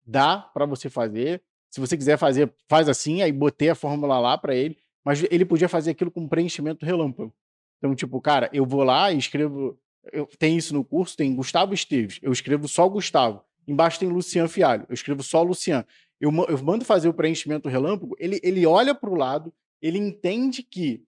dá 0.08 0.39
para 0.39 0.66
você 0.66 0.89
fazer. 0.89 1.41
Se 1.70 1.80
você 1.80 1.97
quiser 1.97 2.18
fazer, 2.18 2.51
faz 2.70 2.88
assim, 2.88 3.22
aí 3.22 3.32
botei 3.32 3.70
a 3.70 3.76
fórmula 3.76 4.18
lá 4.20 4.38
para 4.38 4.55
ele. 4.55 4.78
Mas 5.03 5.24
ele 5.30 5.45
podia 5.45 5.70
fazer 5.70 5.91
aquilo 5.91 6.12
com 6.12 6.28
preenchimento 6.28 6.86
relâmpago. 6.86 7.34
Então, 7.78 7.93
tipo, 7.93 8.20
cara, 8.20 8.49
eu 8.51 8.66
vou 8.66 8.84
lá 8.84 9.12
e 9.12 9.18
escrevo. 9.18 9.78
Eu, 10.12 10.28
tem 10.39 10.58
isso 10.58 10.74
no 10.74 10.84
curso, 10.84 11.16
tem 11.16 11.36
Gustavo 11.36 11.74
Esteves. 11.74 12.20
Eu 12.22 12.32
escrevo 12.32 12.68
só 12.68 12.88
Gustavo. 12.88 13.43
Embaixo 13.68 13.99
tem 13.99 14.08
Lucian 14.08 14.47
Fialho. 14.47 14.86
Eu 14.89 14.93
escrevo 14.93 15.22
só 15.22 15.43
Lucian. 15.43 15.86
Eu, 16.20 16.32
eu 16.47 16.64
mando 16.64 16.86
fazer 16.86 17.10
o 17.10 17.14
preenchimento 17.14 17.70
relâmpago, 17.70 18.16
ele, 18.18 18.39
ele 18.41 18.66
olha 18.66 18.95
para 18.95 19.10
o 19.10 19.16
lado, 19.16 19.53
ele 19.80 19.99
entende 19.99 20.64
que 20.64 21.03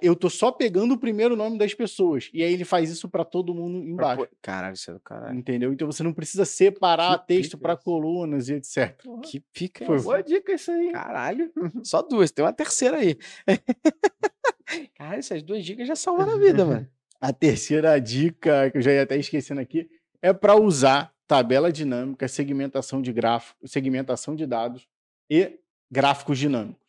eu 0.00 0.16
tô 0.16 0.28
só 0.28 0.50
pegando 0.50 0.94
o 0.94 0.98
primeiro 0.98 1.36
nome 1.36 1.58
das 1.58 1.74
pessoas. 1.74 2.30
E 2.32 2.42
aí 2.42 2.52
ele 2.52 2.64
faz 2.64 2.90
isso 2.90 3.08
para 3.08 3.24
todo 3.24 3.54
mundo 3.54 3.78
embaixo. 3.86 4.26
Caralho, 4.42 4.74
isso 4.74 4.90
é 4.90 4.94
do 4.94 5.00
caralho. 5.00 5.38
Entendeu? 5.38 5.72
Então 5.72 5.86
você 5.90 6.02
não 6.02 6.12
precisa 6.12 6.44
separar 6.44 7.18
Que 7.20 7.28
texto 7.28 7.56
para 7.56 7.76
colunas 7.76 8.48
e 8.48 8.54
etc. 8.54 9.00
Que 9.24 9.40
pica 9.52 9.86
Foi? 9.86 10.00
Boa 10.00 10.22
dica 10.22 10.52
isso 10.52 10.70
aí. 10.70 10.90
Caralho. 10.92 11.52
Só 11.84 12.02
duas, 12.02 12.30
tem 12.30 12.44
uma 12.44 12.52
terceira 12.52 12.98
aí. 12.98 13.16
Caralho, 14.96 15.18
essas 15.18 15.42
duas 15.42 15.64
dicas 15.64 15.86
já 15.86 15.96
salvaram 15.96 16.32
a 16.32 16.38
vida, 16.38 16.64
mano. 16.64 16.88
A 17.20 17.32
terceira 17.32 17.98
dica, 18.00 18.70
que 18.70 18.78
eu 18.78 18.82
já 18.82 18.92
ia 18.92 19.02
até 19.02 19.16
esquecendo 19.16 19.60
aqui, 19.60 19.90
é 20.22 20.32
para 20.32 20.54
usar 20.54 21.12
tabela 21.26 21.72
dinâmica, 21.72 22.28
segmentação 22.28 23.02
de 23.02 23.12
gráfico, 23.12 23.66
segmentação 23.66 24.36
de 24.36 24.46
dados 24.46 24.88
e 25.28 25.58
gráficos 25.90 26.38
dinâmicos. 26.38 26.80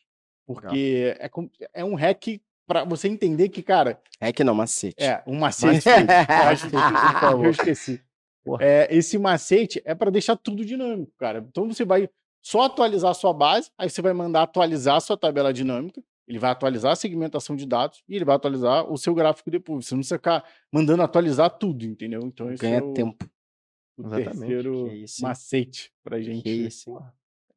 Porque 0.46 1.16
é, 1.20 1.30
é 1.74 1.86
um 1.86 1.96
hack 1.96 2.40
para 2.70 2.84
você 2.84 3.08
entender 3.08 3.50
que, 3.50 3.64
cara, 3.64 4.00
É 4.22 4.32
que 4.32 4.44
não, 4.44 4.54
macete. 4.54 5.04
é 5.04 5.24
um 5.26 5.34
macete. 5.40 5.88
Macete, 5.88 6.70
por 6.72 7.20
favor. 7.20 7.46
Eu 7.46 7.52
esqueci. 7.52 8.00
É, 8.60 8.88
esse 8.96 9.18
macete 9.18 9.82
é 9.84 9.96
para 9.96 10.12
deixar 10.12 10.36
tudo 10.36 10.64
dinâmico, 10.64 11.12
cara. 11.18 11.44
Então 11.50 11.68
você 11.68 11.84
vai 11.84 12.08
só 12.44 12.62
atualizar 12.62 13.10
a 13.12 13.14
sua 13.16 13.34
base, 13.34 13.72
aí 13.78 13.90
você 13.90 14.02
vai 14.04 14.14
mandar 14.14 14.44
atualizar 14.44 14.96
a 14.98 15.00
sua 15.00 15.18
tabela 15.18 15.52
dinâmica, 15.52 16.02
ele 16.28 16.38
vai 16.40 16.52
atualizar 16.52 16.92
a 16.92 16.96
segmentação 16.96 17.56
de 17.56 17.66
dados 17.66 18.04
e 18.08 18.16
ele 18.16 18.24
vai 18.26 18.36
atualizar 18.36 18.90
o 18.92 18.98
seu 18.98 19.16
gráfico 19.16 19.50
depois. 19.50 19.86
Você 19.88 19.96
não 19.96 20.00
precisa 20.00 20.18
ficar 20.18 20.44
mandando 20.72 21.02
atualizar 21.02 21.50
tudo, 21.50 21.86
entendeu? 21.86 22.22
Então 22.24 22.54
Ganha 22.56 22.78
é 22.78 22.82
o, 22.84 22.94
tempo. 22.94 23.26
o 23.98 24.02
Exatamente. 24.06 24.38
terceiro 24.40 24.92
macete 25.22 25.92
pra 26.04 26.22
gente. 26.22 26.44
Que 26.44 26.50
isso, 26.52 26.92
hein? 26.92 26.98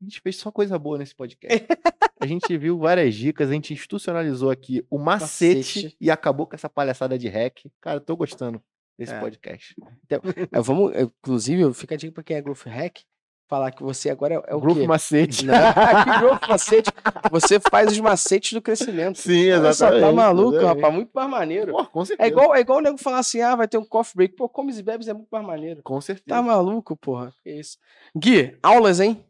A 0.03 0.05
gente 0.05 0.21
fez 0.21 0.37
só 0.37 0.51
coisa 0.51 0.77
boa 0.79 0.99
nesse 0.99 1.15
podcast. 1.15 1.65
a 2.21 2.27
gente 2.27 2.59
viu 2.59 2.77
várias 2.77 3.15
dicas, 3.15 3.49
a 3.49 3.53
gente 3.53 3.73
institucionalizou 3.73 4.51
aqui 4.51 4.85
o 4.91 4.99
macete, 4.99 5.57
Macete. 5.85 5.97
e 6.01 6.11
acabou 6.11 6.45
com 6.45 6.57
essa 6.57 6.69
palhaçada 6.69 7.17
de 7.17 7.29
hack. 7.29 7.67
Cara, 7.81 7.99
eu 7.99 8.01
tô 8.01 8.17
gostando 8.17 8.61
desse 8.99 9.13
É. 9.15 9.21
podcast. 9.21 9.77
É, 10.51 10.61
vamos, 10.61 10.93
é, 10.93 11.03
inclusive, 11.03 11.73
fica 11.73 11.95
a 11.95 11.99
dica 11.99 12.13
pra 12.15 12.25
quem 12.25 12.37
é 12.37 12.43
Growth 12.43 12.65
Hack, 12.67 13.03
falar 13.49 13.71
que 13.71 13.83
você 13.83 14.11
agora 14.11 14.35
é, 14.35 14.43
é 14.53 14.55
o 14.57 14.61
Grupo 14.61 14.81
quê? 14.81 14.87
macete. 14.89 15.47
Não, 15.47 15.55
que 16.05 16.19
Growth 16.19 16.49
Macete. 16.49 16.91
Você 17.31 17.61
faz 17.61 17.93
os 17.93 18.01
macetes 18.01 18.53
do 18.55 18.61
crescimento. 18.63 19.19
Sim, 19.19 19.51
só, 19.51 19.69
exatamente. 19.69 20.01
tá 20.01 20.13
maluco, 20.13 20.57
exatamente. 20.57 20.77
rapaz? 20.81 20.95
Muito 20.95 21.11
mais 21.15 21.31
maneiro. 21.31 21.73
Pô, 21.73 21.87
com 21.87 22.05
certeza. 22.05 22.27
É 22.27 22.31
igual, 22.33 22.55
é 22.57 22.61
igual 22.61 22.79
o 22.79 22.83
nego 22.83 22.99
falar 22.99 23.19
assim, 23.21 23.41
ah, 23.41 23.55
vai 23.55 23.69
ter 23.69 23.79
um 23.79 23.85
coffee 23.85 24.17
break. 24.17 24.35
Pô, 24.35 24.49
comes 24.49 24.79
e 24.79 24.83
bebes 24.83 25.07
é 25.07 25.13
muito 25.15 25.29
mais 25.31 25.47
maneiro. 25.47 25.81
Com 25.85 26.01
certeza. 26.01 26.25
Tá 26.29 26.43
maluco, 26.43 26.97
porra? 26.97 27.33
Que 27.45 27.51
isso. 27.53 27.79
Gui, 28.17 28.57
aulas, 28.63 28.99
hein? 29.01 29.25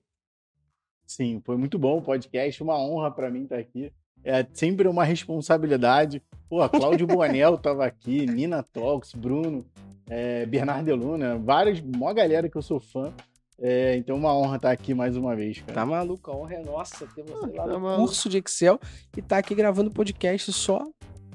Sim, 1.14 1.42
foi 1.44 1.58
muito 1.58 1.78
bom 1.78 1.98
o 1.98 2.02
podcast, 2.02 2.62
uma 2.62 2.78
honra 2.78 3.10
pra 3.10 3.30
mim 3.30 3.42
estar 3.42 3.58
aqui. 3.58 3.92
É 4.24 4.46
sempre 4.54 4.88
uma 4.88 5.04
responsabilidade. 5.04 6.22
Pô, 6.48 6.66
Cláudio 6.70 7.06
Bonel 7.06 7.58
tava 7.58 7.84
aqui, 7.84 8.24
Nina 8.24 8.62
Talks, 8.62 9.12
Bruno, 9.12 9.66
é, 10.08 10.46
Bernardo 10.46 10.86
Deluna, 10.86 11.36
várias, 11.36 11.82
mó 11.82 12.10
galera 12.14 12.48
que 12.48 12.56
eu 12.56 12.62
sou 12.62 12.80
fã. 12.80 13.12
É, 13.60 13.94
então, 13.96 14.16
uma 14.16 14.34
honra 14.34 14.56
estar 14.56 14.70
aqui 14.70 14.94
mais 14.94 15.14
uma 15.14 15.36
vez, 15.36 15.60
cara. 15.60 15.74
Tá 15.74 15.84
maluco, 15.84 16.30
a 16.30 16.34
honra 16.34 16.54
é 16.54 16.62
nossa 16.62 17.06
ter 17.08 17.22
você 17.24 17.46
lá 17.52 17.64
tá 17.64 17.72
no 17.72 17.80
maluco. 17.80 18.06
curso 18.06 18.28
de 18.30 18.38
Excel 18.38 18.80
e 19.14 19.20
tá 19.20 19.36
aqui 19.36 19.54
gravando 19.54 19.90
podcast 19.90 20.50
só 20.50 20.82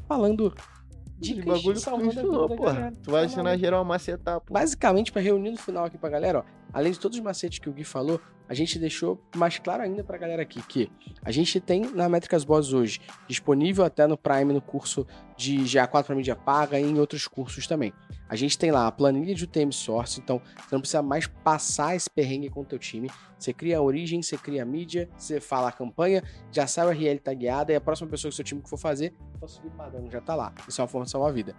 falando 0.07 0.55
De 1.19 1.35
dicas 1.35 1.45
bagulho 1.45 1.79
salvando 1.79 2.11
que 2.11 2.19
a 2.19 2.91
tu 3.03 3.11
vai 3.11 3.21
Tá 3.21 3.25
ensinar 3.27 3.57
geral 3.57 3.81
a 3.81 3.85
macetar, 3.85 4.41
pô. 4.41 4.55
Basicamente, 4.55 5.11
para 5.11 5.21
reunir 5.21 5.51
no 5.51 5.57
final 5.57 5.85
aqui 5.85 5.99
pra 5.99 6.09
galera, 6.09 6.39
ó, 6.39 6.43
além 6.73 6.91
de 6.91 6.99
todos 6.99 7.15
os 7.15 7.23
macetes 7.23 7.59
que 7.59 7.69
o 7.69 7.73
Gui 7.73 7.83
falou, 7.83 8.19
a 8.49 8.53
gente 8.53 8.79
deixou 8.79 9.21
mais 9.35 9.59
claro 9.59 9.83
ainda 9.83 10.03
pra 10.03 10.17
galera 10.17 10.41
aqui 10.41 10.61
que 10.61 10.89
a 11.23 11.31
gente 11.31 11.59
tem 11.59 11.81
na 11.93 12.07
Métricas 12.07 12.43
Boss 12.43 12.73
hoje, 12.73 13.01
disponível 13.27 13.83
até 13.83 14.07
no 14.07 14.17
Prime, 14.17 14.53
no 14.53 14.61
curso 14.61 15.05
de 15.35 15.57
GA4 15.57 16.03
para 16.03 16.15
mídia 16.15 16.35
paga 16.35 16.79
e 16.79 16.83
em 16.83 16.99
outros 16.99 17.27
cursos 17.27 17.67
também. 17.67 17.93
A 18.29 18.35
gente 18.35 18.57
tem 18.57 18.71
lá 18.71 18.87
a 18.87 18.91
planilha 18.91 19.33
de 19.33 19.45
UTM 19.45 19.71
Source, 19.71 20.19
então 20.19 20.41
você 20.57 20.75
não 20.75 20.81
precisa 20.81 21.01
mais 21.01 21.27
passar 21.27 21.95
esse 21.95 22.09
perrengue 22.09 22.49
com 22.49 22.61
o 22.61 22.65
teu 22.65 22.77
time. 22.77 23.09
Você 23.37 23.53
cria 23.53 23.77
a 23.77 23.81
origem, 23.81 24.21
você 24.21 24.37
cria 24.37 24.63
a 24.63 24.65
mídia, 24.65 25.09
você 25.17 25.39
fala 25.39 25.69
a 25.69 25.71
campanha, 25.71 26.23
já 26.51 26.67
sai 26.67 26.85
o 26.85 26.89
URL 26.89 27.19
tagueada 27.19 27.71
e 27.71 27.75
a 27.75 27.81
próxima 27.81 28.09
pessoa 28.09 28.29
que 28.29 28.35
seu 28.35 28.43
time 28.43 28.61
que 28.61 28.69
for 28.69 28.77
fazer, 28.77 29.13
só 29.39 29.47
subir 29.47 29.69
padrão, 29.71 30.09
já 30.11 30.19
tá 30.19 30.35
lá. 30.35 30.53
Isso 30.67 30.81
é 30.81 30.83
uma 30.83 30.87
forma 30.87 31.05
de 31.05 31.11
salvar 31.11 31.29
a 31.29 31.33
vida. 31.33 31.55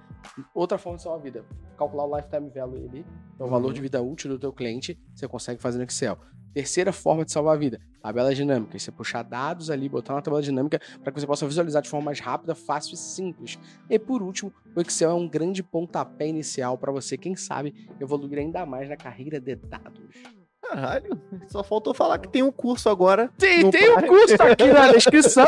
Outra 0.52 0.76
forma 0.76 0.96
de 0.96 1.02
salvar 1.04 1.20
a 1.20 1.22
vida, 1.22 1.44
calcular 1.76 2.04
o 2.04 2.16
lifetime 2.16 2.50
value 2.50 2.88
ali, 2.88 3.06
é 3.38 3.44
o 3.44 3.48
valor 3.48 3.72
de 3.72 3.80
vida 3.80 4.02
útil 4.02 4.30
do 4.30 4.38
teu 4.38 4.52
cliente, 4.52 5.00
você 5.14 5.26
consegue 5.26 5.62
fazer 5.62 5.78
no 5.78 5.84
Excel. 5.84 6.18
Terceira 6.54 6.92
forma 6.92 7.24
de 7.24 7.32
salvar 7.32 7.54
a 7.54 7.58
vida, 7.58 7.80
tabela 8.00 8.34
dinâmica. 8.34 8.78
Você 8.78 8.90
puxar 8.90 9.22
dados 9.22 9.70
ali, 9.70 9.88
botar 9.88 10.14
uma 10.14 10.22
tabela 10.22 10.42
dinâmica 10.42 10.80
para 11.02 11.12
que 11.12 11.20
você 11.20 11.26
possa 11.26 11.46
visualizar 11.46 11.82
de 11.82 11.88
forma 11.88 12.06
mais 12.06 12.20
rápida, 12.20 12.54
fácil 12.54 12.94
e 12.94 12.96
simples. 12.96 13.58
E 13.88 13.98
por 13.98 14.22
último, 14.22 14.52
o 14.74 14.80
Excel 14.80 15.10
é 15.10 15.14
um 15.14 15.28
grande 15.28 15.62
pontapé 15.62 16.26
inicial 16.26 16.76
para 16.78 16.90
você, 16.90 17.16
quem 17.16 17.36
sabe, 17.36 17.74
evoluir 18.00 18.38
ainda 18.38 18.64
mais 18.64 18.88
na 18.88 18.96
carreira 18.96 19.40
de 19.40 19.54
dados. 19.56 20.16
Caralho, 20.62 21.20
só 21.46 21.62
faltou 21.62 21.94
falar 21.94 22.18
que 22.18 22.28
tem 22.28 22.42
um 22.42 22.50
curso 22.50 22.88
agora. 22.88 23.30
Tem, 23.38 23.70
tem 23.70 23.90
um 23.96 24.02
curso 24.02 24.42
aqui 24.42 24.66
na 24.66 24.90
descrição 24.92 25.46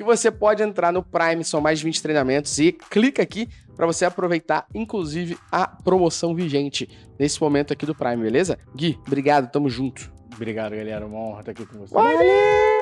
que 0.00 0.04
você 0.04 0.30
pode 0.30 0.62
entrar 0.62 0.90
no 0.92 1.02
Prime, 1.02 1.44
são 1.44 1.60
mais 1.60 1.78
de 1.78 1.84
20 1.84 2.02
treinamentos 2.02 2.58
e 2.58 2.72
clica 2.72 3.22
aqui 3.22 3.46
para 3.76 3.84
você 3.84 4.06
aproveitar, 4.06 4.66
inclusive, 4.74 5.36
a 5.52 5.66
promoção 5.66 6.34
vigente 6.34 6.88
nesse 7.18 7.38
momento 7.38 7.74
aqui 7.74 7.84
do 7.84 7.94
Prime, 7.94 8.16
beleza? 8.16 8.58
Gui, 8.74 8.98
obrigado, 9.06 9.50
tamo 9.50 9.68
junto. 9.68 10.10
Obrigado, 10.40 10.74
galera. 10.74 11.04
Uma 11.04 11.18
honra 11.18 11.40
estar 11.40 11.52
aqui 11.52 11.66
com 11.66 11.74
vocês. 11.74 11.90
Valeu! 11.90 12.80